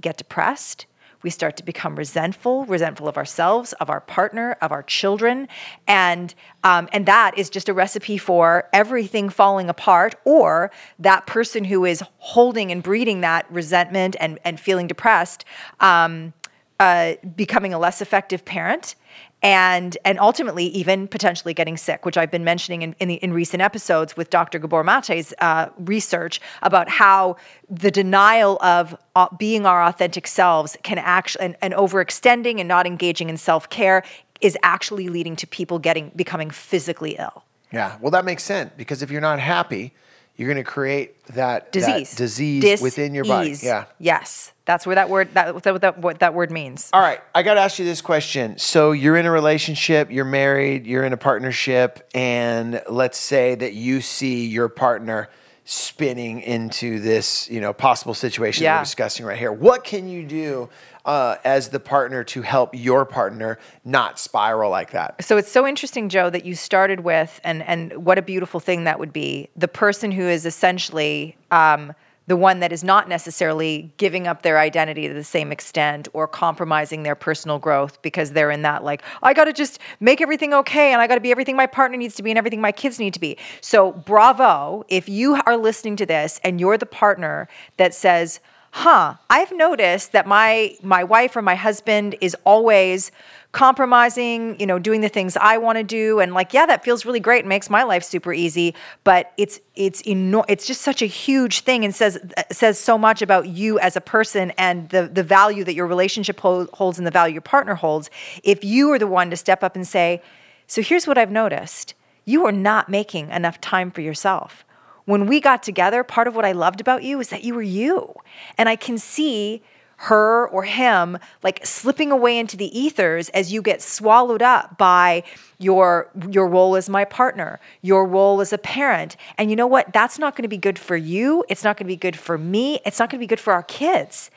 get 0.00 0.16
depressed. 0.16 0.86
We 1.22 1.30
start 1.30 1.56
to 1.58 1.64
become 1.64 1.94
resentful, 1.94 2.64
resentful 2.64 3.06
of 3.06 3.16
ourselves, 3.16 3.72
of 3.74 3.88
our 3.88 4.00
partner, 4.00 4.56
of 4.60 4.72
our 4.72 4.82
children, 4.82 5.46
and 5.86 6.34
um, 6.64 6.88
and 6.92 7.06
that 7.06 7.38
is 7.38 7.48
just 7.48 7.68
a 7.68 7.72
recipe 7.72 8.18
for 8.18 8.68
everything 8.72 9.28
falling 9.28 9.68
apart, 9.68 10.16
or 10.24 10.72
that 10.98 11.26
person 11.26 11.64
who 11.64 11.84
is 11.84 12.02
holding 12.18 12.72
and 12.72 12.82
breeding 12.82 13.20
that 13.20 13.46
resentment 13.52 14.16
and 14.18 14.40
and 14.44 14.58
feeling 14.58 14.88
depressed, 14.88 15.44
um, 15.78 16.32
uh, 16.80 17.14
becoming 17.36 17.72
a 17.72 17.78
less 17.78 18.02
effective 18.02 18.44
parent 18.44 18.96
and 19.42 19.98
and 20.04 20.18
ultimately 20.20 20.66
even 20.66 21.08
potentially 21.08 21.52
getting 21.52 21.76
sick, 21.76 22.06
which 22.06 22.16
I've 22.16 22.30
been 22.30 22.44
mentioning 22.44 22.82
in 22.82 22.94
in, 23.00 23.08
the, 23.08 23.14
in 23.16 23.32
recent 23.32 23.60
episodes 23.60 24.16
with 24.16 24.30
Dr. 24.30 24.58
Gabor 24.58 24.84
Mate's 24.84 25.34
uh, 25.40 25.68
research 25.78 26.40
about 26.62 26.88
how 26.88 27.36
the 27.68 27.90
denial 27.90 28.58
of 28.62 28.96
uh, 29.16 29.28
being 29.38 29.66
our 29.66 29.82
authentic 29.82 30.26
selves 30.26 30.76
can 30.82 30.98
actually 30.98 31.46
and, 31.46 31.56
and 31.60 31.74
overextending 31.74 32.60
and 32.60 32.68
not 32.68 32.86
engaging 32.86 33.28
in 33.28 33.36
self 33.36 33.68
care 33.68 34.04
is 34.40 34.56
actually 34.62 35.08
leading 35.08 35.36
to 35.36 35.46
people 35.46 35.78
getting 35.78 36.10
becoming 36.14 36.50
physically 36.50 37.16
ill. 37.18 37.44
Yeah, 37.72 37.96
well, 38.00 38.10
that 38.10 38.24
makes 38.24 38.42
sense 38.42 38.70
because 38.76 39.02
if 39.02 39.10
you're 39.10 39.20
not 39.20 39.40
happy, 39.40 39.94
you're 40.36 40.48
going 40.48 40.64
to 40.64 40.70
create 40.70 41.24
that 41.26 41.72
disease, 41.72 42.10
that 42.10 42.16
disease 42.16 42.62
Dis-ease. 42.62 42.82
within 42.82 43.14
your 43.14 43.24
body. 43.24 43.54
Yeah. 43.62 43.84
Yes, 43.98 44.52
that's 44.64 44.86
where 44.86 44.94
that 44.94 45.10
word 45.10 45.34
that 45.34 45.62
that, 45.62 45.80
that 45.80 45.98
what 45.98 46.20
that 46.20 46.34
word 46.34 46.50
means. 46.50 46.90
All 46.92 47.00
right, 47.00 47.20
I 47.34 47.42
got 47.42 47.54
to 47.54 47.60
ask 47.60 47.78
you 47.78 47.84
this 47.84 48.00
question. 48.00 48.58
So 48.58 48.92
you're 48.92 49.16
in 49.16 49.26
a 49.26 49.30
relationship, 49.30 50.10
you're 50.10 50.24
married, 50.24 50.86
you're 50.86 51.04
in 51.04 51.12
a 51.12 51.18
partnership, 51.18 52.08
and 52.14 52.82
let's 52.88 53.18
say 53.18 53.54
that 53.54 53.74
you 53.74 54.00
see 54.00 54.46
your 54.46 54.68
partner 54.68 55.28
spinning 55.64 56.40
into 56.40 56.98
this, 56.98 57.48
you 57.48 57.60
know, 57.60 57.72
possible 57.72 58.14
situation 58.14 58.64
Yeah. 58.64 58.78
we're 58.78 58.84
discussing 58.84 59.24
right 59.24 59.38
here. 59.38 59.52
What 59.52 59.84
can 59.84 60.08
you 60.08 60.24
do 60.24 60.68
uh, 61.04 61.36
as 61.44 61.68
the 61.68 61.80
partner 61.80 62.24
to 62.24 62.42
help 62.42 62.70
your 62.72 63.04
partner 63.04 63.58
not 63.84 64.18
spiral 64.18 64.70
like 64.70 64.90
that? 64.92 65.24
So 65.24 65.36
it's 65.36 65.50
so 65.50 65.66
interesting, 65.66 66.08
Joe, 66.08 66.30
that 66.30 66.44
you 66.44 66.54
started 66.54 67.00
with, 67.00 67.40
and 67.44 67.62
and 67.62 68.04
what 68.04 68.18
a 68.18 68.22
beautiful 68.22 68.60
thing 68.60 68.84
that 68.84 68.98
would 68.98 69.12
be. 69.12 69.48
The 69.56 69.68
person 69.68 70.10
who 70.10 70.22
is 70.22 70.46
essentially 70.46 71.36
um, 71.50 71.92
the 72.32 72.36
one 72.38 72.60
that 72.60 72.72
is 72.72 72.82
not 72.82 73.10
necessarily 73.10 73.92
giving 73.98 74.26
up 74.26 74.40
their 74.40 74.58
identity 74.58 75.06
to 75.06 75.12
the 75.12 75.22
same 75.22 75.52
extent 75.52 76.08
or 76.14 76.26
compromising 76.26 77.02
their 77.02 77.14
personal 77.14 77.58
growth 77.58 78.00
because 78.00 78.32
they're 78.32 78.50
in 78.50 78.62
that 78.62 78.82
like 78.82 79.02
I 79.22 79.34
got 79.34 79.44
to 79.44 79.52
just 79.52 79.78
make 80.00 80.22
everything 80.22 80.54
okay 80.54 80.94
and 80.94 81.02
I 81.02 81.06
got 81.06 81.16
to 81.16 81.20
be 81.20 81.30
everything 81.30 81.56
my 81.56 81.66
partner 81.66 81.98
needs 81.98 82.14
to 82.14 82.22
be 82.22 82.30
and 82.30 82.38
everything 82.38 82.62
my 82.62 82.72
kids 82.72 82.98
need 82.98 83.12
to 83.12 83.20
be. 83.20 83.36
So 83.60 83.92
bravo 83.92 84.82
if 84.88 85.10
you 85.10 85.42
are 85.44 85.58
listening 85.58 85.94
to 85.96 86.06
this 86.06 86.40
and 86.42 86.58
you're 86.58 86.78
the 86.78 86.86
partner 86.86 87.48
that 87.76 87.92
says 87.92 88.40
huh 88.70 89.16
i've 89.28 89.52
noticed 89.52 90.12
that 90.12 90.26
my 90.26 90.74
my 90.82 91.04
wife 91.04 91.36
or 91.36 91.42
my 91.42 91.54
husband 91.54 92.16
is 92.22 92.34
always 92.44 93.10
compromising 93.52 94.58
you 94.58 94.66
know 94.66 94.78
doing 94.78 95.02
the 95.02 95.10
things 95.10 95.36
i 95.36 95.58
want 95.58 95.76
to 95.76 95.84
do. 95.84 96.20
And 96.20 96.32
like 96.32 96.52
yeah 96.52 96.66
that 96.66 96.82
feels 96.82 97.04
really 97.04 97.20
great. 97.20 97.40
And 97.40 97.48
makes 97.48 97.68
my 97.68 97.82
life 97.82 98.02
super 98.02 98.32
easy. 98.32 98.74
But 99.04 99.32
it's 99.36 99.60
it's 99.74 100.02
eno- 100.06 100.44
it's 100.48 100.66
just 100.66 100.80
such 100.80 101.02
a 101.02 101.06
huge 101.06 101.60
thing 101.60 101.84
and 101.84 101.94
says 101.94 102.18
says 102.50 102.78
so 102.78 102.96
much 102.96 103.20
about 103.22 103.48
you 103.48 103.78
as 103.78 103.94
a 103.94 104.00
person 104.00 104.52
and 104.52 104.88
the 104.88 105.06
the 105.06 105.22
value 105.22 105.64
that 105.64 105.74
your 105.74 105.86
relationship 105.86 106.40
hol- 106.40 106.68
holds 106.72 106.98
and 106.98 107.06
the 107.06 107.10
value 107.10 107.34
your 107.34 107.42
partner 107.42 107.74
holds. 107.74 108.10
If 108.42 108.64
you 108.64 108.90
are 108.92 108.98
the 108.98 109.06
one 109.06 109.30
to 109.30 109.36
step 109.36 109.62
up 109.62 109.76
and 109.76 109.86
say 109.86 110.22
so 110.66 110.80
here's 110.80 111.06
what 111.06 111.18
i've 111.18 111.30
noticed. 111.30 111.94
You 112.24 112.46
are 112.46 112.52
not 112.52 112.88
making 112.88 113.30
enough 113.30 113.60
time 113.60 113.90
for 113.90 114.00
yourself. 114.00 114.64
When 115.04 115.26
we 115.26 115.40
got 115.40 115.62
together, 115.62 116.04
part 116.04 116.28
of 116.28 116.36
what 116.36 116.44
I 116.44 116.52
loved 116.52 116.80
about 116.80 117.02
you 117.02 117.18
is 117.18 117.28
that 117.30 117.42
you 117.42 117.54
were 117.54 117.62
you. 117.62 118.14
And 118.56 118.68
I 118.68 118.76
can 118.76 118.98
see 118.98 119.62
her 120.02 120.48
or 120.48 120.64
him 120.64 121.16
like 121.44 121.64
slipping 121.64 122.10
away 122.10 122.36
into 122.36 122.56
the 122.56 122.76
ethers 122.76 123.28
as 123.28 123.52
you 123.52 123.62
get 123.62 123.80
swallowed 123.80 124.42
up 124.42 124.76
by 124.76 125.22
your 125.58 126.10
your 126.28 126.48
role 126.48 126.74
as 126.74 126.88
my 126.88 127.04
partner, 127.04 127.60
your 127.82 128.04
role 128.04 128.40
as 128.40 128.52
a 128.52 128.58
parent. 128.58 129.16
And 129.38 129.48
you 129.48 129.54
know 129.54 129.66
what? 129.68 129.92
That's 129.92 130.18
not 130.18 130.34
going 130.34 130.42
to 130.42 130.48
be 130.48 130.58
good 130.58 130.76
for 130.76 130.96
you. 130.96 131.44
It's 131.48 131.62
not 131.62 131.76
going 131.76 131.86
to 131.86 131.92
be 131.92 131.96
good 131.96 132.16
for 132.16 132.36
me. 132.36 132.80
It's 132.84 132.98
not 132.98 133.10
going 133.10 133.20
to 133.20 133.22
be 133.22 133.28
good 133.28 133.38
for 133.38 133.52
our 133.52 133.62
kids. 133.62 134.30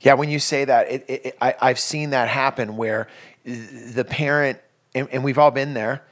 Yeah, 0.00 0.14
when 0.14 0.30
you 0.30 0.38
say 0.38 0.64
that, 0.64 0.88
it, 0.88 1.04
it, 1.08 1.26
it, 1.26 1.38
I, 1.40 1.56
I've 1.60 1.80
seen 1.80 2.10
that 2.10 2.28
happen 2.28 2.76
where 2.76 3.08
the 3.44 4.06
parent, 4.08 4.60
and, 4.94 5.08
and 5.10 5.24
we've 5.24 5.38
all 5.38 5.50
been 5.50 5.74
there, 5.74 6.04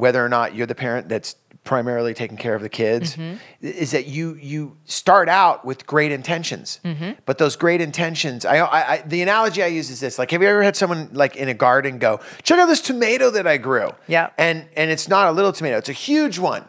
whether 0.00 0.24
or 0.24 0.28
not 0.28 0.54
you're 0.54 0.66
the 0.66 0.74
parent 0.74 1.08
that's 1.08 1.36
primarily 1.62 2.14
taking 2.14 2.36
care 2.36 2.54
of 2.54 2.62
the 2.62 2.68
kids, 2.68 3.16
mm-hmm. 3.16 3.36
is 3.60 3.90
that 3.90 4.06
you 4.06 4.34
you 4.36 4.76
start 4.86 5.28
out 5.28 5.64
with 5.64 5.86
great 5.86 6.10
intentions, 6.10 6.80
mm-hmm. 6.84 7.12
but 7.26 7.38
those 7.38 7.56
great 7.56 7.80
intentions. 7.80 8.44
I, 8.44 8.58
I, 8.58 8.92
I 8.92 9.02
the 9.02 9.22
analogy 9.22 9.62
I 9.62 9.66
use 9.66 9.90
is 9.90 10.00
this: 10.00 10.18
like, 10.18 10.30
have 10.30 10.42
you 10.42 10.48
ever 10.48 10.62
had 10.62 10.76
someone 10.76 11.10
like 11.12 11.36
in 11.36 11.48
a 11.48 11.54
garden 11.54 11.98
go, 11.98 12.20
"Check 12.42 12.58
out 12.58 12.66
this 12.66 12.80
tomato 12.80 13.30
that 13.30 13.46
I 13.46 13.58
grew," 13.58 13.90
Yeah. 14.06 14.30
and 14.38 14.66
and 14.76 14.90
it's 14.90 15.08
not 15.08 15.28
a 15.28 15.32
little 15.32 15.52
tomato; 15.52 15.76
it's 15.76 15.88
a 15.88 15.94
huge 15.94 16.38
one. 16.38 16.64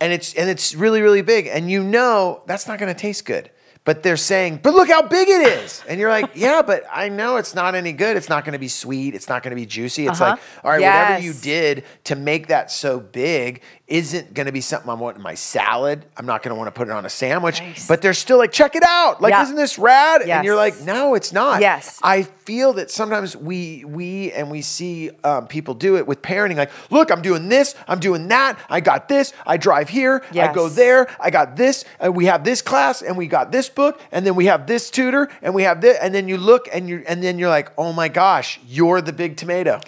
And 0.00 0.12
it's 0.12 0.32
and 0.34 0.48
it's 0.48 0.76
really 0.76 1.02
really 1.02 1.22
big. 1.22 1.48
And 1.48 1.68
you 1.68 1.82
know 1.82 2.42
that's 2.46 2.68
not 2.68 2.78
going 2.78 2.94
to 2.94 3.00
taste 3.00 3.24
good 3.24 3.50
but 3.88 4.02
they're 4.02 4.18
saying 4.18 4.60
but 4.62 4.74
look 4.74 4.88
how 4.88 5.00
big 5.00 5.26
it 5.30 5.48
is. 5.48 5.82
And 5.88 5.98
you're 5.98 6.10
like 6.10 6.30
yeah 6.34 6.60
but 6.60 6.84
i 6.92 7.08
know 7.08 7.36
it's 7.38 7.54
not 7.54 7.74
any 7.74 7.92
good. 7.94 8.18
It's 8.18 8.28
not 8.28 8.44
going 8.44 8.52
to 8.52 8.58
be 8.58 8.68
sweet. 8.68 9.14
It's 9.14 9.30
not 9.30 9.42
going 9.42 9.52
to 9.52 9.56
be 9.56 9.64
juicy. 9.64 10.06
It's 10.06 10.20
Uh-huh. 10.20 10.32
like 10.32 10.40
all 10.62 10.70
right 10.72 10.80
whatever 10.82 11.22
you 11.22 11.32
did 11.32 11.84
to 12.04 12.14
make 12.14 12.48
that 12.48 12.70
so 12.70 13.00
big 13.00 13.62
isn't 13.86 14.34
going 14.34 14.44
to 14.44 14.52
be 14.52 14.60
something 14.60 14.90
i 14.90 14.92
want 14.92 15.16
in 15.16 15.22
my 15.22 15.34
salad. 15.34 16.04
I'm 16.18 16.26
not 16.26 16.42
going 16.42 16.50
to 16.54 16.58
want 16.58 16.66
to 16.68 16.78
put 16.78 16.88
it 16.88 16.90
on 16.90 17.06
a 17.06 17.08
sandwich. 17.08 17.58
Nice. 17.60 17.88
but 17.88 18.02
they're 18.02 18.12
still 18.12 18.36
like 18.36 18.52
check 18.52 18.76
it 18.76 18.82
out. 18.86 19.22
Like 19.22 19.30
Yeah. 19.30 19.44
isn't 19.44 19.56
this 19.56 19.78
rad? 19.78 20.20
And 20.20 20.44
you're 20.44 20.56
like 20.56 20.78
no 20.82 21.14
it's 21.14 21.32
not. 21.32 21.62
Yes. 21.62 21.98
i 22.02 22.22
feel 22.48 22.74
that 22.74 22.90
sometimes 22.90 23.34
we 23.36 23.84
we 23.86 24.32
and 24.32 24.50
we 24.50 24.60
see 24.60 25.10
um, 25.24 25.46
people 25.46 25.72
do 25.74 25.96
it 25.96 26.06
with 26.06 26.20
parenting 26.22 26.56
like 26.56 26.70
look 26.90 27.10
i'm 27.10 27.22
doing 27.22 27.48
this. 27.48 27.74
I'm 27.86 28.00
doing 28.00 28.28
that. 28.28 28.58
I 28.68 28.80
got 28.80 29.08
this. 29.08 29.32
I 29.46 29.56
drive 29.56 29.88
here. 29.88 30.22
I 30.34 30.52
go 30.52 30.68
there. 30.68 31.08
I 31.18 31.30
got 31.30 31.56
this. 31.56 31.84
And 32.00 32.14
we 32.14 32.26
have 32.26 32.44
this 32.44 32.60
class 32.60 33.00
and 33.00 33.16
we 33.16 33.26
got 33.26 33.50
this 33.52 33.68
and 34.12 34.26
then 34.26 34.34
we 34.34 34.46
have 34.46 34.66
this 34.66 34.90
tutor 34.90 35.28
and 35.42 35.54
we 35.54 35.62
have 35.62 35.80
this 35.80 35.96
and 36.00 36.14
then 36.14 36.28
you 36.28 36.36
look 36.36 36.68
and 36.72 36.88
you 36.88 37.02
and 37.06 37.22
then 37.22 37.38
you're 37.38 37.48
like 37.48 37.70
oh 37.78 37.92
my 37.92 38.08
gosh 38.08 38.58
you're 38.66 39.00
the 39.00 39.12
big 39.12 39.36
tomato 39.36 39.80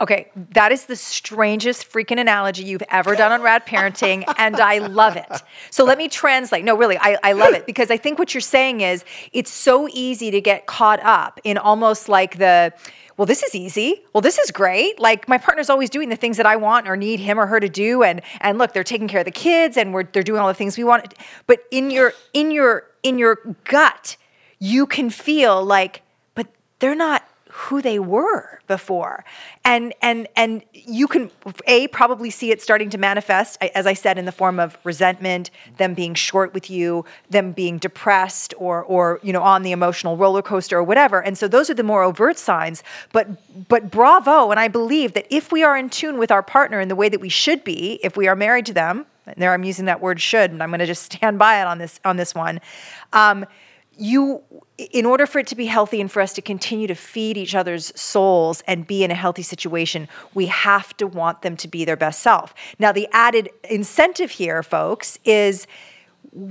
Okay, 0.00 0.28
that 0.54 0.72
is 0.72 0.86
the 0.86 0.96
strangest 0.96 1.88
freaking 1.88 2.20
analogy 2.20 2.64
you've 2.64 2.82
ever 2.90 3.14
done 3.14 3.30
on 3.30 3.42
Rad 3.42 3.64
Parenting, 3.64 4.24
and 4.38 4.56
I 4.56 4.78
love 4.78 5.16
it. 5.16 5.26
So 5.70 5.84
let 5.84 5.98
me 5.98 6.08
translate. 6.08 6.64
No, 6.64 6.76
really, 6.76 6.98
I, 6.98 7.16
I 7.22 7.32
love 7.32 7.54
it 7.54 7.64
because 7.64 7.92
I 7.92 7.96
think 7.96 8.18
what 8.18 8.34
you're 8.34 8.40
saying 8.40 8.80
is 8.80 9.04
it's 9.32 9.52
so 9.52 9.88
easy 9.92 10.32
to 10.32 10.40
get 10.40 10.66
caught 10.66 10.98
up 11.04 11.38
in 11.44 11.58
almost 11.58 12.08
like 12.08 12.38
the, 12.38 12.72
well, 13.16 13.26
this 13.26 13.44
is 13.44 13.54
easy. 13.54 14.02
Well, 14.12 14.20
this 14.20 14.36
is 14.40 14.50
great. 14.50 14.98
Like 14.98 15.28
my 15.28 15.38
partner's 15.38 15.70
always 15.70 15.90
doing 15.90 16.08
the 16.08 16.16
things 16.16 16.38
that 16.38 16.46
I 16.46 16.56
want 16.56 16.88
or 16.88 16.96
need 16.96 17.20
him 17.20 17.38
or 17.38 17.46
her 17.46 17.60
to 17.60 17.68
do, 17.68 18.02
and 18.02 18.20
and 18.40 18.58
look, 18.58 18.72
they're 18.72 18.82
taking 18.82 19.06
care 19.06 19.20
of 19.20 19.26
the 19.26 19.30
kids 19.30 19.76
and 19.76 19.94
we're 19.94 20.04
they're 20.04 20.24
doing 20.24 20.40
all 20.40 20.48
the 20.48 20.54
things 20.54 20.76
we 20.76 20.82
want. 20.82 21.14
But 21.46 21.60
in 21.70 21.92
your 21.92 22.14
in 22.32 22.50
your 22.50 22.88
in 23.04 23.18
your 23.18 23.38
gut, 23.64 24.16
you 24.58 24.86
can 24.86 25.10
feel 25.10 25.64
like, 25.64 26.02
but 26.34 26.48
they're 26.80 26.96
not 26.96 27.28
who 27.56 27.80
they 27.80 28.00
were 28.00 28.58
before. 28.66 29.24
And 29.64 29.94
and 30.02 30.26
and 30.34 30.64
you 30.72 31.06
can 31.06 31.30
a 31.68 31.86
probably 31.88 32.28
see 32.30 32.50
it 32.50 32.60
starting 32.60 32.90
to 32.90 32.98
manifest 32.98 33.56
as 33.62 33.86
i 33.86 33.94
said 33.94 34.18
in 34.18 34.24
the 34.24 34.32
form 34.32 34.58
of 34.58 34.76
resentment 34.82 35.50
them 35.76 35.94
being 35.94 36.14
short 36.14 36.52
with 36.52 36.68
you 36.68 37.04
them 37.30 37.52
being 37.52 37.78
depressed 37.78 38.54
or 38.58 38.82
or 38.82 39.20
you 39.22 39.32
know 39.32 39.42
on 39.42 39.62
the 39.62 39.70
emotional 39.70 40.16
roller 40.16 40.42
coaster 40.42 40.78
or 40.78 40.82
whatever. 40.82 41.22
And 41.22 41.38
so 41.38 41.46
those 41.46 41.70
are 41.70 41.74
the 41.74 41.84
more 41.84 42.02
overt 42.02 42.38
signs. 42.38 42.82
But 43.12 43.28
but 43.68 43.88
bravo 43.88 44.50
and 44.50 44.58
i 44.58 44.66
believe 44.66 45.12
that 45.12 45.26
if 45.30 45.52
we 45.52 45.62
are 45.62 45.76
in 45.76 45.88
tune 45.90 46.18
with 46.18 46.32
our 46.32 46.42
partner 46.42 46.80
in 46.80 46.88
the 46.88 46.96
way 46.96 47.08
that 47.08 47.20
we 47.20 47.28
should 47.28 47.62
be 47.62 48.00
if 48.02 48.16
we 48.16 48.26
are 48.26 48.34
married 48.34 48.66
to 48.66 48.72
them 48.72 49.06
there 49.36 49.52
i'm 49.52 49.64
using 49.64 49.86
that 49.86 50.00
word 50.00 50.20
should 50.20 50.50
and 50.50 50.62
i'm 50.62 50.70
going 50.70 50.80
to 50.80 50.86
just 50.86 51.02
stand 51.12 51.38
by 51.38 51.60
it 51.60 51.66
on 51.66 51.78
this 51.78 52.00
on 52.04 52.16
this 52.16 52.34
one. 52.34 52.60
Um, 53.12 53.46
you 53.96 54.42
in 54.76 55.06
order 55.06 55.24
for 55.24 55.38
it 55.38 55.46
to 55.46 55.54
be 55.54 55.66
healthy 55.66 56.00
and 56.00 56.10
for 56.10 56.20
us 56.20 56.32
to 56.32 56.42
continue 56.42 56.88
to 56.88 56.96
feed 56.96 57.36
each 57.36 57.54
other's 57.54 57.92
souls 57.98 58.60
and 58.66 58.86
be 58.86 59.04
in 59.04 59.10
a 59.12 59.14
healthy 59.14 59.42
situation 59.42 60.08
we 60.34 60.46
have 60.46 60.96
to 60.96 61.06
want 61.06 61.42
them 61.42 61.56
to 61.56 61.68
be 61.68 61.84
their 61.84 61.96
best 61.96 62.20
self. 62.20 62.54
Now 62.78 62.90
the 62.92 63.08
added 63.12 63.50
incentive 63.70 64.32
here 64.32 64.62
folks 64.62 65.18
is 65.24 65.66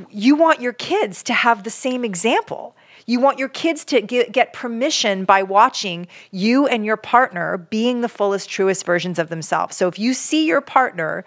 you 0.09 0.35
want 0.35 0.61
your 0.61 0.73
kids 0.73 1.23
to 1.23 1.33
have 1.33 1.63
the 1.63 1.69
same 1.69 2.05
example. 2.05 2.75
You 3.05 3.19
want 3.19 3.37
your 3.37 3.49
kids 3.49 3.83
to 3.85 4.01
get, 4.01 4.31
get 4.31 4.53
permission 4.53 5.25
by 5.25 5.43
watching 5.43 6.07
you 6.31 6.67
and 6.67 6.85
your 6.85 6.95
partner 6.95 7.57
being 7.57 7.99
the 7.99 8.07
fullest 8.07 8.49
truest 8.49 8.85
versions 8.85 9.19
of 9.19 9.27
themselves. 9.27 9.75
So 9.75 9.89
if 9.89 9.99
you 9.99 10.13
see 10.13 10.47
your 10.47 10.61
partner 10.61 11.25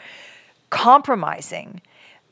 compromising 0.70 1.81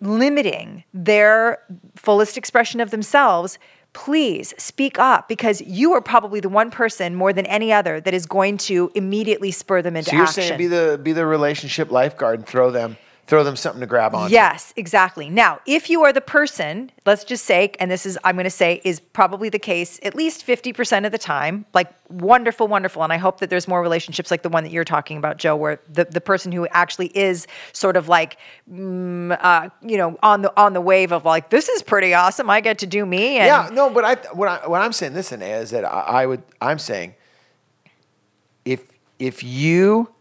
limiting 0.01 0.85
their 0.93 1.59
fullest 1.97 2.37
expression 2.37 2.81
of 2.81 2.91
themselves, 2.91 3.59
please 3.93 4.53
speak 4.59 4.99
up 4.99 5.29
because 5.29 5.61
you 5.63 5.93
are 5.93 6.01
probably 6.01 6.41
the 6.41 6.49
one 6.49 6.71
person 6.71 7.15
more 7.15 7.33
than 7.33 7.47
any 7.47 7.73
other 7.73 8.01
that 8.01 8.13
is 8.13 8.27
going 8.27 8.59
to 8.59 8.91
immediately 8.95 9.51
spur 9.51 9.81
them 9.81 9.97
into 9.97 10.11
So 10.11 10.17
you're 10.17 10.25
action. 10.25 10.43
saying 10.43 10.59
be 10.59 10.67
the 10.67 11.01
be 11.03 11.13
the 11.13 11.25
relationship 11.27 11.91
lifeguard 11.91 12.41
and 12.41 12.49
throw 12.49 12.71
them 12.71 12.97
throw 13.27 13.43
them 13.43 13.57
something 13.57 13.81
to 13.81 13.87
grab 13.87 14.15
on. 14.15 14.31
Yes, 14.31 14.75
exactly. 14.77 15.31
Now, 15.31 15.61
if 15.67 15.89
you 15.89 16.05
are 16.05 16.13
the 16.13 16.21
person, 16.21 16.91
let's 17.07 17.25
just 17.25 17.45
say, 17.45 17.73
and 17.81 17.91
this 17.91 18.05
is, 18.05 18.19
I'm 18.23 18.37
going 18.37 18.45
to 18.45 18.51
say, 18.51 18.83
is 18.85 19.01
probably 19.01 19.49
the 19.49 19.59
case 19.59 19.99
at 20.03 20.15
least 20.15 20.47
50% 20.47 21.07
of 21.07 21.13
the 21.13 21.19
time, 21.19 21.65
like 21.73 21.93
wonderful, 22.11 22.69
wonderful. 22.69 23.03
And 23.03 23.13
I 23.13 23.17
hope 23.17 23.41
that 23.41 23.49
there's 23.49 23.67
more 23.67 23.81
relationships 23.81 24.31
like 24.31 24.43
the 24.43 24.51
one 24.51 24.63
that 24.65 24.73
you're 24.73 24.85
talking 24.85 25.17
about, 25.17 25.39
Joe, 25.39 25.57
where 25.57 25.81
the, 25.89 26.05
the 26.05 26.21
person 26.21 26.53
who 26.53 26.67
actually 26.69 27.17
is 27.17 27.47
sort 27.73 27.97
of 27.97 28.09
like, 28.09 28.37
mm, 28.71 29.37
uh, 29.41 29.71
you 29.83 29.97
know, 29.97 30.19
on 30.23 30.43
the 30.43 30.53
on 30.61 30.75
the 30.75 30.81
wave 30.83 31.13
of 31.13 31.25
like, 31.25 31.49
this 31.49 31.69
is 31.69 31.83
pretty 31.83 32.13
awesome. 32.13 32.51
I 32.51 32.61
get 32.61 32.79
to 32.81 32.87
do 32.87 33.07
me. 33.07 33.39
And 33.39 33.47
Yeah, 33.47 33.71
no, 33.73 33.89
but 33.89 34.05
I 34.05 34.15
what 34.35 34.49
I 34.49 34.67
what 34.67 34.83
I'm 34.83 34.93
saying, 34.93 35.15
listen, 35.15 35.41
is 35.41 35.71
that 35.71 35.85
I, 35.85 36.01
I 36.01 36.27
would 36.27 36.43
I'm 36.61 36.79
saying 36.79 37.15
if 38.65 38.85
if 39.19 39.43
you 39.43 40.14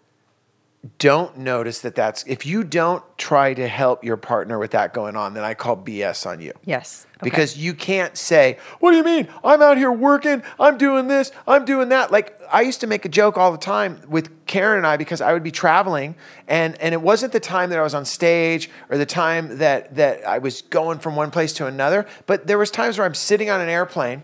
don't 0.99 1.37
notice 1.37 1.79
that 1.79 1.95
that's 1.95 2.23
if 2.27 2.45
you 2.45 2.61
don't 2.63 3.03
try 3.17 3.53
to 3.53 3.67
help 3.69 4.03
your 4.03 4.17
partner 4.17 4.59
with 4.59 4.71
that 4.71 4.93
going 4.93 5.15
on, 5.15 5.33
then 5.33 5.43
I 5.45 5.53
call 5.53 5.77
BS 5.77 6.25
on 6.25 6.41
you. 6.41 6.51
Yes. 6.65 7.07
okay. 7.17 7.23
Because 7.23 7.57
you 7.57 7.73
can't 7.73 8.17
say, 8.17 8.57
What 8.81 8.91
do 8.91 8.97
you 8.97 9.03
mean? 9.03 9.29
I'm 9.45 9.61
out 9.61 9.77
here 9.77 9.93
working, 9.93 10.43
I'm 10.59 10.77
doing 10.77 11.07
this, 11.07 11.31
I'm 11.47 11.63
doing 11.63 11.89
that. 11.89 12.11
Like 12.11 12.37
I 12.51 12.61
used 12.61 12.81
to 12.81 12.87
make 12.87 13.05
a 13.05 13.09
joke 13.09 13.37
all 13.37 13.53
the 13.53 13.57
time 13.57 14.01
with 14.09 14.45
Karen 14.45 14.79
and 14.79 14.85
I 14.85 14.97
because 14.97 15.21
I 15.21 15.31
would 15.31 15.43
be 15.43 15.51
traveling 15.51 16.15
and 16.49 16.79
and 16.81 16.93
it 16.93 17.01
wasn't 17.01 17.31
the 17.31 17.39
time 17.39 17.69
that 17.69 17.79
I 17.79 17.83
was 17.83 17.93
on 17.93 18.03
stage 18.03 18.69
or 18.89 18.97
the 18.97 19.05
time 19.05 19.59
that 19.59 19.95
that 19.95 20.27
I 20.27 20.39
was 20.39 20.63
going 20.63 20.99
from 20.99 21.15
one 21.15 21.31
place 21.31 21.53
to 21.53 21.65
another, 21.65 22.05
but 22.25 22.45
there 22.45 22.57
was 22.57 22.69
times 22.69 22.97
where 22.97 23.05
I'm 23.05 23.15
sitting 23.15 23.49
on 23.49 23.61
an 23.61 23.69
airplane 23.69 24.23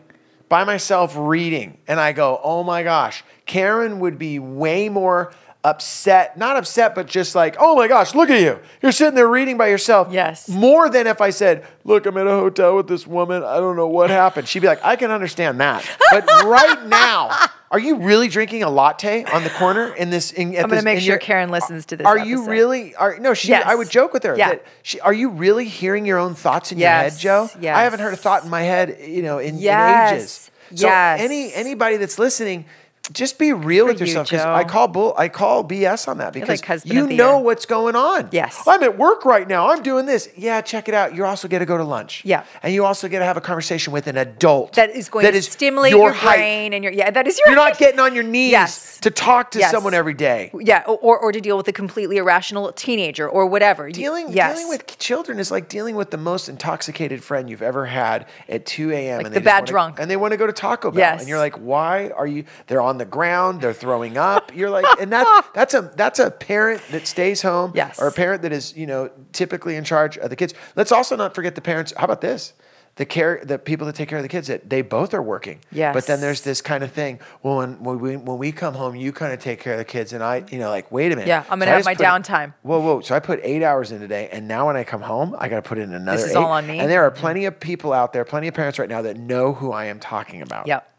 by 0.49 0.65
myself 0.65 1.13
reading 1.15 1.77
and 1.87 2.01
I 2.01 2.11
go, 2.11 2.41
"Oh 2.43 2.63
my 2.63 2.83
gosh, 2.83 3.23
Karen 3.45 4.01
would 4.01 4.19
be 4.19 4.39
way 4.39 4.89
more 4.89 5.31
upset, 5.63 6.37
not 6.37 6.55
upset, 6.55 6.95
but 6.95 7.05
just 7.05 7.35
like, 7.35 7.57
oh 7.59 7.75
my 7.75 7.87
gosh, 7.87 8.15
look 8.15 8.29
at 8.29 8.41
you. 8.41 8.59
You're 8.81 8.93
sitting 8.93 9.15
there 9.15 9.27
reading 9.27 9.57
by 9.57 9.67
yourself. 9.67 10.07
Yes. 10.11 10.47
More 10.47 10.89
than 10.89 11.05
if 11.05 11.19
I 11.19 11.31
said, 11.31 11.65
look, 11.83 12.05
I'm 12.05 12.15
in 12.17 12.27
a 12.27 12.31
hotel 12.31 12.75
with 12.77 12.87
this 12.87 13.05
woman. 13.05 13.43
I 13.43 13.57
don't 13.57 13.75
know 13.75 13.87
what 13.87 14.09
happened. 14.09 14.47
She'd 14.47 14.59
be 14.59 14.67
like, 14.67 14.83
I 14.83 14.95
can 14.95 15.11
understand 15.11 15.59
that. 15.59 15.85
But 16.11 16.25
right 16.45 16.85
now, 16.87 17.37
are 17.71 17.79
you 17.79 17.97
really 17.97 18.29
drinking 18.29 18.63
a 18.63 18.69
latte 18.69 19.25
on 19.25 19.43
the 19.43 19.49
corner 19.49 19.93
in 19.95 20.09
this? 20.09 20.31
In, 20.31 20.55
at 20.55 20.63
I'm 20.63 20.69
gonna 20.69 20.81
make 20.81 20.99
sure 20.99 21.09
your- 21.09 21.17
Karen 21.17 21.49
listens 21.49 21.85
to 21.87 21.97
this 21.97 22.07
Are 22.07 22.17
you 22.17 22.45
really? 22.47 22.95
Are 22.95 23.19
no? 23.19 23.33
She. 23.33 23.49
Yes. 23.49 23.63
I 23.65 23.75
would 23.75 23.89
joke 23.89 24.13
with 24.13 24.23
her. 24.23 24.37
Yeah. 24.37 24.51
That 24.51 24.65
she, 24.81 24.99
are 25.01 25.13
you 25.13 25.29
really 25.29 25.65
hearing 25.65 26.05
your 26.05 26.19
own 26.19 26.35
thoughts 26.35 26.71
in 26.71 26.79
Yes, 26.79 27.21
your 27.21 27.33
head, 27.33 27.51
Joe? 27.51 27.59
Yes. 27.61 27.75
I 27.77 27.83
haven't 27.83 27.99
heard 27.99 28.13
a 28.13 28.17
thought 28.17 28.45
in 28.45 28.49
my 28.49 28.61
head, 28.61 28.97
you 29.05 29.23
know, 29.23 29.39
in, 29.39 29.55
in 29.55 29.61
Yes, 29.61 30.13
ages. 30.13 30.51
So 30.81 30.87
yes. 30.87 31.19
any 31.19 31.53
anybody 31.53 31.97
that's 31.97 32.17
listening, 32.17 32.65
just 33.11 33.39
be 33.39 33.53
real 33.53 33.85
For 33.87 33.93
with 33.93 34.01
yourself. 34.01 34.27
Because 34.29 34.43
Joe. 34.43 34.53
I 34.53 34.63
call 34.63 34.87
bull, 34.87 35.15
I 35.17 35.29
call 35.29 35.63
BS 35.63 36.07
on 36.07 36.19
that 36.19 36.31
because 36.31 36.61
like 36.69 36.85
you 36.85 37.07
know 37.07 37.37
year. 37.37 37.43
what's 37.43 37.65
going 37.65 37.95
on. 37.95 38.29
Yes. 38.31 38.61
I'm 38.67 38.83
at 38.83 38.97
work 38.99 39.25
right 39.25 39.47
now. 39.47 39.69
I'm 39.69 39.81
doing 39.81 40.05
this. 40.05 40.29
Yeah, 40.37 40.61
check 40.61 40.87
it 40.87 40.93
out. 40.93 41.15
You 41.15 41.25
also 41.25 41.47
get 41.47 41.59
to 41.59 41.65
go 41.65 41.75
to 41.77 41.83
lunch. 41.83 42.23
Yeah. 42.23 42.43
and 42.61 42.71
you 42.73 42.85
also 42.85 43.07
get 43.07 43.19
to 43.19 43.25
have 43.25 43.35
a 43.37 43.41
conversation 43.41 43.93
with 43.93 44.05
an 44.07 44.15
adult 44.17 44.73
that 44.73 44.91
is 44.91 45.09
going 45.09 45.23
that 45.23 45.31
to 45.31 45.37
is 45.37 45.47
stimulate 45.49 45.91
your 45.91 46.11
your, 46.13 46.21
brain 46.21 46.73
and 46.73 46.83
your 46.83 46.93
yeah 46.93 47.09
that 47.09 47.25
is 47.27 47.39
your 47.39 47.47
You're 47.49 47.55
not 47.55 47.77
getting 47.79 47.99
on 47.99 48.13
your 48.13 48.23
knees 48.23 48.51
Yes. 48.51 48.99
to 48.99 49.09
talk 49.09 49.51
to 49.51 49.59
Yes. 49.59 49.71
someone 49.71 49.95
every 49.95 50.13
day. 50.13 50.51
yeah 50.59 50.83
or, 50.85 51.17
or 51.17 51.31
to 51.31 51.41
deal 51.41 51.57
with 51.57 51.67
a 51.67 51.73
completely 51.73 52.17
irrational 52.17 52.71
teenager 52.73 53.27
or 53.27 53.47
whatever 53.47 53.87
You- 53.87 53.93
Dealing, 53.93 54.31
yes. 54.31 54.53
dealing 54.55 54.69
with 54.69 54.99
children 54.99 55.39
is 55.39 55.49
like 55.49 55.67
dealing 55.67 55.95
with 55.95 56.11
the 56.11 56.17
most 56.17 56.47
intoxicated 56.47 57.23
friend 57.23 57.49
you've 57.49 57.61
ever 57.63 57.87
had 57.87 58.27
at 58.47 58.65
2 58.67 58.91
a.m. 58.91 59.25
and 59.25 59.33
they 59.33 59.39
the 59.39 59.41
bad 59.41 59.61
wanna- 59.61 59.67
drunk. 59.67 59.99
And 59.99 60.09
they 60.11 60.17
want 60.17 60.31
to 60.33 60.37
go 60.37 60.45
to 60.47 60.53
Taco 60.53 60.91
Bell. 60.91 60.99
Yes. 60.99 61.21
And 61.21 61.29
you're 61.29 61.39
like, 61.39 61.55
why 61.55 62.09
are 62.15 62.27
you? 62.27 62.43
They're 62.67 62.81
on 62.81 62.98
the 62.99 63.05
ground. 63.05 63.61
They're 63.61 63.73
throwing 63.73 64.17
up. 64.17 64.55
You're 64.55 64.69
like, 64.69 64.85
and 64.99 65.11
that's 65.11 65.47
that's 65.53 65.73
a 65.73 65.81
that's 65.95 66.19
a 66.19 66.29
parent 66.29 66.81
that 66.91 67.07
stays 67.07 67.41
home. 67.41 67.71
Yes. 67.75 67.99
Or 67.99 68.07
a 68.07 68.11
parent 68.11 68.43
that 68.43 68.51
is 68.51 68.75
you 68.75 68.85
know 68.85 69.09
typically 69.31 69.75
in 69.75 69.83
charge 69.83 70.17
of 70.17 70.29
the 70.29 70.35
kids. 70.35 70.53
Let's 70.75 70.91
also 70.91 71.15
not 71.15 71.33
forget 71.33 71.55
the 71.55 71.61
parents. 71.61 71.93
How 71.97 72.05
about 72.05 72.21
this? 72.21 72.53
The 72.95 73.05
care, 73.05 73.39
the 73.45 73.57
people 73.57 73.87
that 73.87 73.95
take 73.95 74.09
care 74.09 74.17
of 74.17 74.23
the 74.23 74.29
kids, 74.29 74.47
that 74.47 74.69
they 74.69 74.81
both 74.81 75.13
are 75.13 75.21
working. 75.21 75.59
Yes. 75.71 75.93
But 75.93 76.05
then 76.05 76.19
there's 76.19 76.41
this 76.41 76.59
kind 76.59 76.83
of 76.83 76.91
thing. 76.91 77.21
Well, 77.43 77.57
when, 77.57 77.81
when 77.81 77.99
we 77.99 78.17
when 78.17 78.37
we 78.37 78.51
come 78.51 78.73
home, 78.73 78.93
you 78.95 79.13
kind 79.13 79.31
of 79.31 79.39
take 79.39 79.61
care 79.61 79.73
of 79.73 79.79
the 79.79 79.85
kids, 79.85 80.11
and 80.11 80.21
I, 80.21 80.43
you 80.51 80.59
know, 80.59 80.69
like, 80.69 80.91
wait 80.91 81.13
a 81.13 81.15
minute. 81.15 81.27
Yeah, 81.27 81.45
I'm 81.49 81.59
gonna 81.59 81.71
I 81.71 81.75
have 81.75 81.85
my 81.85 81.95
put- 81.95 82.05
downtime. 82.05 82.53
Whoa, 82.61 82.81
whoa. 82.81 82.99
So 82.99 83.15
I 83.15 83.19
put 83.19 83.39
eight 83.41 83.63
hours 83.63 83.93
in 83.93 84.01
today, 84.01 84.27
and 84.33 84.49
now 84.49 84.67
when 84.67 84.75
I 84.75 84.83
come 84.83 85.01
home, 85.01 85.33
I 85.39 85.47
got 85.47 85.57
to 85.57 85.61
put 85.61 85.77
in 85.77 85.93
another 85.93 86.17
This 86.17 86.25
is 86.25 86.31
eight. 86.33 86.37
all 86.37 86.51
on 86.51 86.67
me? 86.67 86.79
And 86.79 86.91
there 86.91 87.05
are 87.05 87.11
mm-hmm. 87.11 87.21
plenty 87.21 87.45
of 87.45 87.57
people 87.57 87.93
out 87.93 88.11
there, 88.11 88.25
plenty 88.25 88.49
of 88.49 88.53
parents 88.53 88.77
right 88.79 88.89
now 88.89 89.01
that 89.03 89.15
know 89.17 89.53
who 89.53 89.71
I 89.71 89.85
am 89.85 90.01
talking 90.01 90.41
about. 90.41 90.67
yep 90.67 90.89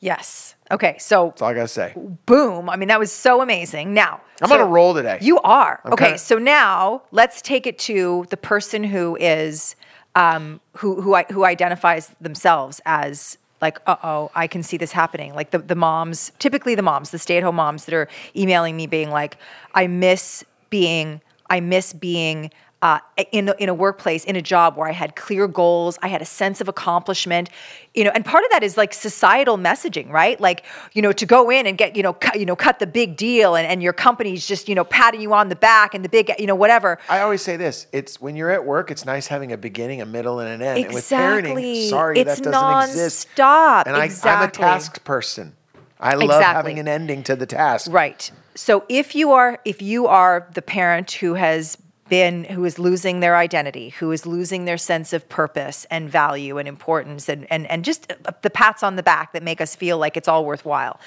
yes. 0.00 0.54
Okay 0.70 0.96
so 0.98 1.26
That's 1.28 1.42
all 1.42 1.48
I 1.48 1.54
got 1.54 1.62
to 1.62 1.68
say. 1.68 1.94
boom. 2.26 2.68
I 2.68 2.76
mean 2.76 2.88
that 2.88 2.98
was 2.98 3.12
so 3.12 3.40
amazing. 3.42 3.92
Now 3.94 4.20
I'm 4.42 4.48
so 4.48 4.54
on 4.56 4.60
a 4.60 4.64
roll 4.66 4.94
today. 4.94 5.18
you 5.20 5.38
are. 5.40 5.80
I'm 5.84 5.92
okay 5.94 6.04
kinda- 6.04 6.18
so 6.18 6.38
now 6.38 7.02
let's 7.12 7.40
take 7.42 7.66
it 7.66 7.78
to 7.80 8.26
the 8.30 8.36
person 8.36 8.82
who 8.84 9.16
is 9.20 9.76
um, 10.16 10.60
who 10.76 11.00
who 11.00 11.14
I, 11.14 11.24
who 11.30 11.44
identifies 11.44 12.14
themselves 12.20 12.80
as 12.84 13.38
like 13.62 13.78
uh-oh 13.86 14.30
i 14.34 14.46
can 14.46 14.62
see 14.62 14.76
this 14.78 14.90
happening. 14.92 15.34
Like 15.34 15.50
the, 15.50 15.58
the 15.58 15.74
moms 15.76 16.32
typically 16.38 16.74
the 16.74 16.82
moms 16.82 17.10
the 17.10 17.18
stay-at-home 17.18 17.56
moms 17.56 17.84
that 17.84 17.94
are 17.94 18.08
emailing 18.34 18.76
me 18.76 18.86
being 18.86 19.10
like 19.10 19.36
i 19.74 19.86
miss 19.86 20.44
being 20.70 21.20
i 21.48 21.60
miss 21.60 21.92
being 21.92 22.50
uh, 22.82 22.98
in, 23.30 23.48
a- 23.50 23.54
in 23.58 23.68
a 23.68 23.74
workplace, 23.74 24.24
in 24.24 24.36
a 24.36 24.42
job 24.42 24.74
where 24.76 24.88
I 24.88 24.92
had 24.92 25.14
clear 25.14 25.46
goals, 25.46 25.98
I 26.02 26.08
had 26.08 26.22
a 26.22 26.24
sense 26.24 26.62
of 26.62 26.68
accomplishment, 26.68 27.50
you 27.92 28.04
know, 28.04 28.10
and 28.14 28.24
part 28.24 28.42
of 28.44 28.50
that 28.52 28.62
is 28.62 28.78
like 28.78 28.94
societal 28.94 29.58
messaging, 29.58 30.08
right? 30.10 30.40
Like, 30.40 30.64
you 30.94 31.02
know, 31.02 31.12
to 31.12 31.26
go 31.26 31.50
in 31.50 31.66
and 31.66 31.76
get, 31.76 31.94
you 31.94 32.02
know, 32.02 32.14
cut, 32.14 32.40
you 32.40 32.46
know, 32.46 32.56
cut 32.56 32.78
the 32.78 32.86
big 32.86 33.16
deal, 33.16 33.54
and, 33.54 33.66
and 33.66 33.82
your 33.82 33.92
company's 33.92 34.46
just, 34.46 34.66
you 34.66 34.74
know, 34.74 34.84
patting 34.84 35.20
you 35.20 35.34
on 35.34 35.50
the 35.50 35.56
back 35.56 35.92
and 35.94 36.02
the 36.02 36.08
big, 36.08 36.32
you 36.38 36.46
know, 36.46 36.54
whatever. 36.54 36.98
I 37.10 37.20
always 37.20 37.42
say 37.42 37.58
this: 37.58 37.86
it's 37.92 38.18
when 38.18 38.34
you're 38.34 38.50
at 38.50 38.64
work, 38.64 38.90
it's 38.90 39.04
nice 39.04 39.26
having 39.26 39.52
a 39.52 39.58
beginning, 39.58 40.00
a 40.00 40.06
middle, 40.06 40.40
and 40.40 40.48
an 40.48 40.62
end. 40.66 40.78
And 40.86 40.94
with 40.94 41.04
Exactly. 41.04 41.62
parenting, 41.62 41.88
sorry, 41.90 42.18
It's 42.18 42.40
that 42.40 42.50
doesn't 42.50 42.70
exist. 42.84 43.28
nonstop. 43.36 43.82
And 43.88 43.94
I, 43.96 44.08
I'm 44.24 44.48
a 44.48 44.50
task 44.50 45.04
person. 45.04 45.54
I 46.00 46.14
love 46.14 46.22
Exactly. 46.30 46.54
having 46.54 46.78
an 46.78 46.88
ending 46.88 47.22
to 47.24 47.36
the 47.36 47.44
task. 47.44 47.92
Right. 47.92 48.30
So 48.54 48.84
if 48.88 49.14
you 49.14 49.32
are 49.32 49.58
if 49.66 49.82
you 49.82 50.06
are 50.06 50.48
the 50.54 50.62
parent 50.62 51.12
who 51.12 51.34
has 51.34 51.76
been 52.10 52.44
who 52.44 52.64
is 52.66 52.78
losing 52.78 53.20
their 53.20 53.36
identity, 53.36 53.90
who 53.90 54.12
is 54.12 54.26
losing 54.26 54.66
their 54.66 54.76
sense 54.76 55.14
of 55.14 55.26
purpose 55.30 55.86
and 55.90 56.10
value 56.10 56.58
and 56.58 56.68
importance 56.68 57.28
and 57.30 57.50
and, 57.50 57.66
and 57.70 57.84
just 57.84 58.12
the 58.42 58.50
pats 58.50 58.82
on 58.82 58.96
the 58.96 59.02
back 59.02 59.32
that 59.32 59.42
make 59.42 59.62
us 59.62 59.74
feel 59.74 59.96
like 59.96 60.18
it's 60.18 60.28
all 60.28 60.44
worthwhile. 60.44 61.00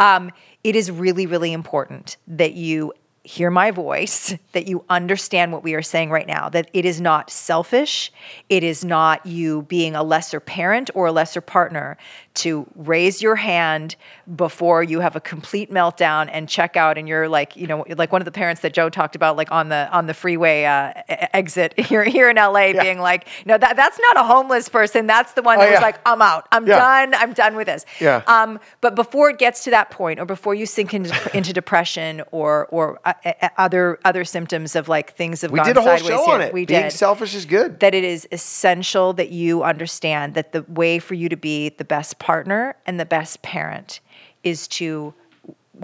Um, 0.00 0.32
it 0.64 0.74
is 0.74 0.90
really, 0.90 1.26
really 1.26 1.52
important 1.52 2.16
that 2.26 2.54
you 2.54 2.92
hear 3.26 3.50
my 3.50 3.70
voice, 3.70 4.34
that 4.52 4.66
you 4.68 4.84
understand 4.88 5.52
what 5.52 5.62
we 5.62 5.74
are 5.74 5.82
saying 5.82 6.10
right 6.10 6.26
now, 6.26 6.48
that 6.48 6.70
it 6.72 6.84
is 6.84 7.00
not 7.00 7.30
selfish, 7.30 8.12
it 8.48 8.62
is 8.62 8.84
not 8.84 9.24
you 9.26 9.62
being 9.62 9.94
a 9.96 10.02
lesser 10.02 10.40
parent 10.40 10.90
or 10.94 11.06
a 11.06 11.12
lesser 11.12 11.40
partner 11.40 11.96
to 12.34 12.66
raise 12.76 13.22
your 13.22 13.34
hand 13.36 13.96
before 14.36 14.82
you 14.82 15.00
have 15.00 15.16
a 15.16 15.20
complete 15.20 15.70
meltdown 15.72 16.28
and 16.30 16.48
check 16.48 16.76
out 16.76 16.98
and 16.98 17.08
you're 17.08 17.28
like, 17.28 17.56
you 17.56 17.66
know, 17.66 17.84
like 17.96 18.12
one 18.12 18.20
of 18.20 18.26
the 18.26 18.30
parents 18.32 18.60
that 18.60 18.72
Joe 18.74 18.90
talked 18.90 19.16
about 19.16 19.36
like 19.36 19.50
on 19.50 19.70
the 19.70 19.88
on 19.90 20.06
the 20.06 20.12
freeway 20.14 20.64
uh, 20.64 20.92
exit 21.08 21.78
here 21.88 22.04
here 22.04 22.28
in 22.28 22.36
LA 22.36 22.72
being 22.72 22.98
like, 22.98 23.26
no, 23.46 23.56
that 23.58 23.74
that's 23.76 23.98
not 23.98 24.18
a 24.18 24.22
homeless 24.24 24.68
person, 24.68 25.06
that's 25.06 25.32
the 25.32 25.42
one 25.42 25.58
that 25.58 25.68
Oh, 25.68 25.72
was 25.72 25.80
like, 25.80 25.98
I'm 26.06 26.20
out. 26.22 26.46
I'm 26.52 26.66
Yeah. 26.66 26.78
done. 26.78 27.14
I'm 27.14 27.32
done 27.32 27.56
with 27.56 27.66
this. 27.66 27.84
Yeah. 28.00 28.22
Um, 28.26 28.60
but 28.82 28.94
before 28.94 29.30
it 29.30 29.38
gets 29.38 29.64
to 29.64 29.70
that 29.70 29.90
point, 29.90 30.20
or 30.20 30.26
before 30.26 30.54
you 30.54 30.66
sink 30.66 30.92
into, 30.94 31.14
into 31.36 31.52
depression 31.52 32.22
or 32.30 32.66
or 32.66 33.00
uh, 33.06 33.14
other 33.58 33.98
other 34.04 34.24
symptoms 34.24 34.76
of 34.76 34.88
like 34.88 35.14
things 35.14 35.40
have 35.42 35.50
We 35.50 35.58
gone 35.58 35.66
did 35.66 35.76
a 35.76 35.80
whole 35.80 35.96
sideways 35.96 36.08
show 36.08 36.24
here, 36.26 36.34
on 36.34 36.40
it. 36.42 36.52
we 36.52 36.66
Being 36.66 36.82
did. 36.82 36.92
selfish 36.92 37.34
is 37.34 37.44
good. 37.46 37.80
that 37.80 37.94
it 37.94 38.04
is 38.04 38.28
essential 38.32 39.12
that 39.14 39.30
you 39.30 39.62
understand 39.62 40.34
that 40.34 40.52
the 40.52 40.62
way 40.68 40.98
for 40.98 41.14
you 41.14 41.28
to 41.28 41.36
be 41.36 41.70
the 41.70 41.84
best 41.84 42.18
partner 42.18 42.76
and 42.86 42.98
the 43.00 43.06
best 43.06 43.42
parent 43.42 44.00
is 44.44 44.68
to 44.68 45.14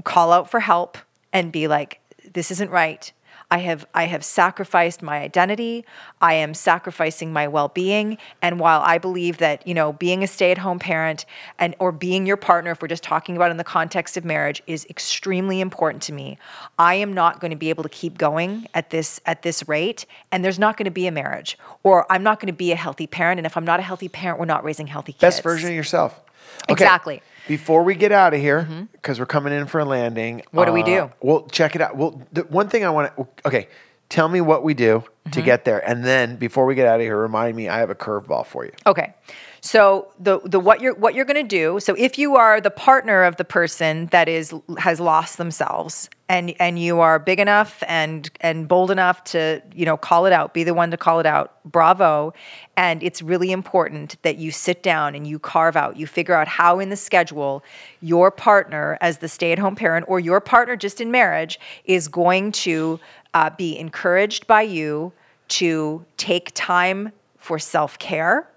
call 0.05 0.33
out 0.33 0.51
for 0.51 0.61
help 0.61 0.97
and 1.33 1.51
be 1.53 1.69
like, 1.69 2.01
"This 2.33 2.51
isn't 2.51 2.71
right." 2.71 3.13
I 3.53 3.59
have 3.59 3.87
I 3.93 4.05
have 4.05 4.25
sacrificed 4.25 5.03
my 5.03 5.19
identity. 5.19 5.85
I 6.23 6.33
am 6.33 6.55
sacrificing 6.55 7.35
my 7.35 7.49
well-being. 7.49 8.17
And 8.41 8.59
while 8.59 8.81
I 8.81 8.97
believe 8.97 9.37
that, 9.39 9.67
you 9.67 9.75
know, 9.75 9.93
being 9.93 10.25
a 10.25 10.27
stay-at-home 10.27 10.79
parent 10.79 11.27
and 11.59 11.77
or 11.79 11.93
being 11.93 12.25
your 12.25 12.39
partner, 12.39 12.71
if 12.71 12.81
we're 12.81 12.89
just 12.89 13.03
talking 13.03 13.37
about 13.37 13.51
in 13.51 13.59
the 13.59 13.65
context 13.79 14.17
of 14.17 14.25
marriage, 14.25 14.63
is 14.67 14.87
extremely 14.89 15.61
important 15.61 16.03
to 16.05 16.15
me, 16.15 16.39
I 16.79 16.95
am 16.95 17.13
not 17.13 17.41
going 17.41 17.51
to 17.51 17.57
be 17.59 17.69
able 17.69 17.83
to 17.83 17.91
keep 17.91 18.17
going 18.17 18.69
at 18.73 18.89
this 18.89 19.21
at 19.27 19.43
this 19.43 19.69
rate. 19.69 20.07
And 20.31 20.43
there's 20.43 20.59
not 20.59 20.79
going 20.79 20.87
to 20.87 20.91
be 20.91 21.07
a 21.07 21.13
marriage. 21.13 21.59
Or 21.83 22.11
I'm 22.11 22.23
not 22.23 22.41
going 22.41 22.47
to 22.47 22.57
be 22.57 22.73
a 22.73 22.77
healthy 22.77 23.07
parent. 23.07 23.39
And 23.39 23.45
if 23.45 23.55
I'm 23.59 23.67
not 23.67 23.81
a 23.81 23.83
healthy 23.83 24.09
parent, 24.09 24.41
we're 24.41 24.47
not 24.47 24.65
raising 24.65 24.87
healthy 24.87 25.13
kids. 25.13 25.21
Best 25.21 25.43
version 25.43 25.69
of 25.69 25.75
yourself. 25.75 26.19
Okay, 26.65 26.73
Exactly. 26.73 27.23
Before 27.49 27.83
we 27.83 27.97
get 27.97 28.13
out 28.13 28.35
of 28.35 28.41
here, 28.41 28.69
because 28.93 29.19
we're 29.19 29.27
coming 29.27 29.53
in 29.53 29.67
for 29.67 29.81
a 29.81 29.85
landing. 29.85 30.39
Mm-hmm. 30.39 30.57
What 30.57 30.67
do 30.67 30.73
we 30.73 30.83
uh, 30.83 30.87
do? 30.87 31.11
Well, 31.21 31.49
check 31.49 31.75
it 31.75 31.81
out. 31.81 31.97
Well, 31.97 32.23
the 32.33 32.43
one 32.43 32.69
thing 32.69 32.85
I 32.85 32.91
want 32.91 33.17
to. 33.17 33.27
Okay, 33.45 33.69
tell 34.09 34.29
me 34.29 34.41
what 34.41 34.63
we 34.63 34.75
do 34.75 35.03
Mm-hmm. 35.25 35.31
to 35.39 35.43
get 35.43 35.65
there, 35.65 35.89
and 35.89 36.05
then 36.05 36.35
before 36.35 36.67
we 36.67 36.75
get 36.75 36.89
out 36.89 36.97
of 36.97 37.03
here, 37.03 37.17
remind 37.17 37.57
me 37.57 37.69
I 37.69 37.79
have 37.79 37.91
a 37.91 37.95
curveball 37.95 38.45
for 38.45 38.65
you. 38.65 38.73
Okay. 38.89 39.15
So 39.61 40.09
the 40.19 40.41
the 40.45 40.59
what 40.59 40.81
you're 40.81 40.95
what 40.97 41.15
you're 41.15 41.25
going 41.25 41.41
to 41.41 41.49
do. 41.49 41.79
So 41.79 41.95
if 41.97 42.19
you 42.19 42.35
are 42.35 42.61
the 42.61 42.73
partner 42.73 43.23
of 43.23 43.37
the 43.37 43.45
person 43.45 44.07
that 44.07 44.29
is 44.29 44.53
has 44.79 44.99
lost 44.99 45.39
themselves 45.39 46.11
and 46.33 46.55
and 46.59 46.79
you 46.79 47.01
are 47.01 47.19
big 47.19 47.39
enough 47.39 47.83
and 47.87 48.31
and 48.41 48.67
bold 48.67 48.91
enough 48.91 49.23
to, 49.23 49.63
you 49.75 49.85
know, 49.85 49.99
call 49.99 50.25
it 50.25 50.33
out, 50.33 50.55
be 50.55 50.65
the 50.65 50.73
one 50.73 50.91
to 50.91 50.97
call 50.97 51.21
it 51.21 51.27
out. 51.27 51.63
Bravo. 51.71 52.33
And 52.75 53.03
it's 53.03 53.21
really 53.21 53.53
important 53.53 54.17
that 54.23 54.39
you 54.39 54.51
sit 54.51 54.83
down 54.83 55.15
and 55.15 55.27
you 55.27 55.39
carve 55.39 55.77
out, 55.77 55.99
you 55.99 56.07
figure 56.07 56.35
out 56.35 56.49
how 56.49 56.81
in 56.81 56.89
the 56.89 56.97
schedule 56.97 57.63
your 58.01 58.31
partner 58.31 58.97
as 59.03 59.19
the 59.19 59.29
stay-at-home 59.29 59.77
parent 59.77 60.07
or 60.09 60.21
your 60.21 60.41
partner 60.41 60.75
just 60.75 61.03
in 61.03 61.11
marriage 61.11 61.61
is 61.85 62.09
going 62.09 62.53
to 62.53 62.99
uh, 63.35 63.51
be 63.51 63.79
encouraged 63.79 64.47
by 64.47 64.63
you 64.63 65.13
to 65.49 66.03
take 66.17 66.51
time 66.55 67.13
for 67.37 67.59
self-care 67.59 68.49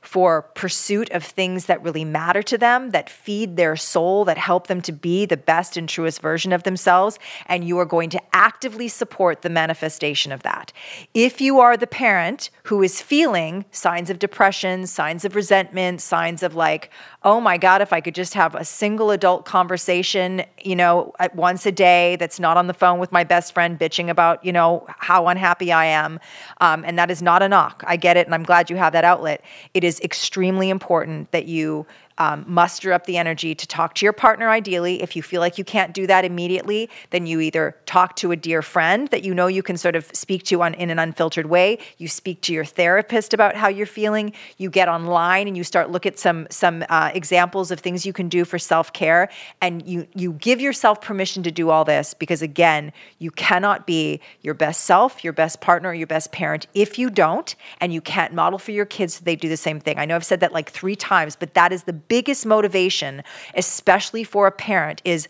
for 0.00 0.42
pursuit 0.54 1.10
of 1.10 1.22
things 1.22 1.66
that 1.66 1.82
really 1.82 2.04
matter 2.04 2.42
to 2.42 2.56
them, 2.56 2.90
that 2.90 3.10
feed 3.10 3.56
their 3.56 3.76
soul, 3.76 4.24
that 4.24 4.38
help 4.38 4.66
them 4.66 4.80
to 4.80 4.92
be 4.92 5.26
the 5.26 5.36
best 5.36 5.76
and 5.76 5.88
truest 5.88 6.20
version 6.20 6.52
of 6.52 6.62
themselves. 6.62 7.18
And 7.46 7.64
you 7.64 7.78
are 7.78 7.84
going 7.84 8.10
to 8.10 8.22
actively 8.32 8.88
support 8.88 9.42
the 9.42 9.50
manifestation 9.50 10.32
of 10.32 10.42
that. 10.42 10.72
If 11.12 11.40
you 11.40 11.60
are 11.60 11.76
the 11.76 11.86
parent 11.86 12.50
who 12.64 12.82
is 12.82 13.02
feeling 13.02 13.64
signs 13.70 14.08
of 14.10 14.18
depression, 14.18 14.86
signs 14.86 15.24
of 15.24 15.34
resentment, 15.34 16.00
signs 16.00 16.42
of 16.42 16.54
like, 16.54 16.90
oh 17.22 17.40
my 17.40 17.58
God, 17.58 17.82
if 17.82 17.92
I 17.92 18.00
could 18.00 18.14
just 18.14 18.32
have 18.34 18.54
a 18.54 18.64
single 18.64 19.10
adult 19.10 19.44
conversation, 19.44 20.42
you 20.62 20.74
know, 20.74 21.12
once 21.34 21.66
a 21.66 21.72
day 21.72 22.16
that's 22.16 22.40
not 22.40 22.56
on 22.56 22.66
the 22.66 22.74
phone 22.74 22.98
with 22.98 23.12
my 23.12 23.24
best 23.24 23.52
friend 23.52 23.78
bitching 23.78 24.08
about, 24.08 24.42
you 24.42 24.52
know, 24.52 24.86
how 24.88 25.26
unhappy 25.26 25.70
I 25.70 25.84
am. 25.84 26.18
Um, 26.62 26.84
and 26.86 26.98
that 26.98 27.10
is 27.10 27.20
not 27.20 27.42
a 27.42 27.48
knock. 27.48 27.84
I 27.86 27.96
get 27.96 28.16
it. 28.16 28.26
And 28.26 28.34
I'm 28.34 28.42
glad 28.42 28.70
you 28.70 28.76
have 28.76 28.94
that 28.94 29.04
outlet. 29.04 29.44
It 29.74 29.84
is 29.84 29.89
extremely 29.98 30.70
important 30.70 31.32
that 31.32 31.46
you 31.46 31.86
um, 32.20 32.44
muster 32.46 32.92
up 32.92 33.06
the 33.06 33.16
energy 33.16 33.54
to 33.54 33.66
talk 33.66 33.94
to 33.94 34.04
your 34.04 34.12
partner 34.12 34.50
ideally. 34.50 35.02
If 35.02 35.16
you 35.16 35.22
feel 35.22 35.40
like 35.40 35.56
you 35.56 35.64
can't 35.64 35.94
do 35.94 36.06
that 36.06 36.22
immediately, 36.22 36.90
then 37.08 37.26
you 37.26 37.40
either 37.40 37.74
talk 37.86 38.14
to 38.16 38.30
a 38.30 38.36
dear 38.36 38.60
friend 38.60 39.08
that 39.08 39.24
you 39.24 39.34
know 39.34 39.46
you 39.46 39.62
can 39.62 39.78
sort 39.78 39.96
of 39.96 40.04
speak 40.12 40.44
to 40.44 40.60
on 40.62 40.74
in 40.74 40.90
an 40.90 40.98
unfiltered 40.98 41.46
way. 41.46 41.78
You 41.96 42.08
speak 42.08 42.42
to 42.42 42.52
your 42.52 42.66
therapist 42.66 43.32
about 43.32 43.56
how 43.56 43.68
you're 43.68 43.86
feeling. 43.86 44.34
You 44.58 44.68
get 44.68 44.86
online 44.86 45.48
and 45.48 45.56
you 45.56 45.64
start 45.64 45.90
look 45.90 46.04
at 46.04 46.18
some 46.18 46.46
some 46.50 46.84
uh, 46.90 47.10
examples 47.14 47.70
of 47.70 47.80
things 47.80 48.04
you 48.04 48.12
can 48.12 48.28
do 48.28 48.44
for 48.44 48.58
self 48.58 48.92
care, 48.92 49.30
and 49.62 49.86
you 49.88 50.06
you 50.14 50.34
give 50.34 50.60
yourself 50.60 51.00
permission 51.00 51.42
to 51.44 51.50
do 51.50 51.70
all 51.70 51.86
this 51.86 52.12
because 52.12 52.42
again, 52.42 52.92
you 53.18 53.30
cannot 53.30 53.86
be 53.86 54.20
your 54.42 54.52
best 54.52 54.82
self, 54.82 55.24
your 55.24 55.32
best 55.32 55.62
partner, 55.62 55.94
your 55.94 56.06
best 56.06 56.32
parent 56.32 56.66
if 56.74 56.98
you 56.98 57.08
don't, 57.08 57.54
and 57.80 57.94
you 57.94 58.02
can't 58.02 58.34
model 58.34 58.58
for 58.58 58.72
your 58.72 58.84
kids 58.84 59.14
so 59.14 59.24
they 59.24 59.36
do 59.36 59.48
the 59.48 59.56
same 59.56 59.80
thing. 59.80 59.98
I 59.98 60.04
know 60.04 60.16
I've 60.16 60.24
said 60.26 60.40
that 60.40 60.52
like 60.52 60.70
three 60.70 60.96
times, 60.96 61.34
but 61.34 61.54
that 61.54 61.72
is 61.72 61.84
the 61.84 61.94
biggest 62.10 62.44
motivation, 62.44 63.22
especially 63.54 64.24
for 64.24 64.46
a 64.46 64.52
parent, 64.52 65.00
is 65.06 65.28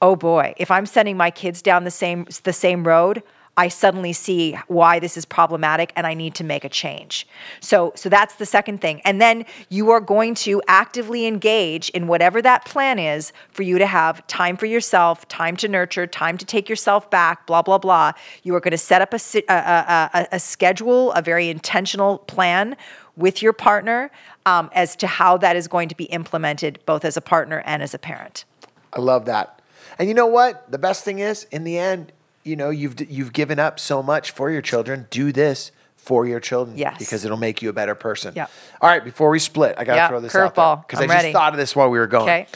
oh 0.00 0.16
boy, 0.16 0.52
if 0.56 0.68
I'm 0.68 0.86
sending 0.86 1.16
my 1.16 1.30
kids 1.30 1.62
down 1.62 1.84
the 1.84 1.90
same 1.92 2.26
the 2.42 2.52
same 2.52 2.82
road, 2.84 3.22
I 3.54 3.68
suddenly 3.68 4.14
see 4.14 4.56
why 4.66 4.98
this 4.98 5.18
is 5.18 5.26
problematic 5.26 5.92
and 5.94 6.06
I 6.06 6.14
need 6.14 6.34
to 6.36 6.44
make 6.44 6.64
a 6.64 6.70
change. 6.70 7.26
So 7.60 7.92
so 7.94 8.08
that's 8.08 8.36
the 8.36 8.46
second 8.46 8.80
thing. 8.80 9.02
And 9.04 9.20
then 9.20 9.44
you 9.68 9.90
are 9.90 10.00
going 10.00 10.34
to 10.46 10.62
actively 10.68 11.26
engage 11.26 11.90
in 11.90 12.06
whatever 12.06 12.40
that 12.40 12.64
plan 12.64 12.98
is 12.98 13.32
for 13.50 13.62
you 13.62 13.78
to 13.78 13.86
have 13.86 14.26
time 14.26 14.56
for 14.56 14.66
yourself, 14.66 15.28
time 15.28 15.54
to 15.58 15.68
nurture, 15.68 16.06
time 16.06 16.38
to 16.38 16.46
take 16.46 16.70
yourself 16.70 17.10
back, 17.10 17.46
blah 17.46 17.62
blah 17.62 17.78
blah. 17.78 18.12
You 18.42 18.54
are 18.54 18.60
going 18.60 18.72
to 18.72 18.78
set 18.78 19.02
up 19.02 19.12
a 19.12 19.20
a, 19.48 19.54
a, 19.54 20.10
a, 20.14 20.28
a 20.32 20.40
schedule, 20.40 21.12
a 21.12 21.20
very 21.20 21.50
intentional 21.50 22.18
plan 22.18 22.76
with 23.16 23.42
your 23.42 23.52
partner 23.52 24.10
um, 24.46 24.70
as 24.74 24.96
to 24.96 25.06
how 25.06 25.36
that 25.38 25.56
is 25.56 25.68
going 25.68 25.88
to 25.88 25.94
be 25.96 26.04
implemented 26.04 26.78
both 26.86 27.04
as 27.04 27.16
a 27.16 27.20
partner 27.20 27.62
and 27.66 27.82
as 27.82 27.94
a 27.94 27.98
parent. 27.98 28.44
I 28.92 29.00
love 29.00 29.26
that. 29.26 29.60
And 29.98 30.08
you 30.08 30.14
know 30.14 30.26
what? 30.26 30.70
The 30.70 30.78
best 30.78 31.04
thing 31.04 31.18
is, 31.18 31.44
in 31.50 31.64
the 31.64 31.78
end, 31.78 32.12
you 32.44 32.56
know, 32.56 32.70
you've 32.70 32.98
you've 33.10 33.32
given 33.32 33.58
up 33.58 33.78
so 33.78 34.02
much 34.02 34.30
for 34.32 34.50
your 34.50 34.62
children. 34.62 35.06
Do 35.10 35.32
this 35.32 35.70
for 35.96 36.26
your 36.26 36.40
children, 36.40 36.76
Yes. 36.76 36.98
because 36.98 37.24
it'll 37.24 37.36
make 37.36 37.62
you 37.62 37.68
a 37.70 37.72
better 37.72 37.94
person. 37.94 38.32
Yeah. 38.34 38.46
All 38.80 38.88
right, 38.90 39.04
before 39.04 39.30
we 39.30 39.38
split, 39.38 39.76
I 39.78 39.84
got 39.84 39.92
to 39.92 39.96
Yeah, 39.98 40.08
throw 40.08 40.20
this 40.20 40.34
out 40.34 40.54
there 40.56 40.64
curveball. 40.64 40.86
because 40.86 40.98
I 41.00 41.04
I'm 41.04 41.08
just 41.22 41.32
thought 41.32 41.52
of 41.52 41.58
this 41.58 41.76
while 41.76 41.90
we 41.90 41.98
were 41.98 42.08
going. 42.08 42.24
Okay. 42.24 42.46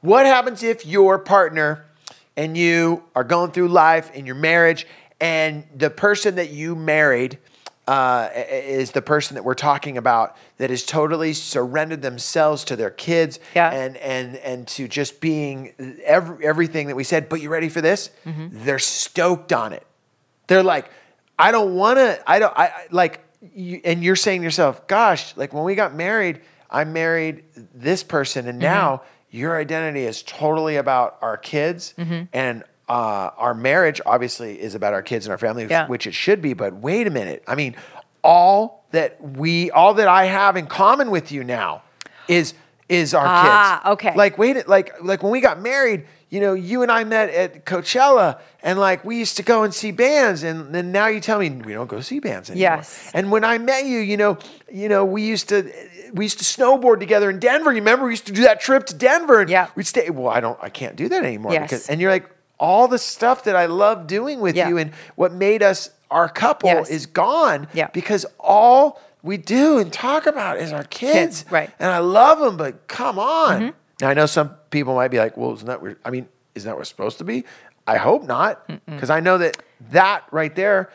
What 0.00 0.26
happens 0.26 0.62
if 0.64 0.84
your 0.84 1.18
partner 1.20 1.84
and 2.36 2.56
you 2.56 3.04
are 3.14 3.22
going 3.24 3.52
through 3.52 3.68
life 3.68 4.10
in 4.14 4.26
your 4.26 4.34
marriage, 4.34 4.86
and 5.20 5.64
the 5.76 5.90
person 5.90 6.36
that 6.36 6.50
you 6.50 6.74
married 6.74 7.38
uh, 7.88 8.28
is 8.34 8.90
the 8.92 9.00
person 9.02 9.34
that 9.36 9.42
we're 9.44 9.54
talking 9.54 9.96
about 9.96 10.36
that 10.58 10.68
has 10.70 10.84
totally 10.84 11.32
surrendered 11.32 12.02
themselves 12.02 12.62
to 12.64 12.76
their 12.76 12.90
kids 12.90 13.40
Yeah. 13.56 13.70
and 13.70 13.96
and 13.96 14.36
and 14.36 14.68
to 14.68 14.86
just 14.86 15.20
being 15.20 15.72
every, 16.04 16.46
everything 16.46 16.88
that 16.88 16.96
we 16.96 17.04
said. 17.04 17.28
But 17.30 17.40
you 17.40 17.48
ready 17.48 17.68
for 17.70 17.80
this? 17.80 18.10
Mm-hmm. 18.26 18.64
They're 18.64 18.78
stoked 18.78 19.52
on 19.52 19.72
it. 19.72 19.86
They're 20.48 20.62
like, 20.62 20.90
I 21.38 21.50
don't 21.50 21.74
want 21.74 21.98
to. 21.98 22.22
I 22.30 22.38
don't. 22.38 22.52
I 22.56 22.66
I- 22.66 22.86
like. 22.90 23.24
You, 23.54 23.80
and 23.84 24.02
you're 24.02 24.16
saying 24.16 24.40
to 24.40 24.44
yourself, 24.44 24.86
"Gosh, 24.88 25.36
like 25.36 25.52
when 25.54 25.62
we 25.64 25.74
got 25.76 25.94
married, 25.94 26.40
I 26.70 26.84
married 26.84 27.44
this 27.74 28.02
person, 28.02 28.42
Mm-hmm. 28.42 28.50
and 28.50 28.58
now 28.58 29.02
your 29.30 29.56
identity 29.56 30.04
is 30.04 30.22
totally 30.24 30.76
about 30.76 31.18
our 31.22 31.36
kids 31.38 31.94
Mm-hmm. 31.96 32.24
and." 32.32 32.64
Uh, 32.88 33.30
our 33.36 33.54
marriage 33.54 34.00
obviously 34.06 34.60
is 34.60 34.74
about 34.74 34.94
our 34.94 35.02
kids 35.02 35.26
and 35.26 35.30
our 35.32 35.38
family, 35.38 35.66
Yeah. 35.68 35.86
which 35.86 36.06
it 36.06 36.14
should 36.14 36.40
be. 36.40 36.54
But 36.54 36.74
wait 36.74 37.06
a 37.06 37.10
minute. 37.10 37.42
I 37.46 37.54
mean, 37.54 37.76
all 38.24 38.84
that 38.92 39.20
we, 39.22 39.70
all 39.70 39.94
that 39.94 40.08
I 40.08 40.24
have 40.24 40.56
in 40.56 40.66
common 40.66 41.10
with 41.10 41.30
you 41.30 41.44
now, 41.44 41.82
is 42.28 42.54
is 42.88 43.12
our 43.12 43.24
kids. 43.24 43.50
Ah, 43.52 43.80
kids. 43.82 43.92
okay. 43.92 44.14
Like 44.16 44.38
wait, 44.38 44.66
like 44.68 44.94
like 45.02 45.22
when 45.22 45.30
we 45.32 45.40
got 45.42 45.60
married, 45.60 46.06
you 46.30 46.40
know, 46.40 46.54
you 46.54 46.82
and 46.82 46.90
I 46.90 47.04
met 47.04 47.28
at 47.28 47.66
Coachella, 47.66 48.38
and 48.62 48.78
like 48.78 49.04
we 49.04 49.18
used 49.18 49.36
to 49.36 49.42
go 49.42 49.62
and 49.62 49.74
see 49.74 49.90
bands, 49.92 50.42
and 50.42 50.74
then 50.74 50.90
now 50.90 51.06
you 51.08 51.20
tell 51.20 51.38
me 51.38 51.50
we 51.50 51.74
don't 51.74 51.86
go 51.88 52.00
see 52.00 52.18
bands 52.20 52.48
anymore. 52.48 52.76
Yes. 52.78 53.10
And 53.12 53.30
when 53.30 53.44
I 53.44 53.58
met 53.58 53.84
you, 53.84 53.98
you 53.98 54.16
know, 54.16 54.38
you 54.72 54.88
know, 54.88 55.04
we 55.04 55.22
used 55.22 55.50
to 55.50 55.70
we 56.14 56.24
used 56.24 56.38
to 56.38 56.44
snowboard 56.44 57.00
together 57.00 57.28
in 57.28 57.38
Denver. 57.38 57.70
You 57.70 57.76
remember 57.80 58.06
we 58.06 58.12
used 58.12 58.26
to 58.26 58.32
do 58.32 58.42
that 58.44 58.60
trip 58.60 58.86
to 58.86 58.94
Denver, 58.94 59.40
and 59.42 59.50
Yeah. 59.50 59.68
we'd 59.74 59.86
stay. 59.86 60.08
Well, 60.08 60.32
I 60.32 60.40
don't, 60.40 60.58
I 60.62 60.70
can't 60.70 60.96
do 60.96 61.10
that 61.10 61.22
anymore 61.24 61.52
Yes. 61.52 61.62
because, 61.64 61.88
and 61.90 62.00
you're 62.00 62.10
like 62.10 62.26
all 62.58 62.88
the 62.88 62.98
stuff 62.98 63.44
that 63.44 63.56
I 63.56 63.66
love 63.66 64.06
doing 64.06 64.40
with 64.40 64.56
Yeah. 64.56 64.68
you, 64.68 64.78
and 64.78 64.92
what 65.16 65.32
made 65.32 65.62
us 65.62 65.90
our 66.10 66.28
couple 66.28 66.68
Yes. 66.70 66.88
is 66.90 67.06
gone. 67.06 67.68
Yeah. 67.72 67.88
Because 67.92 68.24
all 68.40 69.00
we 69.22 69.36
do 69.36 69.78
and 69.78 69.92
talk 69.92 70.26
about 70.26 70.58
is 70.58 70.72
our 70.72 70.84
kids. 70.84 71.42
Kids, 71.42 71.44
right. 71.50 71.70
And 71.78 71.90
I 71.90 71.98
love 71.98 72.38
them, 72.38 72.56
but 72.56 72.88
come 72.88 73.18
on. 73.18 73.60
Mm-hmm. 73.60 73.70
Now 74.00 74.08
I 74.08 74.14
know 74.14 74.26
some 74.26 74.50
people 74.70 74.94
might 74.94 75.08
be 75.08 75.18
like, 75.18 75.36
"Well, 75.36 75.54
isn't 75.54 75.66
that? 75.66 75.82
Weird? 75.82 75.98
I 76.04 76.10
mean, 76.10 76.28
isn't 76.54 76.66
that 76.68 76.74
what 76.74 76.80
we're 76.80 76.84
supposed 76.84 77.18
to 77.18 77.24
be?" 77.24 77.44
I 77.86 77.96
hope 77.96 78.24
not, 78.24 78.68
because 78.86 79.08
I 79.10 79.20
know 79.20 79.38
that 79.38 79.56
that 79.92 80.24
right 80.30 80.54
there 80.54 80.90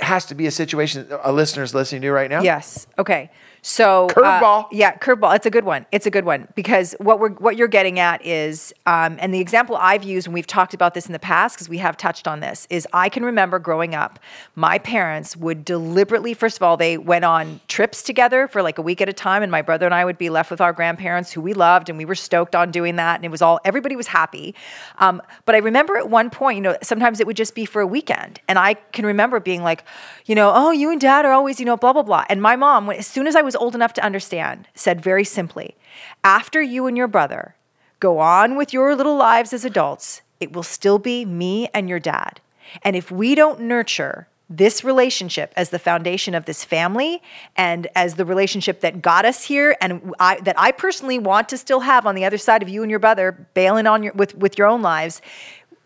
has 0.00 0.24
to 0.26 0.34
be 0.34 0.46
a 0.46 0.50
situation 0.50 1.06
a 1.22 1.30
listener's 1.32 1.74
listening 1.74 2.00
to 2.02 2.10
right 2.12 2.30
now. 2.30 2.40
Yes. 2.42 2.86
Okay. 2.98 3.30
So 3.62 4.08
uh, 4.16 4.64
yeah, 4.72 4.96
curveball. 4.96 5.36
It's 5.36 5.46
a 5.46 5.50
good 5.50 5.64
one. 5.64 5.84
It's 5.92 6.06
a 6.06 6.10
good 6.10 6.24
one 6.24 6.48
because 6.54 6.94
what 6.98 7.20
we're 7.20 7.30
what 7.30 7.56
you're 7.56 7.68
getting 7.68 7.98
at 7.98 8.24
is, 8.24 8.72
um, 8.86 9.18
and 9.20 9.34
the 9.34 9.40
example 9.40 9.76
I've 9.76 10.02
used 10.02 10.26
when 10.26 10.34
we've 10.34 10.46
talked 10.46 10.72
about 10.72 10.94
this 10.94 11.06
in 11.06 11.12
the 11.12 11.18
past, 11.18 11.56
because 11.56 11.68
we 11.68 11.78
have 11.78 11.96
touched 11.96 12.26
on 12.26 12.40
this, 12.40 12.66
is 12.70 12.88
I 12.92 13.08
can 13.08 13.24
remember 13.24 13.58
growing 13.58 13.94
up, 13.94 14.18
my 14.54 14.78
parents 14.78 15.36
would 15.36 15.64
deliberately, 15.64 16.32
first 16.32 16.56
of 16.56 16.62
all, 16.62 16.76
they 16.76 16.96
went 16.96 17.24
on 17.24 17.60
trips 17.68 18.02
together 18.02 18.48
for 18.48 18.62
like 18.62 18.78
a 18.78 18.82
week 18.82 19.00
at 19.00 19.08
a 19.08 19.12
time, 19.12 19.42
and 19.42 19.52
my 19.52 19.62
brother 19.62 19.84
and 19.84 19.94
I 19.94 20.04
would 20.04 20.18
be 20.18 20.30
left 20.30 20.50
with 20.50 20.60
our 20.60 20.72
grandparents 20.72 21.30
who 21.30 21.40
we 21.40 21.52
loved, 21.52 21.88
and 21.90 21.98
we 21.98 22.04
were 22.04 22.14
stoked 22.14 22.54
on 22.54 22.70
doing 22.70 22.96
that, 22.96 23.16
and 23.16 23.24
it 23.24 23.30
was 23.30 23.42
all 23.42 23.60
everybody 23.64 23.96
was 23.96 24.06
happy. 24.06 24.54
Um, 24.98 25.20
but 25.44 25.54
I 25.54 25.58
remember 25.58 25.98
at 25.98 26.08
one 26.08 26.30
point, 26.30 26.56
you 26.56 26.62
know, 26.62 26.76
sometimes 26.82 27.20
it 27.20 27.26
would 27.26 27.36
just 27.36 27.54
be 27.54 27.66
for 27.66 27.82
a 27.82 27.86
weekend, 27.86 28.40
and 28.48 28.58
I 28.58 28.74
can 28.74 29.04
remember 29.04 29.38
being 29.38 29.62
like, 29.62 29.84
you 30.24 30.34
know, 30.34 30.50
oh, 30.54 30.70
you 30.70 30.90
and 30.90 31.00
dad 31.00 31.26
are 31.26 31.32
always, 31.32 31.60
you 31.60 31.66
know, 31.66 31.76
blah 31.76 31.92
blah 31.92 32.02
blah, 32.02 32.24
and 32.30 32.40
my 32.40 32.56
mom, 32.56 32.88
as 32.90 33.06
soon 33.06 33.26
as 33.26 33.36
I 33.36 33.42
was 33.42 33.49
old 33.56 33.74
enough 33.74 33.92
to 33.94 34.04
understand, 34.04 34.68
said 34.74 35.02
very 35.02 35.24
simply, 35.24 35.76
after 36.24 36.60
you 36.60 36.86
and 36.86 36.96
your 36.96 37.08
brother 37.08 37.54
go 37.98 38.18
on 38.18 38.56
with 38.56 38.72
your 38.72 38.94
little 38.96 39.16
lives 39.16 39.52
as 39.52 39.64
adults, 39.64 40.22
it 40.40 40.52
will 40.52 40.62
still 40.62 40.98
be 40.98 41.24
me 41.24 41.68
and 41.74 41.88
your 41.88 42.00
dad. 42.00 42.40
And 42.82 42.96
if 42.96 43.10
we 43.10 43.34
don't 43.34 43.60
nurture 43.60 44.28
this 44.52 44.82
relationship 44.82 45.52
as 45.56 45.70
the 45.70 45.78
foundation 45.78 46.34
of 46.34 46.44
this 46.44 46.64
family 46.64 47.22
and 47.56 47.86
as 47.94 48.16
the 48.16 48.24
relationship 48.24 48.80
that 48.80 49.00
got 49.00 49.24
us 49.24 49.44
here 49.44 49.76
and 49.80 50.12
I, 50.18 50.40
that 50.40 50.58
I 50.58 50.72
personally 50.72 51.20
want 51.20 51.48
to 51.50 51.56
still 51.56 51.80
have 51.80 52.04
on 52.04 52.16
the 52.16 52.24
other 52.24 52.36
side 52.36 52.60
of 52.60 52.68
you 52.68 52.82
and 52.82 52.90
your 52.90 52.98
brother 52.98 53.46
bailing 53.54 53.86
on 53.86 54.02
your 54.02 54.12
with 54.14 54.34
with 54.34 54.58
your 54.58 54.66
own 54.66 54.82
lives 54.82 55.22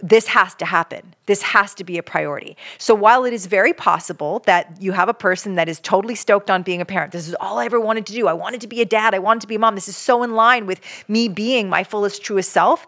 this 0.05 0.27
has 0.27 0.55
to 0.57 0.67
happen. 0.67 1.15
This 1.25 1.41
has 1.41 1.73
to 1.77 1.83
be 1.83 1.97
a 1.97 2.03
priority. 2.03 2.59
So 2.77 2.95
while 2.95 3.25
it 3.25 3.33
is 3.33 3.47
very 3.47 3.73
possible 3.73 4.43
that 4.45 4.77
you 4.79 4.93
have 4.93 5.09
a 5.09 5.15
person 5.15 5.55
that 5.55 5.67
is 5.67 5.81
totally 5.81 6.15
stoked 6.15 6.51
on 6.51 6.63
being 6.63 6.83
a 6.83 6.85
parent, 6.85 7.13
this 7.13 7.27
is 7.27 7.35
all 7.41 7.59
I 7.59 7.65
ever 7.65 7.81
wanted 7.81 8.05
to 8.07 8.13
do. 8.13 8.29
I 8.29 8.35
wanted 8.35 8.61
to 8.61 8.67
be 8.67 8.83
a 8.83 8.85
dad. 8.85 9.15
I 9.15 9.19
wanted 9.19 9.41
to 9.41 9.47
be 9.47 9.55
a 9.55 9.59
mom. 9.59 9.77
This 9.77 9.89
is 9.89 9.97
so 9.97 10.23
in 10.23 10.35
line 10.35 10.67
with 10.67 10.83
me 11.09 11.29
being 11.29 11.71
my 11.71 11.85
fullest, 11.85 12.23
truest 12.23 12.51
self. 12.51 12.87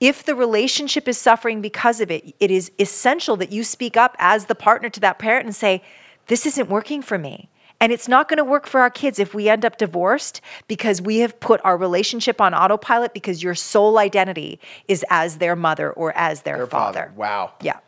If 0.00 0.24
the 0.24 0.34
relationship 0.34 1.06
is 1.06 1.16
suffering 1.16 1.60
because 1.60 2.00
of 2.00 2.10
it, 2.10 2.34
it 2.40 2.50
is 2.50 2.72
essential 2.80 3.36
that 3.36 3.52
you 3.52 3.62
speak 3.62 3.96
up 3.96 4.16
as 4.18 4.46
the 4.46 4.56
partner 4.56 4.90
to 4.90 4.98
that 5.00 5.20
parent 5.20 5.46
and 5.46 5.54
say, 5.54 5.84
This 6.26 6.46
isn't 6.46 6.68
working 6.68 7.00
for 7.00 7.16
me. 7.16 7.48
And 7.80 7.92
it's 7.92 8.08
not 8.08 8.28
going 8.28 8.38
to 8.38 8.44
work 8.44 8.66
for 8.66 8.80
our 8.80 8.90
kids 8.90 9.18
if 9.18 9.34
we 9.34 9.48
end 9.48 9.64
up 9.64 9.76
divorced 9.76 10.40
because 10.66 11.02
we 11.02 11.18
have 11.18 11.38
put 11.40 11.60
our 11.62 11.76
relationship 11.76 12.40
on 12.40 12.54
autopilot 12.54 13.12
because 13.12 13.42
your 13.42 13.54
sole 13.54 13.98
identity 13.98 14.58
is 14.88 15.04
as 15.10 15.38
their 15.38 15.54
mother 15.54 15.92
or 15.92 16.16
as 16.16 16.42
their, 16.42 16.56
Their 16.58 16.66
father. 16.66 17.00
father. 17.00 17.12
Wow. 17.16 17.52
Yeah. 17.60 17.78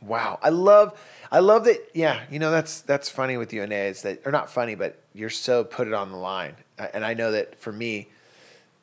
Wow. 0.00 0.38
I 0.42 0.48
love 0.50 0.98
I 1.30 1.40
love 1.40 1.64
that 1.64 1.78
yeah, 1.92 2.20
you 2.30 2.38
know 2.38 2.50
that's 2.50 2.80
that's 2.82 3.10
funny 3.10 3.36
with 3.36 3.52
you 3.52 3.62
and 3.62 3.72
is 3.72 4.02
that 4.02 4.22
or 4.24 4.32
not 4.32 4.50
funny, 4.50 4.74
but 4.74 4.98
you're 5.12 5.28
so 5.28 5.64
put 5.64 5.86
it 5.88 5.92
on 5.92 6.10
the 6.10 6.16
line. 6.16 6.54
And 6.78 7.04
I 7.04 7.14
know 7.14 7.32
that 7.32 7.60
for 7.60 7.72
me 7.72 8.08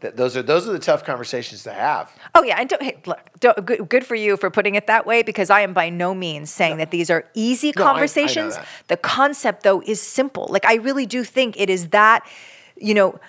that 0.02 0.18
those 0.18 0.36
are 0.38 0.44
those 0.44 0.68
are 0.68 0.72
the 0.74 0.80
tough 0.80 1.04
conversations 1.06 1.64
to 1.64 1.72
have. 1.74 2.12
Oh 2.36 2.44
yeah, 2.44 2.58
and 2.60 2.68
don't, 2.70 2.82
hey, 2.82 2.98
look, 3.06 3.20
don't, 3.40 3.66
good, 3.66 3.88
good 3.90 4.06
for 4.06 4.16
you 4.16 4.38
for 4.38 4.50
putting 4.50 4.76
it 4.76 4.88
that 4.88 5.06
way 5.06 5.24
because 5.24 5.50
I 5.50 5.62
am 5.62 5.74
by 5.74 5.90
no 5.90 6.14
means 6.14 6.50
saying 6.50 6.78
that 6.78 6.92
these 6.92 7.10
are 7.10 7.26
easy 7.34 7.72
No, 7.76 7.84
I- 7.84 7.88
I 7.88 7.92
conversations. 7.94 8.56
that. 8.56 8.68
the 8.88 8.98
concept 8.98 9.64
though 9.64 9.82
is 9.82 10.02
simple. 10.02 10.48
Like 10.50 10.66
I 10.66 10.76
really 10.76 11.06
do 11.06 11.24
think 11.24 11.60
it 11.60 11.70
is 11.70 11.90
that, 11.90 12.28
you 12.76 12.94
know, 12.94 13.20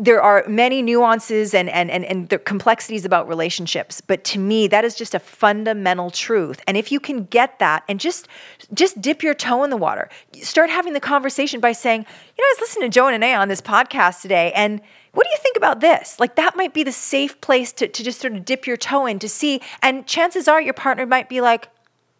there 0.00 0.22
are 0.22 0.44
many 0.48 0.82
nuances 0.82 1.54
and 1.54 1.68
and 1.68 1.90
and, 1.90 2.04
and 2.04 2.28
the 2.28 2.38
complexities 2.38 3.04
about 3.04 3.28
relationships, 3.28 4.00
but 4.00 4.24
to 4.24 4.38
me 4.38 4.66
that 4.68 4.84
is 4.84 4.94
just 4.94 5.14
a 5.14 5.18
fundamental 5.18 6.10
truth. 6.10 6.60
And 6.66 6.76
if 6.76 6.92
you 6.92 7.00
can 7.00 7.24
get 7.24 7.58
that 7.58 7.84
and 7.88 7.98
just 8.00 8.28
just 8.74 9.00
dip 9.00 9.22
your 9.22 9.34
toe 9.34 9.64
in 9.64 9.70
the 9.70 9.76
water, 9.76 10.08
start 10.42 10.70
having 10.70 10.92
the 10.92 11.00
conversation 11.00 11.60
by 11.60 11.72
saying, 11.72 12.00
you 12.00 12.42
know, 12.42 12.46
I 12.46 12.54
was 12.56 12.60
listening 12.60 12.90
to 12.90 12.94
Joe 12.94 13.06
and 13.06 13.22
Anea 13.22 13.36
on 13.36 13.48
this 13.48 13.60
podcast 13.60 14.22
today, 14.22 14.52
and 14.54 14.80
what 15.12 15.24
do 15.24 15.30
you 15.30 15.38
think 15.38 15.56
about 15.56 15.80
this? 15.80 16.20
Like 16.20 16.36
that 16.36 16.56
might 16.56 16.74
be 16.74 16.82
the 16.82 16.92
safe 16.92 17.40
place 17.40 17.72
to, 17.72 17.88
to 17.88 18.04
just 18.04 18.20
sort 18.20 18.34
of 18.34 18.44
dip 18.44 18.66
your 18.66 18.76
toe 18.76 19.06
in 19.06 19.18
to 19.18 19.28
see. 19.28 19.60
And 19.82 20.06
chances 20.06 20.48
are 20.48 20.60
your 20.60 20.74
partner 20.74 21.06
might 21.06 21.28
be 21.28 21.40
like, 21.40 21.68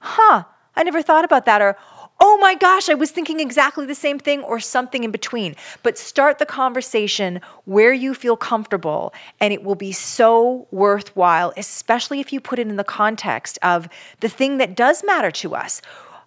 huh, 0.00 0.44
I 0.74 0.82
never 0.82 1.02
thought 1.02 1.24
about 1.24 1.44
that. 1.46 1.60
Or, 1.60 1.76
oh 2.20 2.38
my 2.40 2.54
gosh, 2.54 2.88
I 2.88 2.94
was 2.94 3.10
thinking 3.10 3.40
exactly 3.40 3.86
the 3.86 3.94
same 3.94 4.18
thing, 4.18 4.42
or 4.42 4.60
something 4.60 5.04
in 5.04 5.10
between. 5.10 5.54
But 5.82 5.98
start 5.98 6.38
the 6.38 6.46
conversation 6.46 7.40
where 7.64 7.92
you 7.92 8.14
feel 8.14 8.36
comfortable, 8.36 9.12
and 9.40 9.52
it 9.52 9.62
will 9.62 9.74
be 9.74 9.92
so 9.92 10.66
worthwhile, 10.70 11.52
especially 11.56 12.20
if 12.20 12.32
you 12.32 12.40
put 12.40 12.58
it 12.58 12.68
in 12.68 12.76
the 12.76 12.84
context 12.84 13.58
of 13.62 13.88
the 14.20 14.28
thing 14.28 14.58
that 14.58 14.74
does 14.74 15.04
matter 15.04 15.30
to 15.30 15.54
us. 15.54 15.82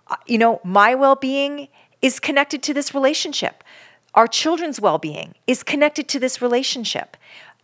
Uh, 0.08 0.15
You 0.27 0.38
know, 0.38 0.62
my 0.63 0.95
well 0.95 1.15
being 1.15 1.67
is 2.01 2.19
connected 2.19 2.63
to 2.63 2.73
this 2.73 2.93
relationship 2.93 3.63
our 4.13 4.27
children's 4.27 4.82
well-being 4.82 5.36
is 5.47 5.63
connected 5.63 6.08
to 6.10 6.19
this 6.19 6.41
relationship 6.41 7.15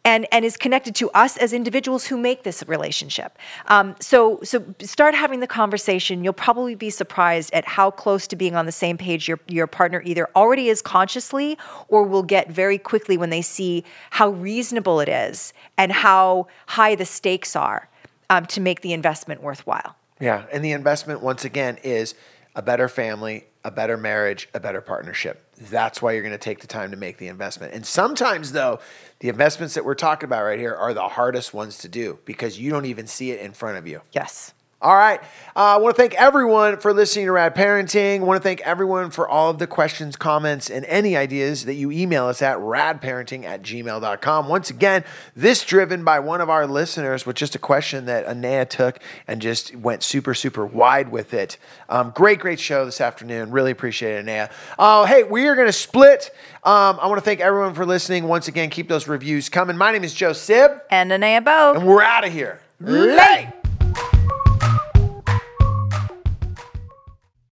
and, 0.07 0.25
and 0.31 0.45
is 0.45 0.55
connected 0.55 0.95
to 0.95 1.09
us 1.09 1.35
as 1.35 1.51
individuals 1.51 2.05
who 2.05 2.17
make 2.17 2.43
this 2.43 2.63
relationship. 2.65 3.37
Um, 3.67 3.93
so, 3.99 4.39
so 4.41 4.63
start 4.79 5.13
having 5.13 5.41
the 5.41 5.47
conversation. 5.47 6.23
You'll 6.23 6.31
probably 6.31 6.75
be 6.75 6.89
surprised 6.89 7.53
at 7.53 7.65
how 7.65 7.91
close 7.91 8.25
to 8.27 8.37
being 8.37 8.55
on 8.55 8.65
the 8.65 8.71
same 8.71 8.97
page 8.97 9.27
your, 9.27 9.37
your 9.49 9.67
partner 9.67 10.01
either 10.05 10.29
already 10.33 10.69
is 10.69 10.81
consciously 10.81 11.57
or 11.89 12.03
will 12.03 12.23
get 12.23 12.49
very 12.49 12.77
quickly 12.77 13.17
when 13.17 13.31
they 13.31 13.41
see 13.41 13.83
how 14.11 14.29
reasonable 14.29 15.01
it 15.01 15.09
is 15.09 15.51
and 15.77 15.91
how 15.91 16.47
high 16.67 16.95
the 16.95 17.05
stakes 17.05 17.53
are 17.53 17.89
um, 18.29 18.45
to 18.45 18.61
make 18.61 18.79
the 18.79 18.93
investment 18.93 19.43
worthwhile. 19.43 19.97
Yeah, 20.21 20.45
and 20.53 20.63
the 20.63 20.71
investment 20.71 21.21
once 21.21 21.43
again 21.43 21.79
is 21.83 22.15
a 22.55 22.61
better 22.61 22.87
family, 22.87 23.43
a 23.65 23.71
better 23.71 23.97
marriage, 23.97 24.47
a 24.53 24.61
better 24.61 24.79
partnership. 24.79 25.46
That's 25.59 26.01
why 26.01 26.13
you're 26.13 26.21
going 26.21 26.31
to 26.31 26.37
take 26.37 26.59
the 26.59 26.67
time 26.67 26.91
to 26.91 26.97
make 26.97 27.17
the 27.17 27.27
investment. 27.27 27.73
And 27.73 27.85
sometimes 27.85 28.51
though, 28.51 28.79
the 29.19 29.29
investments 29.29 29.73
that 29.73 29.83
we're 29.85 29.95
talking 29.95 30.27
about 30.27 30.43
right 30.43 30.59
here 30.59 30.75
are 30.75 30.93
the 30.93 31.07
hardest 31.07 31.53
ones 31.53 31.79
to 31.79 31.87
do 31.87 32.19
because 32.25 32.59
you 32.59 32.69
don't 32.69 32.85
even 32.85 33.07
see 33.07 33.31
it 33.31 33.39
in 33.39 33.53
front 33.53 33.77
of 33.77 33.87
you. 33.87 34.01
yes 34.11 34.53
All 34.79 34.95
right. 34.95 35.19
Uh, 35.55 35.73
I 35.73 35.77
want 35.77 35.95
to 35.95 35.99
thank 35.99 36.13
everyone 36.13 36.77
for 36.77 36.93
listening 36.93 37.25
to 37.25 37.31
Rad 37.31 37.55
Parenting. 37.55 38.19
I 38.19 38.23
want 38.23 38.37
to 38.37 38.43
thank 38.43 38.61
everyone 38.61 39.09
for 39.09 39.27
all 39.27 39.49
of 39.49 39.57
the 39.57 39.65
questions, 39.65 40.15
comments, 40.15 40.69
and 40.69 40.85
any 40.85 41.17
ideas 41.17 41.65
that 41.65 41.73
you 41.73 41.89
email 41.89 42.27
us 42.27 42.43
at 42.43 42.59
radparenting 42.59 43.43
at 43.43 43.63
gmail.com. 43.63 44.47
Once 44.47 44.69
again, 44.69 45.03
this 45.35 45.65
driven 45.65 46.03
by 46.03 46.19
one 46.19 46.41
of 46.41 46.51
our 46.51 46.67
listeners 46.67 47.25
with 47.25 47.35
just 47.35 47.55
a 47.55 47.59
question 47.59 48.05
that 48.05 48.27
Anea 48.27 48.65
took 48.65 48.99
and 49.27 49.41
just 49.41 49.75
went 49.75 50.03
super, 50.03 50.35
super 50.35 50.63
wide 50.63 51.09
with 51.09 51.33
it. 51.33 51.57
Um, 51.89 52.11
great, 52.13 52.37
great 52.37 52.59
show 52.59 52.85
this 52.85 53.01
afternoon. 53.01 53.49
Really 53.49 53.71
appreciate 53.71 54.13
it, 54.17 54.19
Anea. 54.19 54.51
Uh, 54.77 55.05
hey, 55.05 55.23
we 55.23 55.47
are 55.47 55.55
going 55.55 55.65
to 55.67 55.73
split. 55.73 56.29
Um, 56.63 56.99
I 57.01 57.07
want 57.07 57.17
to 57.17 57.25
thank 57.25 57.39
everyone 57.39 57.73
for 57.73 57.83
listening. 57.83 58.25
Once 58.25 58.47
again, 58.47 58.69
keep 58.69 58.89
those 58.89 59.07
reviews 59.07 59.49
coming. 59.49 59.75
My 59.75 59.91
name 59.91 60.03
is 60.03 60.13
Joe 60.13 60.33
Sib, 60.33 60.69
and 60.91 61.11
Anea 61.11 61.41
Bo. 61.41 61.73
and 61.73 61.87
we're 61.87 62.03
out 62.03 62.27
of 62.27 62.31
here. 62.31 62.61
Late. 62.79 63.53